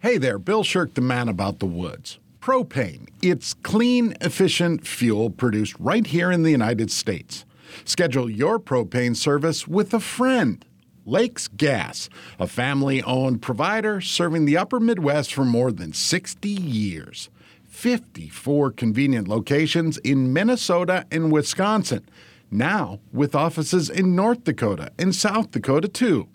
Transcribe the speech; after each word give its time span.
Hey 0.00 0.16
there, 0.16 0.38
Bill 0.38 0.62
Sherck, 0.62 0.94
the 0.94 1.00
man 1.00 1.28
about 1.28 1.58
the 1.58 1.66
woods. 1.66 2.20
Propane. 2.40 3.08
It's 3.20 3.52
clean, 3.52 4.14
efficient 4.20 4.86
fuel 4.86 5.28
produced 5.28 5.74
right 5.80 6.06
here 6.06 6.30
in 6.30 6.44
the 6.44 6.52
United 6.52 6.92
States. 6.92 7.44
Schedule 7.84 8.30
your 8.30 8.60
propane 8.60 9.16
service 9.16 9.66
with 9.66 9.92
a 9.92 9.98
friend. 9.98 10.64
Lakes 11.04 11.48
Gas, 11.48 12.08
a 12.38 12.46
family 12.46 13.02
owned 13.02 13.42
provider 13.42 14.00
serving 14.00 14.44
the 14.44 14.56
upper 14.56 14.78
Midwest 14.78 15.34
for 15.34 15.44
more 15.44 15.72
than 15.72 15.92
60 15.92 16.48
years. 16.48 17.28
54 17.66 18.70
convenient 18.70 19.26
locations 19.26 19.98
in 19.98 20.32
Minnesota 20.32 21.06
and 21.10 21.32
Wisconsin. 21.32 22.08
Now 22.52 23.00
with 23.12 23.34
offices 23.34 23.90
in 23.90 24.14
North 24.14 24.44
Dakota 24.44 24.92
and 24.96 25.12
South 25.12 25.50
Dakota 25.50 25.88
too. 25.88 26.28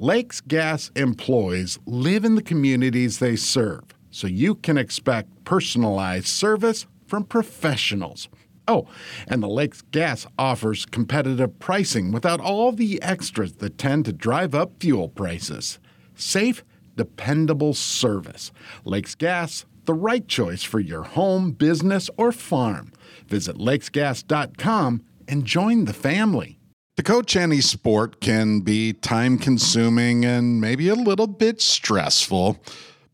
Lakes 0.00 0.40
Gas 0.40 0.92
employees 0.94 1.76
live 1.84 2.24
in 2.24 2.36
the 2.36 2.42
communities 2.42 3.18
they 3.18 3.34
serve, 3.34 3.82
so 4.12 4.28
you 4.28 4.54
can 4.54 4.78
expect 4.78 5.42
personalized 5.42 6.28
service 6.28 6.86
from 7.04 7.24
professionals. 7.24 8.28
Oh, 8.68 8.86
and 9.26 9.42
the 9.42 9.48
Lakes 9.48 9.82
Gas 9.90 10.24
offers 10.38 10.86
competitive 10.86 11.58
pricing 11.58 12.12
without 12.12 12.38
all 12.38 12.70
the 12.70 13.02
extras 13.02 13.54
that 13.54 13.76
tend 13.76 14.04
to 14.04 14.12
drive 14.12 14.54
up 14.54 14.70
fuel 14.78 15.08
prices. 15.08 15.80
Safe, 16.14 16.62
dependable 16.94 17.74
service. 17.74 18.52
Lakes 18.84 19.16
Gas, 19.16 19.66
the 19.86 19.94
right 19.94 20.28
choice 20.28 20.62
for 20.62 20.78
your 20.78 21.02
home, 21.02 21.50
business, 21.50 22.08
or 22.16 22.30
farm. 22.30 22.92
Visit 23.26 23.56
lakesgas.com 23.56 25.02
and 25.26 25.44
join 25.44 25.86
the 25.86 25.92
family. 25.92 26.57
To 26.98 27.04
coach 27.04 27.36
any 27.36 27.60
sport 27.60 28.20
can 28.20 28.58
be 28.58 28.92
time 28.92 29.38
consuming 29.38 30.24
and 30.24 30.60
maybe 30.60 30.88
a 30.88 30.96
little 30.96 31.28
bit 31.28 31.60
stressful, 31.60 32.58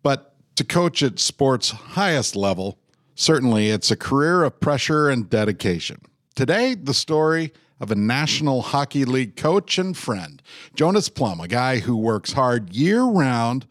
but 0.02 0.34
to 0.56 0.64
coach 0.64 1.02
at 1.02 1.18
sport's 1.18 1.68
highest 1.68 2.34
level, 2.34 2.78
certainly 3.14 3.68
it's 3.68 3.90
a 3.90 3.96
career 3.96 4.42
of 4.42 4.58
pressure 4.58 5.10
and 5.10 5.28
dedication. 5.28 6.00
Today, 6.34 6.74
the 6.74 6.94
story 6.94 7.52
of 7.78 7.90
a 7.90 7.94
National 7.94 8.62
Hockey 8.62 9.04
League 9.04 9.36
coach 9.36 9.76
and 9.76 9.94
friend, 9.94 10.40
Jonas 10.74 11.10
Plumb, 11.10 11.40
a 11.40 11.46
guy 11.46 11.80
who 11.80 11.94
works 11.94 12.32
hard 12.32 12.72
year 12.74 13.02
round, 13.02 13.66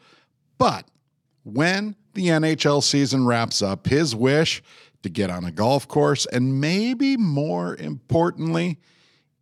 but 0.60 0.86
when 1.44 1.96
the 2.14 2.28
NHL 2.28 2.84
season 2.84 3.26
wraps 3.26 3.64
up, 3.64 3.88
his 3.88 4.16
wish 4.16 4.62
to 5.02 5.10
get 5.10 5.32
on 5.32 5.44
a 5.44 5.52
golf 5.52 5.88
course 5.88 6.28
and 6.28 6.62
maybe 6.62 7.18
more 7.18 7.76
importantly, 7.78 8.78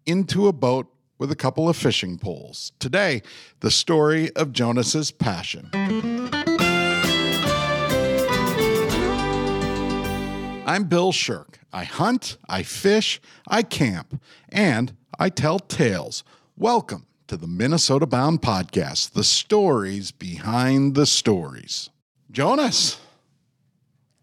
into 0.05 0.47
a 0.47 0.53
boat 0.53 0.87
with 1.17 1.31
a 1.31 1.35
couple 1.35 1.69
of 1.69 1.77
fishing 1.77 2.17
poles. 2.17 2.71
Today, 2.79 3.21
the 3.59 3.69
story 3.71 4.35
of 4.35 4.51
Jonas's 4.51 5.11
passion. 5.11 5.69
I'm 10.65 10.85
Bill 10.85 11.11
Sherck. 11.11 11.55
I 11.73 11.83
hunt, 11.83 12.37
I 12.47 12.63
fish, 12.63 13.21
I 13.47 13.61
camp, 13.61 14.21
and 14.49 14.95
I 15.19 15.29
tell 15.29 15.59
tales. 15.59 16.23
Welcome 16.57 17.07
to 17.27 17.37
the 17.37 17.47
Minnesota 17.47 18.05
Bound 18.05 18.41
Podcast, 18.41 19.11
the 19.11 19.23
stories 19.23 20.11
behind 20.11 20.95
the 20.95 21.05
stories. 21.05 21.89
Jonas, 22.31 22.99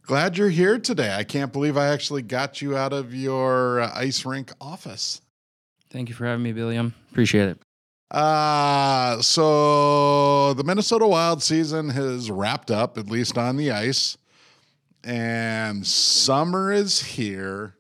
glad 0.03 0.37
you're 0.37 0.51
here 0.51 0.79
today. 0.79 1.15
I 1.15 1.25
can't 1.25 1.53
believe 1.53 1.77
I 1.77 1.89
actually 1.89 2.23
got 2.23 2.61
you 2.61 2.77
out 2.77 2.93
of 2.93 3.15
your 3.15 3.81
uh, 3.81 3.93
ice 3.95 4.25
rink 4.25 4.53
office. 4.61 5.21
Thank 5.91 6.09
you 6.09 6.15
for 6.15 6.27
having 6.27 6.43
me, 6.43 6.53
Billiam. 6.53 6.95
Appreciate 7.11 7.49
it. 7.49 7.59
Uh, 8.11 9.21
so 9.21 10.55
the 10.55 10.65
Minnesota 10.65 11.07
Wild 11.07 11.43
season 11.43 11.91
has 11.91 12.31
wrapped 12.31 12.71
up, 12.71 12.97
at 12.97 13.11
least 13.11 13.37
on 13.37 13.57
the 13.57 13.71
ice, 13.71 14.17
and 15.05 15.87
summer 15.87 16.73
is 16.73 17.03
here. 17.03 17.75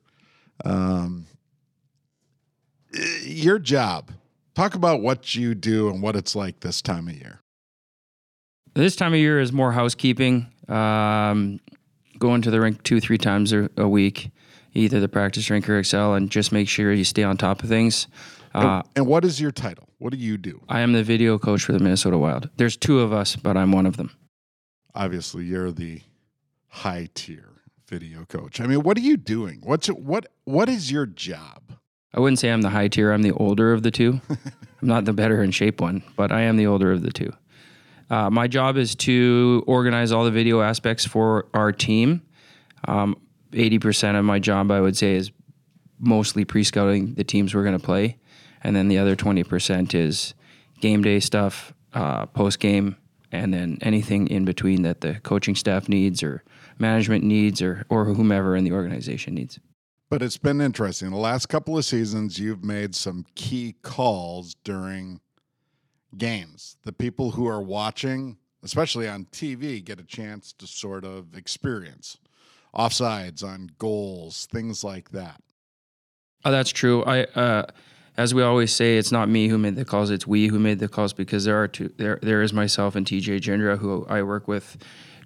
Um, 0.64 1.26
your 3.22 3.58
job. 3.58 4.10
Talk 4.54 4.74
about 4.74 5.00
what 5.00 5.34
you 5.34 5.54
do 5.54 5.88
and 5.88 6.02
what 6.02 6.16
it's 6.16 6.34
like 6.34 6.60
this 6.60 6.82
time 6.82 7.08
of 7.08 7.14
year. 7.14 7.40
This 8.74 8.96
time 8.96 9.12
of 9.12 9.20
year 9.20 9.40
is 9.40 9.52
more 9.52 9.72
housekeeping. 9.72 10.48
Um, 10.68 11.60
going 12.18 12.42
to 12.42 12.50
the 12.50 12.60
rink 12.60 12.82
two, 12.82 13.00
three 13.00 13.18
times 13.18 13.52
a, 13.52 13.70
a 13.76 13.88
week, 13.88 14.30
either 14.78 15.00
the 15.00 15.08
practice 15.08 15.50
rink 15.50 15.68
or 15.68 15.80
Xcel, 15.80 16.16
and 16.16 16.30
just 16.30 16.52
make 16.52 16.68
sure 16.68 16.92
you 16.92 17.04
stay 17.04 17.22
on 17.22 17.36
top 17.36 17.62
of 17.62 17.68
things. 17.68 18.06
Uh, 18.54 18.58
and, 18.58 18.84
and 18.96 19.06
what 19.06 19.24
is 19.24 19.40
your 19.40 19.50
title? 19.50 19.88
What 19.98 20.12
do 20.12 20.18
you 20.18 20.38
do? 20.38 20.62
I 20.68 20.80
am 20.80 20.92
the 20.92 21.02
video 21.02 21.38
coach 21.38 21.64
for 21.64 21.72
the 21.72 21.80
Minnesota 21.80 22.16
Wild. 22.16 22.48
There's 22.56 22.76
two 22.76 23.00
of 23.00 23.12
us, 23.12 23.36
but 23.36 23.56
I'm 23.56 23.72
one 23.72 23.86
of 23.86 23.96
them. 23.96 24.10
Obviously, 24.94 25.44
you're 25.44 25.70
the 25.70 26.02
high 26.68 27.08
tier 27.14 27.62
video 27.88 28.24
coach. 28.24 28.60
I 28.60 28.66
mean, 28.66 28.82
what 28.82 28.96
are 28.96 29.02
you 29.02 29.16
doing? 29.16 29.60
What's 29.62 29.88
what 29.88 30.26
what 30.44 30.68
is 30.68 30.90
your 30.90 31.06
job? 31.06 31.62
I 32.14 32.20
wouldn't 32.20 32.38
say 32.38 32.50
I'm 32.50 32.62
the 32.62 32.70
high 32.70 32.88
tier. 32.88 33.12
I'm 33.12 33.22
the 33.22 33.32
older 33.32 33.72
of 33.72 33.82
the 33.82 33.90
two. 33.90 34.20
I'm 34.30 34.88
not 34.88 35.04
the 35.04 35.12
better 35.12 35.42
in 35.42 35.50
shape 35.50 35.80
one, 35.80 36.02
but 36.16 36.32
I 36.32 36.42
am 36.42 36.56
the 36.56 36.66
older 36.66 36.92
of 36.92 37.02
the 37.02 37.12
two. 37.12 37.32
Uh, 38.10 38.30
my 38.30 38.46
job 38.46 38.76
is 38.76 38.94
to 38.94 39.62
organize 39.66 40.12
all 40.12 40.24
the 40.24 40.30
video 40.30 40.62
aspects 40.62 41.04
for 41.04 41.46
our 41.52 41.72
team. 41.72 42.22
Um, 42.86 43.16
80% 43.52 44.18
of 44.18 44.24
my 44.24 44.38
job, 44.38 44.70
I 44.70 44.80
would 44.80 44.96
say, 44.96 45.14
is 45.14 45.30
mostly 45.98 46.44
pre 46.44 46.64
scouting 46.64 47.14
the 47.14 47.24
teams 47.24 47.54
we're 47.54 47.64
going 47.64 47.78
to 47.78 47.84
play. 47.84 48.18
And 48.62 48.74
then 48.74 48.88
the 48.88 48.98
other 48.98 49.16
20% 49.16 49.94
is 49.94 50.34
game 50.80 51.02
day 51.02 51.20
stuff, 51.20 51.72
uh, 51.94 52.26
post 52.26 52.58
game, 52.58 52.96
and 53.30 53.52
then 53.52 53.78
anything 53.82 54.28
in 54.28 54.44
between 54.44 54.82
that 54.82 55.00
the 55.00 55.14
coaching 55.20 55.54
staff 55.54 55.88
needs 55.88 56.22
or 56.22 56.42
management 56.78 57.24
needs 57.24 57.60
or, 57.62 57.84
or 57.88 58.06
whomever 58.06 58.56
in 58.56 58.64
the 58.64 58.72
organization 58.72 59.34
needs. 59.34 59.58
But 60.10 60.22
it's 60.22 60.38
been 60.38 60.60
interesting. 60.60 61.10
The 61.10 61.16
last 61.16 61.46
couple 61.46 61.76
of 61.76 61.84
seasons, 61.84 62.38
you've 62.38 62.64
made 62.64 62.94
some 62.94 63.26
key 63.34 63.76
calls 63.82 64.54
during 64.64 65.20
games. 66.16 66.78
The 66.84 66.92
people 66.92 67.32
who 67.32 67.46
are 67.46 67.60
watching, 67.60 68.38
especially 68.62 69.06
on 69.06 69.26
TV, 69.26 69.84
get 69.84 70.00
a 70.00 70.04
chance 70.04 70.54
to 70.54 70.66
sort 70.66 71.04
of 71.04 71.36
experience 71.36 72.18
offsides 72.74 73.42
on 73.42 73.70
goals, 73.78 74.46
things 74.46 74.84
like 74.84 75.10
that. 75.10 75.40
Oh, 76.44 76.50
that's 76.50 76.70
true. 76.70 77.02
I, 77.04 77.24
uh, 77.24 77.66
as 78.16 78.34
we 78.34 78.42
always 78.42 78.72
say, 78.72 78.96
it's 78.98 79.12
not 79.12 79.28
me 79.28 79.48
who 79.48 79.58
made 79.58 79.76
the 79.76 79.84
calls; 79.84 80.10
it's 80.10 80.26
we 80.26 80.48
who 80.48 80.58
made 80.58 80.78
the 80.78 80.88
calls 80.88 81.12
because 81.12 81.44
there 81.44 81.60
are 81.60 81.68
two. 81.68 81.92
There, 81.96 82.18
there 82.22 82.42
is 82.42 82.52
myself 82.52 82.96
and 82.96 83.06
TJ 83.06 83.40
Jindra, 83.40 83.78
who 83.78 84.06
I 84.08 84.22
work 84.22 84.48
with 84.48 84.76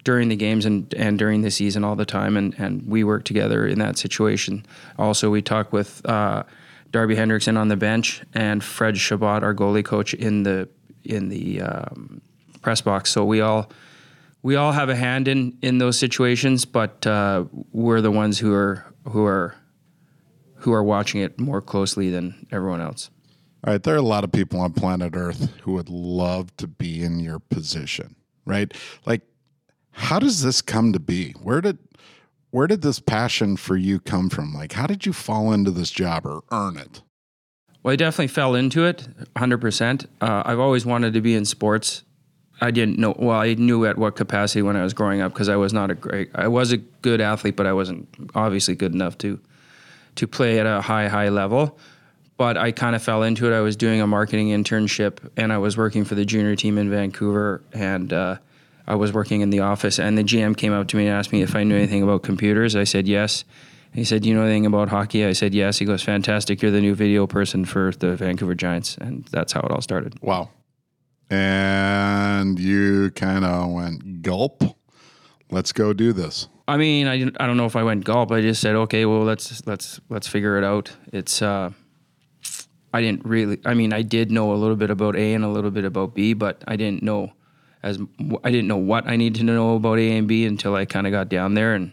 during 0.03 0.29
the 0.29 0.35
games 0.35 0.65
and, 0.65 0.93
and 0.95 1.17
during 1.17 1.41
the 1.41 1.51
season 1.51 1.83
all 1.83 1.95
the 1.95 2.05
time, 2.05 2.35
and, 2.35 2.53
and 2.59 2.85
we 2.85 3.03
work 3.03 3.23
together 3.23 3.65
in 3.65 3.79
that 3.79 3.97
situation. 3.97 4.65
Also, 4.97 5.29
we 5.29 5.41
talk 5.41 5.71
with 5.71 6.05
uh, 6.05 6.43
Darby 6.91 7.15
Hendrickson 7.15 7.57
on 7.57 7.69
the 7.69 7.77
bench 7.77 8.21
and 8.33 8.63
Fred 8.63 8.97
Chabot, 8.97 9.43
our 9.43 9.53
goalie 9.53 9.85
coach, 9.85 10.13
in 10.13 10.43
the 10.43 10.67
in 11.03 11.29
the 11.29 11.61
um, 11.61 12.21
press 12.61 12.81
box. 12.81 13.11
So 13.11 13.25
we 13.25 13.41
all 13.41 13.69
we 14.43 14.57
all 14.57 14.73
have 14.73 14.89
a 14.89 14.95
hand 14.95 15.27
in 15.27 15.57
in 15.61 15.79
those 15.79 15.97
situations, 15.97 16.65
but 16.65 17.07
uh, 17.07 17.45
we're 17.71 18.01
the 18.01 18.11
ones 18.11 18.37
who 18.37 18.53
are 18.53 18.85
who 19.09 19.25
are 19.25 19.55
who 20.55 20.73
are 20.73 20.83
watching 20.83 21.21
it 21.21 21.39
more 21.39 21.61
closely 21.61 22.09
than 22.09 22.45
everyone 22.51 22.81
else. 22.81 23.09
All 23.65 23.73
right, 23.73 23.81
there 23.81 23.95
are 23.95 23.97
a 23.97 24.01
lot 24.01 24.25
of 24.25 24.31
people 24.31 24.59
on 24.59 24.73
planet 24.73 25.15
Earth 25.15 25.53
who 25.61 25.73
would 25.73 25.89
love 25.89 26.55
to 26.57 26.67
be 26.67 27.01
in 27.01 27.19
your 27.19 27.39
position, 27.39 28.15
right? 28.45 28.73
Like, 29.05 29.21
how 29.91 30.19
does 30.19 30.41
this 30.43 30.61
come 30.61 30.91
to 30.91 30.99
be? 30.99 31.31
Where 31.41 31.61
did 31.61 31.79
where 32.51 32.67
did 32.67 32.81
this 32.81 32.99
passion 32.99 33.57
for 33.57 33.77
you 33.77 33.99
come 33.99 34.29
from? 34.29 34.53
Like, 34.53 34.73
how 34.73 34.85
did 34.85 35.05
you 35.05 35.13
fall 35.13 35.53
into 35.53 35.71
this 35.71 35.89
job 35.89 36.25
or 36.25 36.43
earn 36.51 36.77
it? 36.77 37.01
Well, 37.81 37.93
I 37.93 37.95
definitely 37.95 38.27
fell 38.27 38.55
into 38.55 38.85
it 38.85 39.07
100%. 39.35 40.05
Uh, 40.21 40.43
I've 40.45 40.59
always 40.59 40.85
wanted 40.85 41.13
to 41.13 41.21
be 41.21 41.35
in 41.35 41.45
sports. 41.45 42.03
I 42.61 42.71
didn't 42.71 42.97
know, 42.97 43.15
well, 43.17 43.39
I 43.39 43.55
knew 43.55 43.85
at 43.85 43.97
what 43.97 44.15
capacity 44.15 44.61
when 44.61 44.75
I 44.75 44.83
was 44.83 44.93
growing 44.93 45.21
up 45.21 45.33
because 45.33 45.49
I 45.49 45.55
was 45.55 45.73
not 45.73 45.91
a 45.91 45.95
great, 45.95 46.29
I 46.35 46.47
was 46.47 46.71
a 46.71 46.77
good 46.77 47.19
athlete, 47.19 47.55
but 47.55 47.65
I 47.65 47.73
wasn't 47.73 48.07
obviously 48.35 48.75
good 48.75 48.93
enough 48.93 49.17
to 49.19 49.39
to 50.15 50.27
play 50.27 50.59
at 50.59 50.65
a 50.65 50.81
high, 50.81 51.07
high 51.07 51.29
level. 51.29 51.77
But 52.37 52.57
I 52.57 52.71
kind 52.71 52.95
of 52.95 53.03
fell 53.03 53.23
into 53.23 53.51
it. 53.51 53.55
I 53.55 53.61
was 53.61 53.75
doing 53.75 54.01
a 54.01 54.07
marketing 54.07 54.49
internship 54.49 55.17
and 55.37 55.53
I 55.53 55.57
was 55.57 55.77
working 55.77 56.03
for 56.03 56.15
the 56.15 56.25
junior 56.25 56.55
team 56.55 56.77
in 56.77 56.89
Vancouver 56.89 57.63
and 57.73 58.11
uh, 58.11 58.37
I 58.87 58.95
was 58.95 59.13
working 59.13 59.41
in 59.41 59.49
the 59.49 59.61
office. 59.61 59.99
And 59.99 60.17
the 60.17 60.23
GM 60.23 60.57
came 60.57 60.73
up 60.73 60.87
to 60.89 60.97
me 60.97 61.07
and 61.07 61.15
asked 61.15 61.31
me 61.31 61.41
if 61.41 61.55
I 61.55 61.63
knew 61.63 61.75
anything 61.75 62.03
about 62.03 62.23
computers. 62.23 62.75
I 62.75 62.83
said 62.85 63.07
yes. 63.07 63.43
He 63.93 64.03
said, 64.03 64.23
Do 64.23 64.29
you 64.29 64.35
know 64.35 64.43
anything 64.43 64.65
about 64.65 64.89
hockey? 64.89 65.25
I 65.25 65.33
said, 65.33 65.53
Yes. 65.53 65.77
He 65.77 65.85
goes, 65.85 66.01
Fantastic. 66.01 66.61
You're 66.61 66.71
the 66.71 66.81
new 66.81 66.95
video 66.95 67.27
person 67.27 67.65
for 67.65 67.91
the 67.91 68.15
Vancouver 68.15 68.55
Giants. 68.55 68.97
And 68.97 69.25
that's 69.25 69.53
how 69.53 69.61
it 69.61 69.71
all 69.71 69.81
started. 69.81 70.19
Wow. 70.21 70.49
And 71.33 72.59
you 72.59 73.09
kind 73.11 73.43
of 73.43 73.71
went 73.71 74.21
gulp. 74.21 74.63
Let's 75.49 75.71
go 75.71 75.93
do 75.93 76.13
this. 76.13 76.47
I 76.67 76.77
mean, 76.77 77.07
I, 77.07 77.13
I 77.13 77.47
don't 77.47 77.57
know 77.57 77.65
if 77.65 77.75
I 77.75 77.83
went 77.83 78.05
gulp. 78.05 78.31
I 78.31 78.41
just 78.41 78.61
said, 78.61 78.75
okay, 78.75 79.05
well, 79.05 79.23
let's 79.23 79.65
let's 79.65 79.99
let's 80.09 80.27
figure 80.27 80.57
it 80.57 80.63
out. 80.63 80.95
It's 81.11 81.41
uh, 81.41 81.71
I 82.93 83.01
didn't 83.01 83.25
really. 83.25 83.59
I 83.65 83.73
mean, 83.73 83.93
I 83.93 84.03
did 84.03 84.31
know 84.31 84.53
a 84.53 84.55
little 84.55 84.75
bit 84.75 84.91
about 84.91 85.15
A 85.15 85.33
and 85.33 85.43
a 85.43 85.49
little 85.49 85.71
bit 85.71 85.85
about 85.85 86.13
B, 86.13 86.33
but 86.33 86.63
I 86.67 86.75
didn't 86.75 87.01
know 87.01 87.33
as 87.81 87.99
I 88.43 88.51
didn't 88.51 88.67
know 88.67 88.77
what 88.77 89.07
I 89.07 89.15
needed 89.15 89.39
to 89.39 89.43
know 89.45 89.75
about 89.75 89.99
A 89.99 90.17
and 90.17 90.27
B 90.27 90.45
until 90.45 90.75
I 90.75 90.85
kind 90.85 91.05
of 91.07 91.11
got 91.11 91.29
down 91.29 91.53
there 91.55 91.73
and 91.73 91.91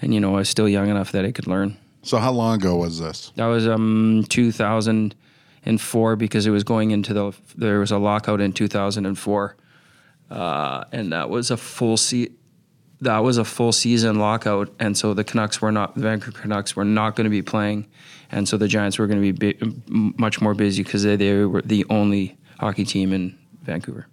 and 0.00 0.14
you 0.14 0.20
know 0.20 0.34
I 0.34 0.38
was 0.38 0.48
still 0.48 0.68
young 0.68 0.88
enough 0.88 1.12
that 1.12 1.24
I 1.24 1.32
could 1.32 1.46
learn. 1.46 1.76
So 2.02 2.18
how 2.18 2.32
long 2.32 2.54
ago 2.56 2.76
was 2.76 3.00
this? 3.00 3.32
That 3.36 3.46
was 3.46 3.66
um 3.66 4.24
2004 5.64 6.16
because 6.16 6.46
it 6.46 6.50
was 6.50 6.64
going 6.64 6.90
into 6.90 7.12
the 7.12 7.32
there 7.56 7.78
was 7.78 7.90
a 7.90 7.98
lockout 7.98 8.40
in 8.40 8.52
2004, 8.52 9.56
uh, 10.30 10.84
and 10.92 11.12
that 11.12 11.30
was 11.30 11.50
a 11.50 11.56
full 11.56 11.96
se- 11.96 12.30
that 13.00 13.18
was 13.18 13.38
a 13.38 13.44
full 13.44 13.72
season 13.72 14.18
lockout, 14.18 14.72
and 14.78 14.96
so 14.96 15.14
the 15.14 15.24
Canucks 15.24 15.60
were 15.60 15.72
not 15.72 15.94
the 15.94 16.02
Vancouver 16.02 16.38
Canucks 16.38 16.76
were 16.76 16.84
not 16.84 17.16
going 17.16 17.24
to 17.24 17.30
be 17.30 17.42
playing, 17.42 17.86
and 18.30 18.48
so 18.48 18.56
the 18.56 18.68
Giants 18.68 18.98
were 18.98 19.06
going 19.06 19.22
to 19.22 19.32
be 19.32 19.52
bi- 19.52 19.72
much 19.88 20.40
more 20.40 20.54
busy 20.54 20.82
because 20.82 21.02
they, 21.02 21.16
they 21.16 21.44
were 21.44 21.62
the 21.62 21.84
only 21.90 22.38
hockey 22.58 22.84
team 22.84 23.12
in 23.12 23.38
Vancouver. 23.62 24.06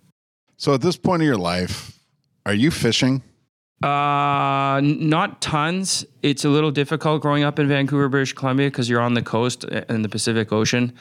So 0.57 0.73
at 0.73 0.81
this 0.81 0.97
point 0.97 1.21
of 1.21 1.27
your 1.27 1.37
life, 1.37 1.99
are 2.45 2.53
you 2.53 2.71
fishing? 2.71 3.21
Uh, 3.83 4.81
not 4.81 5.39
tons. 5.39 6.03
It's 6.23 6.43
a 6.43 6.49
little 6.49 6.71
difficult 6.71 7.21
growing 7.21 7.43
up 7.43 7.59
in 7.59 7.67
Vancouver, 7.67 8.09
British 8.09 8.33
Columbia, 8.33 8.67
because 8.67 8.89
you're 8.89 9.01
on 9.01 9.13
the 9.13 9.21
coast 9.21 9.65
in 9.65 10.01
the 10.01 10.09
Pacific 10.09 10.51
Ocean. 10.51 10.93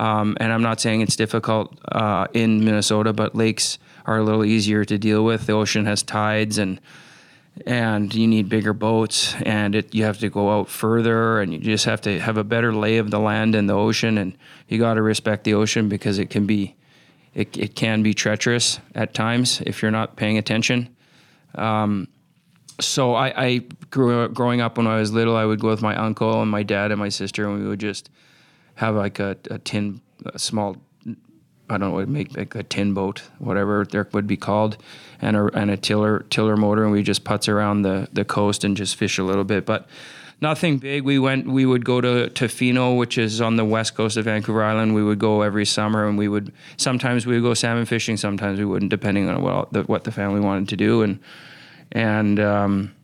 Um, 0.00 0.34
and 0.40 0.50
I'm 0.50 0.62
not 0.62 0.80
saying 0.80 1.02
it's 1.02 1.14
difficult 1.14 1.78
uh, 1.92 2.26
in 2.32 2.64
Minnesota, 2.64 3.12
but 3.12 3.34
lakes 3.34 3.78
are 4.06 4.16
a 4.16 4.22
little 4.24 4.46
easier 4.46 4.82
to 4.82 4.96
deal 4.96 5.22
with. 5.26 5.46
The 5.46 5.52
ocean 5.52 5.84
has 5.84 6.02
tides 6.02 6.56
and 6.56 6.80
and 7.66 8.14
you 8.14 8.26
need 8.26 8.48
bigger 8.48 8.72
boats 8.72 9.34
and 9.42 9.74
it, 9.74 9.94
you 9.94 10.04
have 10.04 10.18
to 10.18 10.30
go 10.30 10.50
out 10.50 10.68
further 10.68 11.40
and 11.40 11.52
you 11.52 11.58
just 11.58 11.84
have 11.84 12.00
to 12.00 12.18
have 12.18 12.38
a 12.38 12.44
better 12.44 12.72
lay 12.72 12.96
of 12.96 13.10
the 13.10 13.18
land 13.18 13.54
and 13.54 13.68
the 13.68 13.74
ocean 13.74 14.16
and 14.16 14.38
you 14.68 14.78
got 14.78 14.94
to 14.94 15.02
respect 15.02 15.44
the 15.44 15.52
ocean 15.52 15.88
because 15.88 16.18
it 16.18 16.30
can 16.30 16.46
be 16.46 16.76
it, 17.34 17.58
it 17.58 17.74
can 17.74 18.02
be 18.02 18.14
treacherous 18.14 18.78
at 18.94 19.12
times 19.12 19.60
if 19.66 19.82
you're 19.82 19.90
not 19.90 20.16
paying 20.16 20.38
attention 20.38 20.94
um, 21.56 22.08
so 22.78 23.14
I, 23.14 23.44
I 23.44 23.58
grew 23.90 24.22
up 24.22 24.32
growing 24.32 24.60
up 24.60 24.78
when 24.78 24.86
I 24.86 24.98
was 24.98 25.12
little 25.12 25.36
I 25.36 25.44
would 25.44 25.60
go 25.60 25.68
with 25.68 25.82
my 25.82 25.96
uncle 25.96 26.40
and 26.40 26.50
my 26.50 26.62
dad 26.62 26.92
and 26.92 27.00
my 27.00 27.10
sister 27.10 27.46
and 27.46 27.60
we 27.60 27.68
would 27.68 27.80
just 27.80 28.10
have 28.80 28.94
like 28.94 29.18
a, 29.18 29.36
a 29.50 29.58
tin 29.58 30.00
a 30.24 30.38
small 30.38 30.76
I 31.68 31.78
don't 31.78 31.92
know, 31.92 32.04
make 32.06 32.36
like 32.36 32.54
a 32.56 32.64
tin 32.64 32.94
boat, 32.94 33.22
whatever 33.38 33.86
there 33.88 34.08
would 34.12 34.26
be 34.26 34.36
called, 34.36 34.76
and 35.22 35.36
a 35.36 35.44
and 35.56 35.70
a 35.70 35.76
tiller 35.76 36.24
tiller 36.30 36.56
motor, 36.56 36.82
and 36.82 36.92
we 36.92 37.02
just 37.02 37.22
putz 37.22 37.48
around 37.48 37.82
the 37.82 38.08
the 38.12 38.24
coast 38.24 38.64
and 38.64 38.76
just 38.76 38.96
fish 38.96 39.18
a 39.18 39.22
little 39.22 39.44
bit, 39.44 39.66
but 39.66 39.86
nothing 40.40 40.78
big. 40.78 41.04
We 41.04 41.18
went, 41.18 41.46
we 41.46 41.66
would 41.66 41.84
go 41.84 42.00
to 42.00 42.30
Tofino, 42.30 42.96
which 42.96 43.18
is 43.18 43.40
on 43.40 43.56
the 43.56 43.64
west 43.64 43.94
coast 43.94 44.16
of 44.16 44.24
Vancouver 44.24 44.64
Island. 44.64 44.94
We 44.94 45.04
would 45.04 45.18
go 45.20 45.42
every 45.42 45.66
summer, 45.66 46.08
and 46.08 46.18
we 46.18 46.26
would 46.26 46.52
sometimes 46.76 47.26
we 47.26 47.34
would 47.34 47.46
go 47.46 47.54
salmon 47.54 47.86
fishing, 47.86 48.16
sometimes 48.16 48.58
we 48.58 48.64
wouldn't, 48.64 48.90
depending 48.90 49.28
on 49.28 49.42
what 49.42 49.72
the, 49.72 49.82
what 49.82 50.04
the 50.04 50.12
family 50.12 50.40
wanted 50.40 50.68
to 50.70 50.76
do, 50.76 51.02
and 51.02 51.20
and. 51.92 52.40
Um, 52.40 52.94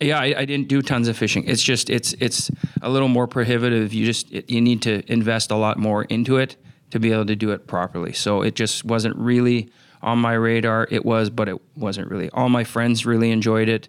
yeah, 0.00 0.18
I, 0.18 0.34
I, 0.38 0.44
didn't 0.44 0.68
do 0.68 0.80
tons 0.80 1.08
of 1.08 1.16
fishing. 1.16 1.44
It's 1.46 1.62
just 1.62 1.90
it's 1.90 2.12
it's 2.20 2.50
a 2.82 2.88
little 2.88 3.08
more 3.08 3.26
prohibitive. 3.26 3.92
You 3.92 4.06
just 4.06 4.30
it, 4.32 4.48
you 4.48 4.60
need 4.60 4.82
to 4.82 5.02
invest 5.10 5.50
a 5.50 5.56
lot 5.56 5.78
more 5.78 6.04
into 6.04 6.36
it 6.36 6.56
to 6.90 7.00
be 7.00 7.12
able 7.12 7.26
to 7.26 7.36
do 7.36 7.50
it 7.50 7.66
properly. 7.66 8.12
So 8.12 8.42
it 8.42 8.54
just 8.54 8.84
wasn't 8.84 9.16
really 9.16 9.70
on 10.02 10.18
my 10.18 10.34
radar. 10.34 10.86
It 10.90 11.04
was, 11.04 11.30
but 11.30 11.48
it 11.48 11.60
wasn't 11.76 12.10
really. 12.10 12.30
All 12.30 12.48
my 12.48 12.64
friends 12.64 13.04
really 13.04 13.30
enjoyed 13.30 13.68
it. 13.68 13.88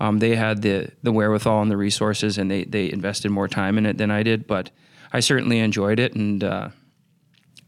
Um, 0.00 0.18
they 0.18 0.34
had 0.34 0.62
the 0.62 0.90
the 1.02 1.12
wherewithal 1.12 1.62
and 1.62 1.70
the 1.70 1.76
resources, 1.76 2.36
and 2.36 2.50
they 2.50 2.64
they 2.64 2.90
invested 2.90 3.30
more 3.30 3.48
time 3.48 3.78
in 3.78 3.86
it 3.86 3.96
than 3.96 4.10
I 4.10 4.22
did. 4.22 4.46
But 4.46 4.70
I 5.12 5.20
certainly 5.20 5.60
enjoyed 5.60 6.00
it, 6.00 6.14
and 6.14 6.42
uh, 6.42 6.70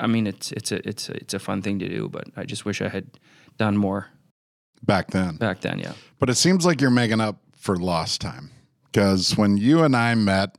I 0.00 0.09
mean, 0.09 0.27
it's 0.27 0.50
it's 0.50 0.73
a 0.73 0.88
it's 0.88 1.09
a, 1.09 1.15
it's 1.15 1.35
a 1.35 1.38
fun 1.38 1.62
thing 1.62 1.79
to 1.79 1.88
do. 1.88 2.09
But 2.09 2.25
I 2.37 2.44
just 2.44 2.65
wish 2.65 2.83
I 2.83 2.88
had 2.88 3.06
done 3.59 3.77
more 3.77 4.09
back 4.83 5.12
then. 5.12 5.37
Back 5.37 5.61
then, 5.61 5.79
yeah. 5.79 5.93
But 6.19 6.31
it 6.31 6.35
seems 6.35 6.67
like 6.67 6.81
you're 6.81 6.91
making 6.91 7.21
up 7.21 7.38
for 7.66 7.76
lost 7.76 8.20
time 8.20 8.52
because 8.86 9.36
when 9.36 9.56
you 9.56 9.82
and 9.82 9.96
I 9.96 10.14
met, 10.14 10.56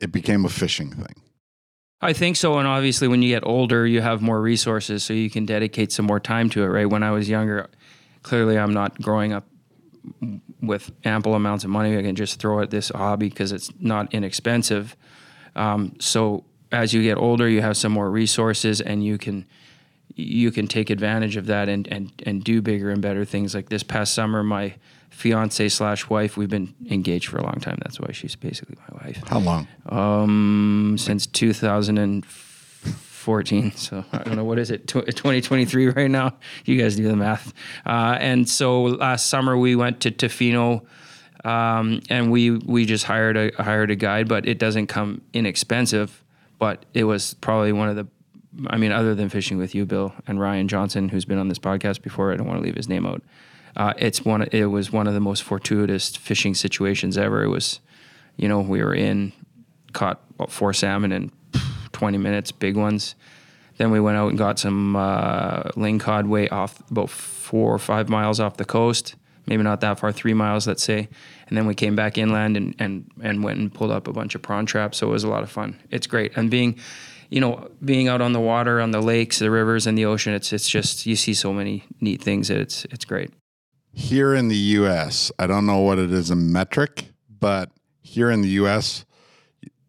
it 0.00 0.12
became 0.12 0.44
a 0.44 0.48
fishing 0.48 0.90
thing. 0.92 1.22
I 2.00 2.12
think 2.12 2.36
so. 2.36 2.58
And 2.58 2.68
obviously, 2.68 3.08
when 3.08 3.20
you 3.20 3.34
get 3.34 3.44
older, 3.44 3.84
you 3.84 4.00
have 4.00 4.22
more 4.22 4.40
resources, 4.40 5.02
so 5.02 5.12
you 5.12 5.28
can 5.28 5.44
dedicate 5.44 5.90
some 5.90 6.06
more 6.06 6.20
time 6.20 6.48
to 6.50 6.62
it, 6.62 6.68
right? 6.68 6.88
When 6.88 7.02
I 7.02 7.10
was 7.10 7.28
younger, 7.28 7.68
clearly 8.22 8.56
I'm 8.56 8.72
not 8.72 9.02
growing 9.02 9.32
up 9.32 9.48
with 10.62 10.92
ample 11.04 11.34
amounts 11.34 11.64
of 11.64 11.70
money. 11.70 11.98
I 11.98 12.02
can 12.02 12.14
just 12.14 12.38
throw 12.38 12.60
at 12.60 12.70
this 12.70 12.90
hobby 12.90 13.28
because 13.28 13.50
it's 13.50 13.70
not 13.80 14.14
inexpensive. 14.14 14.96
Um, 15.56 15.96
so 15.98 16.44
as 16.70 16.94
you 16.94 17.02
get 17.02 17.18
older, 17.18 17.48
you 17.48 17.60
have 17.60 17.76
some 17.76 17.90
more 17.90 18.08
resources, 18.08 18.80
and 18.80 19.04
you 19.04 19.18
can 19.18 19.44
you 20.14 20.50
can 20.50 20.66
take 20.66 20.90
advantage 20.90 21.36
of 21.36 21.46
that 21.46 21.68
and 21.68 21.86
and 21.88 22.10
and 22.26 22.42
do 22.42 22.62
bigger 22.62 22.90
and 22.90 23.00
better 23.00 23.24
things. 23.24 23.54
Like 23.54 23.68
this 23.68 23.82
past 23.82 24.14
summer, 24.14 24.42
my 24.42 24.74
fiance 25.10 25.68
slash 25.68 26.08
wife. 26.08 26.36
We've 26.36 26.48
been 26.48 26.74
engaged 26.90 27.28
for 27.28 27.38
a 27.38 27.42
long 27.42 27.60
time. 27.60 27.78
That's 27.82 28.00
why 28.00 28.12
she's 28.12 28.36
basically 28.36 28.76
my 28.88 29.04
wife. 29.04 29.22
How 29.26 29.40
long? 29.40 29.66
Um, 29.88 30.96
since 30.98 31.26
2014. 31.26 33.72
So 33.72 34.04
I 34.12 34.22
don't 34.22 34.36
know 34.36 34.44
what 34.44 34.58
is 34.58 34.70
it, 34.70 34.86
2023 34.86 35.88
right 35.88 36.10
now. 36.10 36.34
You 36.64 36.80
guys 36.80 36.96
do 36.96 37.08
the 37.08 37.16
math. 37.16 37.52
Uh, 37.84 38.16
and 38.20 38.48
so 38.48 38.82
last 38.82 39.26
summer 39.26 39.58
we 39.58 39.76
went 39.76 40.00
to 40.00 40.10
Tofino. 40.10 40.86
Um, 41.44 42.00
and 42.10 42.32
we 42.32 42.50
we 42.50 42.84
just 42.84 43.04
hired 43.04 43.36
a 43.36 43.52
hired 43.62 43.92
a 43.92 43.96
guide, 43.96 44.26
but 44.28 44.48
it 44.48 44.58
doesn't 44.58 44.88
come 44.88 45.22
inexpensive. 45.32 46.24
But 46.58 46.84
it 46.94 47.04
was 47.04 47.34
probably 47.34 47.72
one 47.72 47.88
of 47.88 47.94
the 47.94 48.08
I 48.66 48.76
mean, 48.76 48.92
other 48.92 49.14
than 49.14 49.28
fishing 49.28 49.56
with 49.58 49.74
you, 49.74 49.86
Bill, 49.86 50.12
and 50.26 50.40
Ryan 50.40 50.68
Johnson, 50.68 51.08
who's 51.08 51.24
been 51.24 51.38
on 51.38 51.48
this 51.48 51.58
podcast 51.58 52.02
before, 52.02 52.32
I 52.32 52.36
don't 52.36 52.46
want 52.46 52.60
to 52.60 52.64
leave 52.64 52.76
his 52.76 52.88
name 52.88 53.06
out 53.06 53.22
uh, 53.78 53.94
it's 53.96 54.24
one. 54.24 54.42
It 54.50 54.66
was 54.66 54.92
one 54.92 55.06
of 55.06 55.14
the 55.14 55.20
most 55.20 55.44
fortuitous 55.44 56.16
fishing 56.16 56.54
situations 56.54 57.16
ever. 57.16 57.44
It 57.44 57.48
was, 57.48 57.80
you 58.36 58.48
know, 58.48 58.60
we 58.60 58.82
were 58.82 58.94
in, 58.94 59.32
caught 59.92 60.20
four 60.48 60.72
salmon 60.72 61.12
in 61.12 61.32
20 61.92 62.18
minutes, 62.18 62.50
big 62.50 62.76
ones. 62.76 63.14
Then 63.76 63.92
we 63.92 64.00
went 64.00 64.16
out 64.16 64.30
and 64.30 64.36
got 64.36 64.58
some 64.58 64.96
uh, 64.96 65.62
lingcod 65.76 66.28
way 66.28 66.48
off 66.48 66.82
about 66.90 67.08
four 67.08 67.72
or 67.72 67.78
five 67.78 68.08
miles 68.08 68.40
off 68.40 68.56
the 68.56 68.64
coast, 68.64 69.14
maybe 69.46 69.62
not 69.62 69.80
that 69.82 70.00
far, 70.00 70.10
three 70.10 70.34
miles, 70.34 70.66
let's 70.66 70.82
say. 70.82 71.08
And 71.46 71.56
then 71.56 71.64
we 71.64 71.76
came 71.76 71.94
back 71.94 72.18
inland 72.18 72.56
and, 72.56 72.74
and, 72.80 73.08
and 73.22 73.44
went 73.44 73.60
and 73.60 73.72
pulled 73.72 73.92
up 73.92 74.08
a 74.08 74.12
bunch 74.12 74.34
of 74.34 74.42
prawn 74.42 74.66
traps. 74.66 74.98
So 74.98 75.06
it 75.06 75.12
was 75.12 75.22
a 75.22 75.28
lot 75.28 75.44
of 75.44 75.50
fun. 75.50 75.78
It's 75.92 76.08
great. 76.08 76.36
And 76.36 76.50
being, 76.50 76.80
you 77.28 77.40
know, 77.40 77.70
being 77.84 78.08
out 78.08 78.20
on 78.20 78.32
the 78.32 78.40
water, 78.40 78.80
on 78.80 78.90
the 78.90 79.00
lakes, 79.00 79.38
the 79.38 79.50
rivers, 79.50 79.86
and 79.86 79.96
the 79.96 80.04
ocean, 80.04 80.32
it's 80.34 80.52
it's 80.52 80.68
just 80.68 81.06
you 81.06 81.16
see 81.16 81.34
so 81.34 81.52
many 81.52 81.84
neat 82.00 82.22
things 82.22 82.48
that 82.48 82.58
it's 82.58 82.84
it's 82.86 83.04
great 83.04 83.30
here 83.98 84.34
in 84.34 84.48
the 84.48 84.56
US, 84.56 85.32
I 85.38 85.46
don't 85.46 85.66
know 85.66 85.80
what 85.80 85.98
it 85.98 86.12
is 86.12 86.30
in 86.30 86.52
metric, 86.52 87.06
but 87.28 87.70
here 88.00 88.30
in 88.30 88.42
the 88.42 88.48
US, 88.50 89.04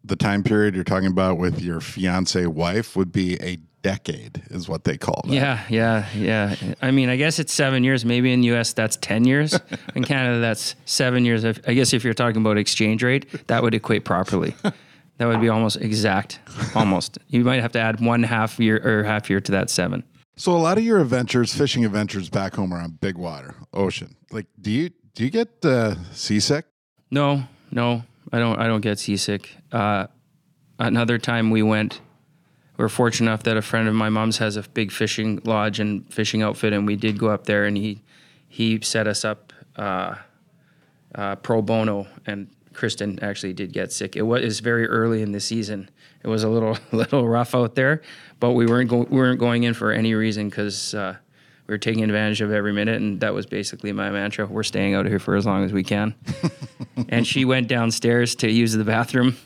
the 0.02 0.16
time 0.16 0.42
period 0.42 0.74
you're 0.74 0.84
talking 0.84 1.10
about 1.10 1.38
with 1.38 1.60
your 1.60 1.80
fiance 1.80 2.44
wife 2.46 2.96
would 2.96 3.12
be 3.12 3.40
a 3.40 3.58
decade 3.82 4.42
is 4.50 4.68
what 4.68 4.84
they 4.84 4.98
call 4.98 5.22
that. 5.24 5.32
Yeah, 5.32 5.64
yeah, 5.68 6.08
yeah. 6.14 6.56
I 6.82 6.90
mean, 6.90 7.08
I 7.08 7.16
guess 7.16 7.38
it's 7.38 7.52
seven 7.52 7.84
years. 7.84 8.04
Maybe 8.04 8.32
in 8.32 8.40
the 8.40 8.48
US 8.56 8.72
that's 8.72 8.96
10 8.96 9.24
years. 9.24 9.58
in 9.94 10.04
Canada, 10.04 10.40
that's 10.40 10.74
seven 10.84 11.24
years. 11.24 11.44
I 11.44 11.52
guess 11.52 11.92
if 11.92 12.02
you're 12.02 12.12
talking 12.12 12.40
about 12.40 12.58
exchange 12.58 13.04
rate, 13.04 13.46
that 13.46 13.62
would 13.62 13.74
equate 13.74 14.04
properly. 14.04 14.54
That 15.20 15.28
would 15.28 15.42
be 15.42 15.50
almost 15.50 15.76
exact. 15.76 16.40
Almost. 16.74 17.18
You 17.28 17.44
might 17.44 17.60
have 17.60 17.72
to 17.72 17.78
add 17.78 18.00
one 18.00 18.22
half 18.22 18.58
year 18.58 18.80
or 18.82 19.04
half 19.04 19.28
year 19.28 19.38
to 19.38 19.52
that 19.52 19.68
seven. 19.68 20.02
So 20.36 20.52
a 20.52 20.56
lot 20.56 20.78
of 20.78 20.84
your 20.84 20.98
adventures, 20.98 21.54
fishing 21.54 21.84
adventures 21.84 22.30
back 22.30 22.54
home 22.54 22.72
are 22.72 22.80
on 22.80 22.92
big 22.92 23.18
water, 23.18 23.54
ocean. 23.74 24.16
Like, 24.32 24.46
do 24.58 24.70
you 24.70 24.88
do 25.14 25.24
you 25.24 25.30
get 25.30 25.62
uh, 25.62 25.96
seasick? 26.12 26.64
No, 27.10 27.42
no, 27.70 28.02
I 28.32 28.38
don't. 28.38 28.58
I 28.58 28.66
don't 28.66 28.80
get 28.80 28.98
seasick. 28.98 29.54
Uh, 29.70 30.06
another 30.78 31.18
time 31.18 31.50
we 31.50 31.62
went, 31.62 32.00
we 32.78 32.84
are 32.86 32.88
fortunate 32.88 33.28
enough 33.28 33.42
that 33.42 33.58
a 33.58 33.62
friend 33.62 33.88
of 33.88 33.94
my 33.94 34.08
mom's 34.08 34.38
has 34.38 34.56
a 34.56 34.62
big 34.62 34.90
fishing 34.90 35.42
lodge 35.44 35.80
and 35.80 36.10
fishing 36.10 36.40
outfit, 36.40 36.72
and 36.72 36.86
we 36.86 36.96
did 36.96 37.18
go 37.18 37.28
up 37.28 37.44
there, 37.44 37.66
and 37.66 37.76
he 37.76 38.02
he 38.48 38.80
set 38.80 39.06
us 39.06 39.22
up 39.26 39.52
uh, 39.76 40.14
uh 41.14 41.36
pro 41.36 41.60
bono, 41.60 42.06
and 42.24 42.48
Kristen 42.72 43.18
actually 43.22 43.52
did 43.52 43.72
get 43.72 43.92
sick. 43.92 44.16
It 44.16 44.22
was 44.22 44.60
very 44.60 44.86
early 44.86 45.22
in 45.22 45.32
the 45.32 45.40
season. 45.40 45.88
It 46.22 46.28
was 46.28 46.42
a 46.44 46.48
little 46.48 46.78
little 46.92 47.28
rough 47.28 47.54
out 47.54 47.74
there, 47.74 48.02
but 48.38 48.52
we 48.52 48.66
weren't 48.66 48.90
go- 48.90 49.06
we 49.10 49.16
weren't 49.16 49.40
going 49.40 49.64
in 49.64 49.74
for 49.74 49.92
any 49.92 50.14
reason 50.14 50.48
because 50.48 50.94
uh, 50.94 51.16
we 51.66 51.74
were 51.74 51.78
taking 51.78 52.04
advantage 52.04 52.40
of 52.40 52.52
every 52.52 52.72
minute, 52.72 53.00
and 53.00 53.20
that 53.20 53.34
was 53.34 53.46
basically 53.46 53.92
my 53.92 54.10
mantra. 54.10 54.46
We're 54.46 54.62
staying 54.62 54.94
out 54.94 55.06
here 55.06 55.18
for 55.18 55.36
as 55.36 55.46
long 55.46 55.64
as 55.64 55.72
we 55.72 55.82
can. 55.82 56.14
and 57.08 57.26
she 57.26 57.44
went 57.44 57.68
downstairs 57.68 58.34
to 58.36 58.50
use 58.50 58.72
the 58.72 58.84
bathroom, 58.84 59.36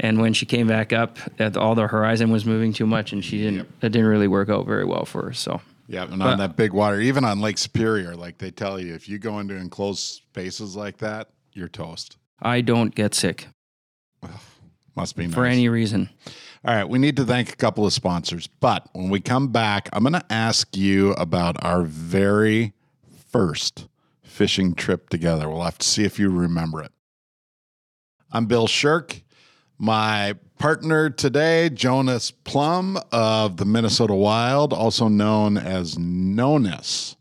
and 0.00 0.20
when 0.20 0.32
she 0.32 0.46
came 0.46 0.66
back 0.66 0.92
up, 0.92 1.18
all 1.56 1.74
the 1.74 1.86
horizon 1.86 2.30
was 2.30 2.44
moving 2.44 2.72
too 2.72 2.86
much, 2.86 3.12
and 3.12 3.24
she 3.24 3.38
didn't. 3.38 3.56
Yep. 3.56 3.66
That 3.80 3.90
didn't 3.90 4.08
really 4.08 4.28
work 4.28 4.48
out 4.48 4.66
very 4.66 4.84
well 4.84 5.04
for 5.04 5.26
her. 5.26 5.32
So. 5.32 5.60
Yeah, 5.90 6.02
and 6.02 6.18
but, 6.18 6.28
on 6.28 6.38
that 6.38 6.54
big 6.54 6.74
water, 6.74 7.00
even 7.00 7.24
on 7.24 7.40
Lake 7.40 7.56
Superior, 7.56 8.14
like 8.14 8.36
they 8.36 8.50
tell 8.50 8.78
you, 8.78 8.94
if 8.94 9.08
you 9.08 9.18
go 9.18 9.38
into 9.38 9.54
enclosed 9.54 10.00
spaces 10.00 10.76
like 10.76 10.98
that, 10.98 11.30
you're 11.54 11.68
toast. 11.68 12.17
I 12.40 12.60
don't 12.60 12.94
get 12.94 13.14
sick. 13.14 13.48
Must 14.94 15.16
be 15.16 15.26
nice. 15.26 15.34
for 15.34 15.44
any 15.44 15.68
reason. 15.68 16.10
All 16.64 16.74
right, 16.74 16.88
we 16.88 16.98
need 16.98 17.16
to 17.16 17.24
thank 17.24 17.52
a 17.52 17.56
couple 17.56 17.86
of 17.86 17.92
sponsors, 17.92 18.48
but 18.48 18.88
when 18.92 19.10
we 19.10 19.20
come 19.20 19.48
back, 19.48 19.88
I'm 19.92 20.02
going 20.02 20.14
to 20.14 20.32
ask 20.32 20.76
you 20.76 21.12
about 21.12 21.62
our 21.64 21.84
very 21.84 22.72
first 23.30 23.86
fishing 24.22 24.74
trip 24.74 25.08
together. 25.08 25.48
We'll 25.48 25.62
have 25.62 25.78
to 25.78 25.86
see 25.86 26.04
if 26.04 26.18
you 26.18 26.30
remember 26.30 26.82
it. 26.82 26.90
I'm 28.32 28.46
Bill 28.46 28.66
Sherck. 28.66 29.22
My 29.78 30.34
partner 30.58 31.10
today, 31.10 31.70
Jonas 31.70 32.32
Plumb 32.32 32.98
of 33.12 33.56
the 33.56 33.64
Minnesota 33.64 34.14
Wild, 34.14 34.72
also 34.72 35.06
known 35.06 35.56
as 35.56 35.96
Nonus, 35.96 37.14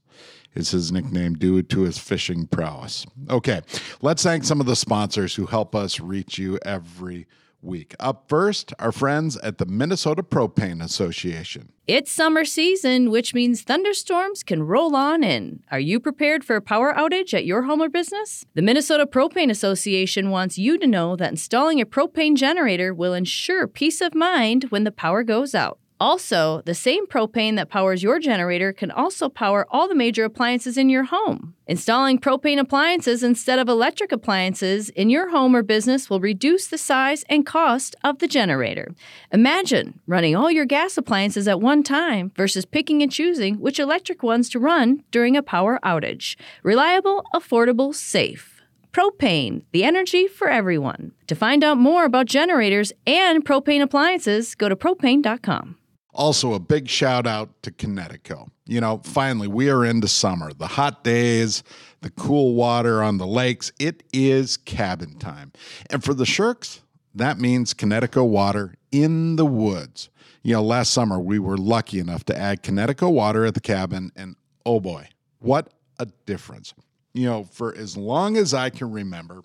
is 0.57 0.71
his 0.71 0.91
nickname 0.91 1.35
due 1.35 1.61
to 1.61 1.81
his 1.81 1.97
fishing 1.97 2.47
prowess. 2.47 3.05
Okay, 3.29 3.61
let's 4.01 4.23
thank 4.23 4.43
some 4.43 4.59
of 4.59 4.65
the 4.65 4.75
sponsors 4.75 5.35
who 5.35 5.45
help 5.45 5.75
us 5.75 5.99
reach 5.99 6.37
you 6.37 6.59
every 6.65 7.27
week. 7.61 7.95
Up 7.99 8.25
first, 8.27 8.73
our 8.79 8.91
friends 8.91 9.37
at 9.37 9.57
the 9.57 9.65
Minnesota 9.65 10.23
Propane 10.23 10.83
Association. 10.83 11.71
It's 11.85 12.11
summer 12.11 12.45
season, 12.45 13.11
which 13.11 13.33
means 13.33 13.61
thunderstorms 13.61 14.43
can 14.43 14.63
roll 14.63 14.95
on 14.95 15.23
in. 15.23 15.63
Are 15.71 15.79
you 15.79 15.99
prepared 15.99 16.43
for 16.43 16.55
a 16.55 16.61
power 16.61 16.93
outage 16.93 17.33
at 17.33 17.45
your 17.45 17.63
home 17.63 17.81
or 17.81 17.89
business? 17.89 18.45
The 18.55 18.61
Minnesota 18.61 19.05
Propane 19.05 19.49
Association 19.49 20.29
wants 20.29 20.57
you 20.57 20.77
to 20.77 20.87
know 20.87 21.15
that 21.15 21.31
installing 21.31 21.79
a 21.79 21.85
propane 21.85 22.35
generator 22.35 22.93
will 22.93 23.13
ensure 23.13 23.67
peace 23.67 24.01
of 24.01 24.13
mind 24.13 24.65
when 24.65 24.83
the 24.83 24.91
power 24.91 25.23
goes 25.23 25.55
out. 25.55 25.79
Also, 25.99 26.61
the 26.65 26.75
same 26.75 27.07
propane 27.07 27.55
that 27.55 27.69
powers 27.69 28.03
your 28.03 28.19
generator 28.19 28.71
can 28.71 28.91
also 28.91 29.29
power 29.29 29.65
all 29.71 29.87
the 29.87 29.95
major 29.95 30.23
appliances 30.23 30.77
in 30.77 30.89
your 30.89 31.05
home. 31.05 31.55
Installing 31.65 32.19
propane 32.19 32.59
appliances 32.59 33.23
instead 33.23 33.57
of 33.57 33.67
electric 33.67 34.11
appliances 34.11 34.89
in 34.89 35.09
your 35.09 35.31
home 35.31 35.55
or 35.55 35.63
business 35.63 36.07
will 36.07 36.19
reduce 36.19 36.67
the 36.67 36.77
size 36.77 37.23
and 37.29 37.47
cost 37.47 37.95
of 38.03 38.19
the 38.19 38.27
generator. 38.27 38.93
Imagine 39.31 39.99
running 40.05 40.35
all 40.35 40.51
your 40.51 40.65
gas 40.65 40.97
appliances 40.97 41.47
at 41.47 41.61
one 41.61 41.81
time 41.81 42.31
versus 42.35 42.65
picking 42.65 43.01
and 43.01 43.11
choosing 43.11 43.55
which 43.55 43.79
electric 43.79 44.21
ones 44.21 44.49
to 44.49 44.59
run 44.59 45.03
during 45.09 45.35
a 45.35 45.41
power 45.41 45.79
outage. 45.83 46.35
Reliable, 46.61 47.25
affordable, 47.33 47.93
safe. 47.93 48.61
Propane, 48.93 49.63
the 49.71 49.83
energy 49.83 50.27
for 50.27 50.47
everyone. 50.47 51.11
To 51.27 51.35
find 51.35 51.63
out 51.63 51.77
more 51.77 52.05
about 52.05 52.27
generators 52.27 52.93
and 53.05 53.43
propane 53.43 53.81
appliances, 53.81 54.55
go 54.55 54.69
to 54.69 54.75
propane.com. 54.75 55.77
Also, 56.17 56.53
a 56.53 56.59
big 56.59 56.89
shout 56.89 57.27
out 57.27 57.49
to 57.61 57.71
Kinetico. 57.71 58.49
You 58.65 58.81
know, 58.81 59.01
finally, 59.03 59.47
we 59.47 59.69
are 59.69 59.85
into 59.85 60.07
summer. 60.07 60.51
The 60.51 60.65
hot 60.65 61.03
days, 61.03 61.63
the 62.01 62.09
cool 62.09 62.55
water 62.55 63.03
on 63.03 63.19
the 63.19 63.27
lakes. 63.27 63.71
It 63.79 64.01
is 64.11 64.57
cabin 64.57 65.19
time. 65.19 65.53
And 65.91 66.03
for 66.03 66.15
the 66.15 66.25
Shercks, 66.25 66.81
that 67.13 67.39
means 67.39 67.75
Kinetico 67.75 68.27
water 68.27 68.73
in 68.91 69.35
the 69.35 69.45
woods. 69.45 70.09
You 70.41 70.53
know, 70.53 70.63
last 70.63 70.91
summer 70.91 71.19
we 71.19 71.39
were 71.39 71.57
lucky 71.57 71.99
enough 71.99 72.23
to 72.25 72.37
add 72.37 72.63
Kinetico 72.63 73.11
water 73.11 73.45
at 73.45 73.53
the 73.53 73.59
cabin, 73.59 74.11
and 74.15 74.35
oh 74.65 74.79
boy, 74.79 75.09
what 75.39 75.71
a 75.99 76.07
difference. 76.25 76.73
You 77.13 77.25
know, 77.25 77.43
for 77.43 77.75
as 77.75 77.95
long 77.95 78.37
as 78.37 78.53
I 78.53 78.69
can 78.69 78.91
remember, 78.91 79.43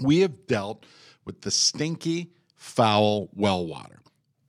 we 0.00 0.20
have 0.20 0.46
dealt 0.46 0.84
with 1.24 1.42
the 1.42 1.50
stinky, 1.50 2.32
foul 2.56 3.30
well 3.34 3.66
water. 3.66 3.97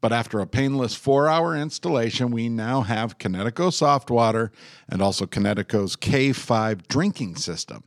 But 0.02 0.14
after 0.14 0.40
a 0.40 0.48
painless 0.48 0.96
four 0.96 1.28
hour 1.28 1.56
installation, 1.56 2.32
we 2.32 2.48
now 2.50 2.82
have 2.82 3.18
Kinetico 3.18 3.72
soft 3.72 4.10
water 4.10 4.52
and 4.88 5.02
also 5.02 5.26
Kinetico's 5.26 5.96
K5 5.96 6.88
drinking 6.88 7.36
system. 7.36 7.84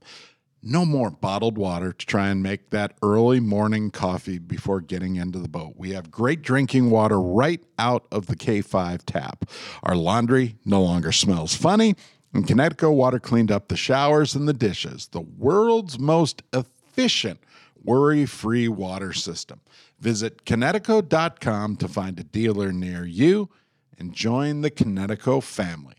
No 0.63 0.85
more 0.85 1.11
bottled 1.11 1.59
water 1.59 1.93
to 1.93 2.07
try 2.07 2.29
and 2.29 2.43
make 2.43 2.71
that 2.71 2.97
early 3.03 3.41
morning 3.41 3.91
coffee 3.91 4.39
before 4.39 4.81
getting 4.81 5.17
into 5.17 5.41
the 5.41 5.49
boat. 5.49 5.75
We 5.77 5.91
have 5.91 6.11
great 6.11 6.43
drinking 6.43 6.91
water 6.91 7.21
right 7.21 7.61
out 7.79 8.07
of 8.13 8.27
the 8.27 8.37
K5 8.37 9.01
tap. 9.05 9.45
Our 9.83 9.97
laundry 9.97 10.57
no 10.65 10.81
longer 10.81 11.11
smells 11.11 11.57
funny, 11.57 11.97
and 12.33 12.47
Kinetico 12.47 12.95
water 12.95 13.19
cleaned 13.19 13.51
up 13.51 13.69
the 13.69 13.77
showers 13.77 14.37
and 14.37 14.47
the 14.47 14.53
dishes. 14.53 15.09
The 15.09 15.21
world's 15.21 15.99
most 15.99 16.43
efficient 16.53 17.41
worry 17.85 18.27
free 18.27 18.69
water 18.69 19.13
system. 19.13 19.61
Visit 20.03 20.45
Kinetico.com 20.45 21.77
to 21.77 21.87
find 21.87 22.19
a 22.19 22.25
dealer 22.25 22.73
near 22.73 23.05
you 23.05 23.51
and 23.97 24.13
join 24.13 24.63
the 24.63 24.71
Kinetico 24.71 25.41
family. 25.41 25.95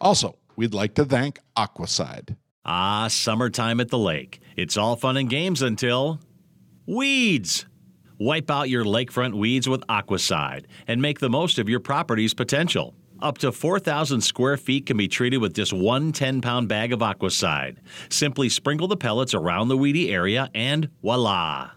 Also, 0.00 0.36
we'd 0.56 0.74
like 0.74 0.96
to 0.96 1.04
thank 1.04 1.38
Aquacide. 1.56 2.36
Ah, 2.64 3.06
summertime 3.06 3.78
at 3.78 3.90
the 3.90 3.98
lake. 3.98 4.40
It's 4.56 4.76
all 4.76 4.96
fun 4.96 5.16
and 5.16 5.30
games 5.30 5.62
until 5.62 6.18
weeds. 6.84 7.66
Wipe 8.18 8.50
out 8.50 8.68
your 8.68 8.84
lakefront 8.84 9.38
weeds 9.38 9.68
with 9.68 9.86
Aquacide 9.86 10.64
and 10.88 11.00
make 11.00 11.20
the 11.20 11.30
most 11.30 11.60
of 11.60 11.68
your 11.68 11.78
property's 11.78 12.34
potential. 12.34 12.96
Up 13.22 13.38
to 13.38 13.52
4,000 13.52 14.20
square 14.20 14.56
feet 14.56 14.86
can 14.86 14.96
be 14.96 15.06
treated 15.06 15.38
with 15.38 15.54
just 15.54 15.72
one 15.72 16.10
10 16.10 16.40
pound 16.40 16.68
bag 16.68 16.92
of 16.92 16.98
Aquaside. 16.98 17.76
Simply 18.08 18.48
sprinkle 18.48 18.88
the 18.88 18.96
pellets 18.96 19.32
around 19.32 19.68
the 19.68 19.76
weedy 19.76 20.12
area 20.12 20.50
and 20.56 20.90
voila! 21.02 21.75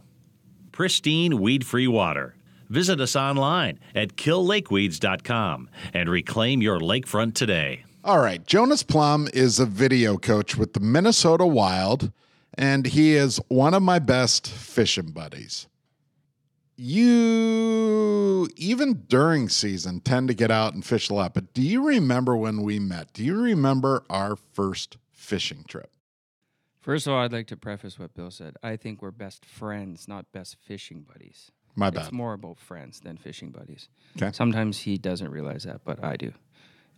Pristine 0.79 1.41
weed 1.41 1.65
free 1.65 1.89
water. 1.89 2.35
Visit 2.69 3.01
us 3.01 3.13
online 3.13 3.81
at 3.93 4.15
killlakeweeds.com 4.15 5.69
and 5.93 6.09
reclaim 6.09 6.61
your 6.61 6.79
lakefront 6.79 7.33
today. 7.33 7.83
All 8.01 8.19
right, 8.19 8.47
Jonas 8.47 8.81
Plumb 8.81 9.27
is 9.33 9.59
a 9.59 9.65
video 9.65 10.15
coach 10.15 10.55
with 10.55 10.71
the 10.71 10.79
Minnesota 10.79 11.45
Wild, 11.45 12.13
and 12.53 12.85
he 12.85 13.13
is 13.15 13.41
one 13.49 13.73
of 13.73 13.83
my 13.83 13.99
best 13.99 14.47
fishing 14.49 15.11
buddies. 15.11 15.67
You, 16.77 18.47
even 18.55 19.03
during 19.09 19.49
season, 19.49 19.99
tend 19.99 20.29
to 20.29 20.33
get 20.33 20.49
out 20.49 20.75
and 20.75 20.85
fish 20.85 21.09
a 21.09 21.13
lot. 21.13 21.33
But 21.33 21.53
do 21.53 21.61
you 21.61 21.85
remember 21.85 22.37
when 22.37 22.61
we 22.61 22.79
met? 22.79 23.11
Do 23.11 23.25
you 23.25 23.35
remember 23.35 24.05
our 24.09 24.37
first 24.37 24.95
fishing 25.11 25.65
trip? 25.67 25.91
First 26.89 27.05
of 27.05 27.13
all, 27.13 27.19
I'd 27.19 27.31
like 27.31 27.45
to 27.47 27.55
preface 27.55 27.99
what 27.99 28.15
Bill 28.15 28.31
said. 28.31 28.55
I 28.63 28.75
think 28.75 29.03
we're 29.03 29.11
best 29.11 29.45
friends, 29.45 30.07
not 30.07 30.25
best 30.31 30.57
fishing 30.59 31.03
buddies. 31.03 31.51
My 31.75 31.91
bad. 31.91 32.05
It's 32.05 32.11
more 32.11 32.33
about 32.33 32.59
friends 32.59 32.99
than 33.01 33.15
fishing 33.15 33.51
buddies. 33.51 33.89
'Kay. 34.17 34.31
Sometimes 34.31 34.79
he 34.79 34.97
doesn't 34.97 35.29
realize 35.29 35.65
that, 35.65 35.81
but 35.85 36.03
I 36.03 36.15
do. 36.17 36.33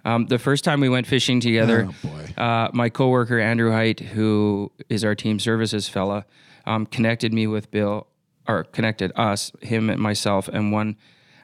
Um, 0.05 0.27
the 0.27 0.39
first 0.39 0.63
time 0.63 0.79
we 0.79 0.87
went 0.87 1.07
fishing 1.07 1.41
together, 1.41 1.89
Oh, 1.89 2.07
boy. 2.07 2.41
uh, 2.41 2.69
my 2.71 2.87
coworker 2.87 3.37
Andrew 3.37 3.73
Height, 3.73 3.99
who 3.99 4.71
is 4.87 5.03
our 5.03 5.13
team 5.13 5.39
services 5.39 5.89
fella, 5.89 6.25
um, 6.65 6.85
connected 6.85 7.33
me 7.33 7.45
with 7.45 7.69
Bill, 7.69 8.07
or 8.47 8.63
connected 8.63 9.11
us, 9.17 9.51
him 9.61 9.89
and 9.89 9.99
myself, 9.99 10.47
and 10.47 10.71
one. 10.71 10.95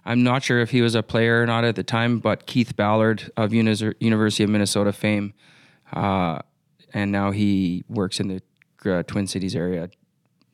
I'm 0.05 0.23
not 0.23 0.41
sure 0.41 0.61
if 0.61 0.71
he 0.71 0.81
was 0.81 0.95
a 0.95 1.03
player 1.03 1.41
or 1.43 1.45
not 1.45 1.65
at 1.65 1.75
the 1.75 1.83
time, 1.83 2.19
but 2.19 2.45
Keith 2.45 2.77
Ballard 2.77 3.29
of 3.35 3.53
Unis- 3.53 3.83
University 3.99 4.45
of 4.45 4.49
Minnesota 4.49 4.93
fame, 4.93 5.33
uh, 5.91 6.39
and 6.93 7.11
now 7.11 7.31
he 7.31 7.83
works 7.89 8.19
in 8.19 8.27
the 8.27 8.41
uh, 8.89 9.03
Twin 9.03 9.27
Cities 9.27 9.55
area, 9.55 9.89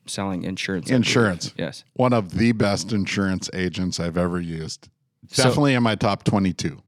selling 0.06 0.42
insurance. 0.44 0.90
Insurance. 0.90 1.54
yes. 1.56 1.84
One 1.94 2.12
of 2.12 2.36
the 2.36 2.52
best 2.52 2.92
insurance 2.92 3.48
agents 3.52 4.00
I've 4.00 4.16
ever 4.18 4.40
used. 4.40 4.88
So- 5.28 5.44
Definitely 5.44 5.74
in 5.74 5.82
my 5.82 5.94
top 5.94 6.24
22. 6.24 6.78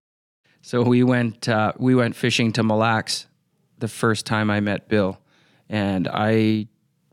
So 0.62 0.82
we 0.82 1.04
went 1.04 1.48
uh, 1.48 1.72
we 1.78 1.94
went 1.94 2.16
fishing 2.16 2.52
to 2.54 2.62
Mille 2.64 2.78
Lacs 2.78 3.26
the 3.78 3.86
first 3.86 4.26
time 4.26 4.50
I 4.50 4.58
met 4.58 4.88
Bill, 4.88 5.20
and 5.68 6.08
I 6.08 6.66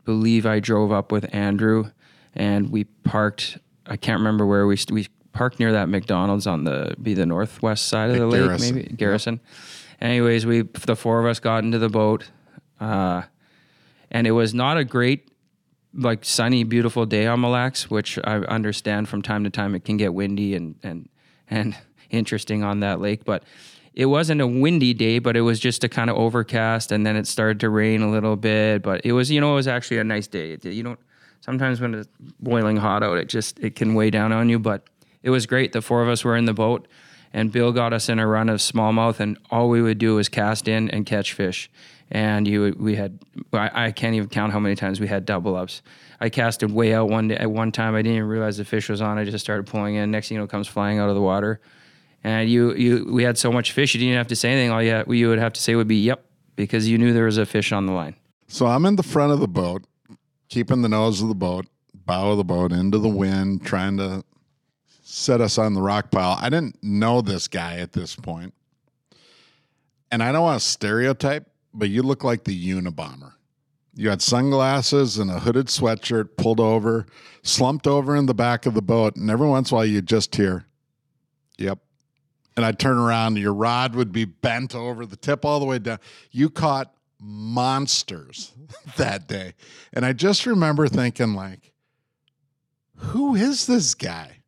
believe 0.04 0.44
I 0.44 0.58
drove 0.58 0.90
up 0.90 1.12
with 1.12 1.32
Andrew, 1.32 1.92
and 2.34 2.70
we 2.70 2.82
parked. 2.84 3.58
I 3.86 3.96
can't 3.96 4.18
remember 4.18 4.44
where 4.44 4.66
we 4.66 4.74
st- 4.76 4.92
we 4.92 5.06
parked 5.32 5.60
near 5.60 5.70
that 5.70 5.88
McDonald's 5.88 6.48
on 6.48 6.64
the 6.64 6.96
be 7.00 7.14
the 7.14 7.26
northwest 7.26 7.86
side 7.86 8.10
of 8.10 8.16
At 8.16 8.18
the 8.18 8.26
lake, 8.26 8.42
Garrison. 8.42 8.74
maybe 8.74 8.96
Garrison. 8.96 9.40
Anyways, 10.04 10.44
we 10.44 10.60
the 10.60 10.96
four 10.96 11.18
of 11.18 11.24
us 11.24 11.40
got 11.40 11.64
into 11.64 11.78
the 11.78 11.88
boat, 11.88 12.30
uh, 12.78 13.22
and 14.10 14.26
it 14.26 14.32
was 14.32 14.52
not 14.52 14.76
a 14.76 14.84
great 14.84 15.30
like 15.94 16.26
sunny, 16.26 16.62
beautiful 16.62 17.06
day 17.06 17.26
on 17.26 17.40
Mille 17.40 17.52
Lacs, 17.52 17.88
which 17.88 18.18
I 18.22 18.36
understand 18.40 19.08
from 19.08 19.22
time 19.22 19.44
to 19.44 19.50
time 19.50 19.74
it 19.74 19.86
can 19.86 19.96
get 19.96 20.12
windy 20.12 20.54
and 20.54 20.74
and 20.82 21.08
and 21.48 21.74
interesting 22.10 22.62
on 22.62 22.80
that 22.80 23.00
lake. 23.00 23.24
But 23.24 23.44
it 23.94 24.04
wasn't 24.04 24.42
a 24.42 24.46
windy 24.46 24.92
day, 24.92 25.20
but 25.20 25.38
it 25.38 25.40
was 25.40 25.58
just 25.58 25.84
a 25.84 25.88
kind 25.88 26.10
of 26.10 26.16
overcast, 26.16 26.92
and 26.92 27.06
then 27.06 27.16
it 27.16 27.26
started 27.26 27.60
to 27.60 27.70
rain 27.70 28.02
a 28.02 28.10
little 28.10 28.36
bit. 28.36 28.82
But 28.82 29.06
it 29.06 29.12
was, 29.12 29.30
you 29.30 29.40
know, 29.40 29.52
it 29.52 29.56
was 29.56 29.68
actually 29.68 29.98
a 30.00 30.04
nice 30.04 30.26
day. 30.26 30.58
You 30.60 30.82
don't 30.82 31.00
sometimes 31.40 31.80
when 31.80 31.94
it's 31.94 32.08
boiling 32.40 32.76
hot 32.76 33.02
out, 33.02 33.16
it 33.16 33.30
just 33.30 33.58
it 33.58 33.74
can 33.74 33.94
weigh 33.94 34.10
down 34.10 34.32
on 34.32 34.50
you. 34.50 34.58
But 34.58 34.86
it 35.22 35.30
was 35.30 35.46
great. 35.46 35.72
The 35.72 35.80
four 35.80 36.02
of 36.02 36.10
us 36.10 36.24
were 36.24 36.36
in 36.36 36.44
the 36.44 36.52
boat, 36.52 36.88
and 37.34 37.50
Bill 37.50 37.72
got 37.72 37.92
us 37.92 38.08
in 38.08 38.20
a 38.20 38.26
run 38.26 38.48
of 38.48 38.60
smallmouth, 38.60 39.18
and 39.18 39.36
all 39.50 39.68
we 39.68 39.82
would 39.82 39.98
do 39.98 40.14
was 40.14 40.28
cast 40.28 40.68
in 40.68 40.88
and 40.90 41.04
catch 41.04 41.32
fish. 41.32 41.68
And 42.10 42.46
you, 42.46 42.76
we 42.78 42.94
had, 42.94 43.18
I, 43.52 43.86
I 43.86 43.90
can't 43.90 44.14
even 44.14 44.28
count 44.28 44.52
how 44.52 44.60
many 44.60 44.76
times 44.76 45.00
we 45.00 45.08
had 45.08 45.26
double 45.26 45.56
ups. 45.56 45.82
I 46.20 46.28
casted 46.28 46.70
way 46.70 46.94
out 46.94 47.08
one 47.08 47.28
day, 47.28 47.36
at 47.36 47.50
one 47.50 47.72
time. 47.72 47.96
I 47.96 48.02
didn't 48.02 48.18
even 48.18 48.28
realize 48.28 48.56
the 48.56 48.64
fish 48.64 48.88
was 48.88 49.02
on. 49.02 49.18
I 49.18 49.24
just 49.24 49.44
started 49.44 49.66
pulling 49.66 49.96
in. 49.96 50.12
Next 50.12 50.28
thing 50.28 50.36
you 50.36 50.40
know, 50.40 50.46
comes 50.46 50.68
flying 50.68 51.00
out 51.00 51.08
of 51.08 51.16
the 51.16 51.20
water. 51.20 51.60
And 52.22 52.48
you, 52.48 52.72
you, 52.74 53.10
we 53.10 53.24
had 53.24 53.36
so 53.36 53.50
much 53.50 53.72
fish, 53.72 53.94
you 53.94 54.00
didn't 54.00 54.16
have 54.16 54.28
to 54.28 54.36
say 54.36 54.52
anything. 54.52 54.70
All 54.70 54.82
you, 54.82 54.90
had- 54.90 55.08
you 55.08 55.28
would 55.28 55.40
have 55.40 55.52
to 55.54 55.60
say 55.60 55.74
would 55.74 55.88
be 55.88 55.96
"yep," 55.96 56.24
because 56.54 56.88
you 56.88 56.98
knew 56.98 57.12
there 57.12 57.24
was 57.24 57.36
a 57.36 57.44
fish 57.44 57.72
on 57.72 57.84
the 57.86 57.92
line. 57.92 58.14
So 58.46 58.66
I'm 58.66 58.86
in 58.86 58.94
the 58.96 59.02
front 59.02 59.32
of 59.32 59.40
the 59.40 59.48
boat, 59.48 59.82
keeping 60.48 60.82
the 60.82 60.88
nose 60.88 61.20
of 61.20 61.28
the 61.28 61.34
boat, 61.34 61.66
bow 61.94 62.30
of 62.30 62.36
the 62.36 62.44
boat 62.44 62.70
into 62.70 62.98
the 62.98 63.08
wind, 63.08 63.64
trying 63.66 63.96
to 63.96 64.24
set 65.14 65.40
us 65.40 65.58
on 65.58 65.74
the 65.74 65.80
rock 65.80 66.10
pile. 66.10 66.36
I 66.40 66.50
didn't 66.50 66.82
know 66.82 67.20
this 67.20 67.46
guy 67.46 67.76
at 67.76 67.92
this 67.92 68.16
point. 68.16 68.52
And 70.10 70.22
I 70.22 70.32
don't 70.32 70.42
want 70.42 70.60
to 70.60 70.66
stereotype, 70.66 71.48
but 71.72 71.88
you 71.88 72.02
look 72.02 72.24
like 72.24 72.44
the 72.44 72.70
Unabomber. 72.70 73.32
You 73.94 74.10
had 74.10 74.20
sunglasses 74.20 75.18
and 75.18 75.30
a 75.30 75.38
hooded 75.38 75.66
sweatshirt 75.66 76.36
pulled 76.36 76.58
over, 76.58 77.06
slumped 77.42 77.86
over 77.86 78.16
in 78.16 78.26
the 78.26 78.34
back 78.34 78.66
of 78.66 78.74
the 78.74 78.82
boat, 78.82 79.14
and 79.14 79.30
every 79.30 79.46
once 79.46 79.70
in 79.70 79.74
a 79.74 79.78
while 79.78 79.86
you 79.86 80.02
just 80.02 80.34
hear, 80.34 80.66
Yep. 81.58 81.78
And 82.56 82.64
I'd 82.64 82.80
turn 82.80 82.98
around, 82.98 83.34
and 83.34 83.42
your 83.42 83.54
rod 83.54 83.94
would 83.94 84.10
be 84.10 84.24
bent 84.24 84.74
over 84.74 85.06
the 85.06 85.16
tip 85.16 85.44
all 85.44 85.60
the 85.60 85.66
way 85.66 85.78
down. 85.78 85.98
You 86.32 86.50
caught 86.50 86.92
monsters 87.20 88.52
that 88.96 89.28
day. 89.28 89.54
And 89.92 90.04
I 90.04 90.12
just 90.12 90.44
remember 90.44 90.88
thinking, 90.88 91.34
like, 91.34 91.72
who 92.96 93.36
is 93.36 93.66
this 93.66 93.94
guy? 93.94 94.38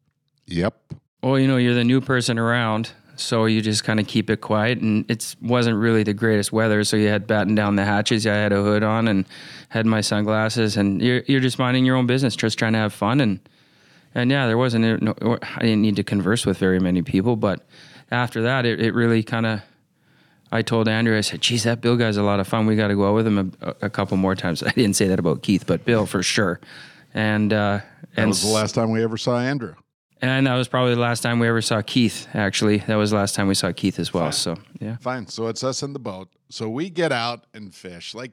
Yep. 0.47 0.95
Well, 1.23 1.39
you 1.39 1.49
know, 1.49 1.57
you're 1.57 1.75
the 1.75 1.85
new 1.85 2.01
person 2.01 2.39
around, 2.39 2.93
so 3.17 3.47
you 3.47 3.61
just 3.61 3.85
kind 3.85 3.99
of 3.99 4.07
keep 4.07 4.31
it 4.31 4.41
quiet. 4.41 4.79
And 4.79 5.11
it 5.11 5.35
wasn't 5.43 5.77
really 5.77 6.03
the 6.03 6.15
greatest 6.15 6.53
weather, 6.53 6.85
so 6.85 6.97
you 6.97 7.09
had 7.09 7.27
batten 7.27 7.55
down 7.55 7.77
the 7.77 7.85
hatches. 7.85 8.27
I 8.27 8.35
had 8.35 8.53
a 8.53 8.63
hood 8.63 8.83
on 8.83 9.09
and 9.09 9.25
had 9.71 9.87
my 9.87 10.01
sunglasses, 10.01 10.77
and 10.77 11.03
you're 11.03 11.23
you're 11.27 11.41
just 11.41 11.59
minding 11.59 11.85
your 11.85 11.97
own 11.97 12.07
business, 12.07 12.37
just 12.37 12.59
trying 12.59 12.75
to 12.75 12.79
have 12.79 12.93
fun. 12.93 13.21
And 13.21 13.41
and 14.15 14.31
yeah, 14.31 14.47
there 14.47 14.59
wasn't. 14.59 15.03
No, 15.03 15.15
I 15.43 15.61
didn't 15.61 15.83
need 15.83 15.97
to 15.97 16.05
converse 16.05 16.47
with 16.47 16.59
very 16.59 16.79
many 16.79 17.03
people, 17.03 17.37
but 17.37 17.67
after 18.11 18.43
that, 18.43 18.65
it, 18.65 18.81
it 18.81 18.95
really 18.95 19.23
kind 19.23 19.47
of. 19.47 19.61
I 20.53 20.63
told 20.63 20.87
Andrew, 20.87 21.19
I 21.19 21.23
said, 21.23 21.41
"Geez, 21.41 21.65
that 21.65 21.81
Bill 21.81 21.97
guy's 21.97 22.17
a 22.17 22.23
lot 22.23 22.39
of 22.39 22.47
fun. 22.47 22.67
We 22.67 22.77
got 22.77 22.89
to 22.89 22.95
go 22.95 23.09
out 23.09 23.15
with 23.15 23.27
him 23.27 23.53
a, 23.61 23.75
a, 23.83 23.91
couple 23.91 24.17
more 24.17 24.37
times." 24.37 24.63
I 24.63 24.71
didn't 24.71 24.95
say 24.95 25.09
that 25.09 25.19
about 25.19 25.43
Keith, 25.43 25.67
but 25.67 25.85
Bill 25.85 26.07
for 26.07 26.23
sure. 26.23 26.61
And 27.13 27.53
uh, 27.53 27.81
That 28.15 28.17
and 28.17 28.29
was 28.29 28.43
the 28.43 28.49
last 28.49 28.75
time 28.75 28.93
we 28.93 29.03
ever 29.03 29.17
saw 29.17 29.39
Andrew. 29.39 29.75
And 30.21 30.47
that 30.47 30.55
was 30.55 30.69
probably 30.69 30.95
the 30.95 31.01
last 31.01 31.23
time 31.23 31.39
we 31.39 31.49
ever 31.49 31.63
saw 31.63 31.83
Keith. 31.83 32.27
Actually, 32.35 32.79
that 32.79 32.97
was 32.97 33.11
the 33.11 33.17
last 33.17 33.35
time 33.35 33.49
we 33.49 33.55
saw 33.55 33.73
Keith 33.73 33.99
as 33.99 34.15
well. 34.15 34.33
So 34.33 34.57
yeah. 34.81 34.97
Fine. 34.97 35.27
So 35.29 35.49
it's 35.49 35.63
us 35.63 35.83
in 35.83 35.93
the 35.93 35.99
boat. 35.99 36.29
So 36.49 36.69
we 36.69 36.91
get 36.91 37.13
out 37.13 37.45
and 37.55 37.75
fish. 37.75 38.15
Like, 38.15 38.33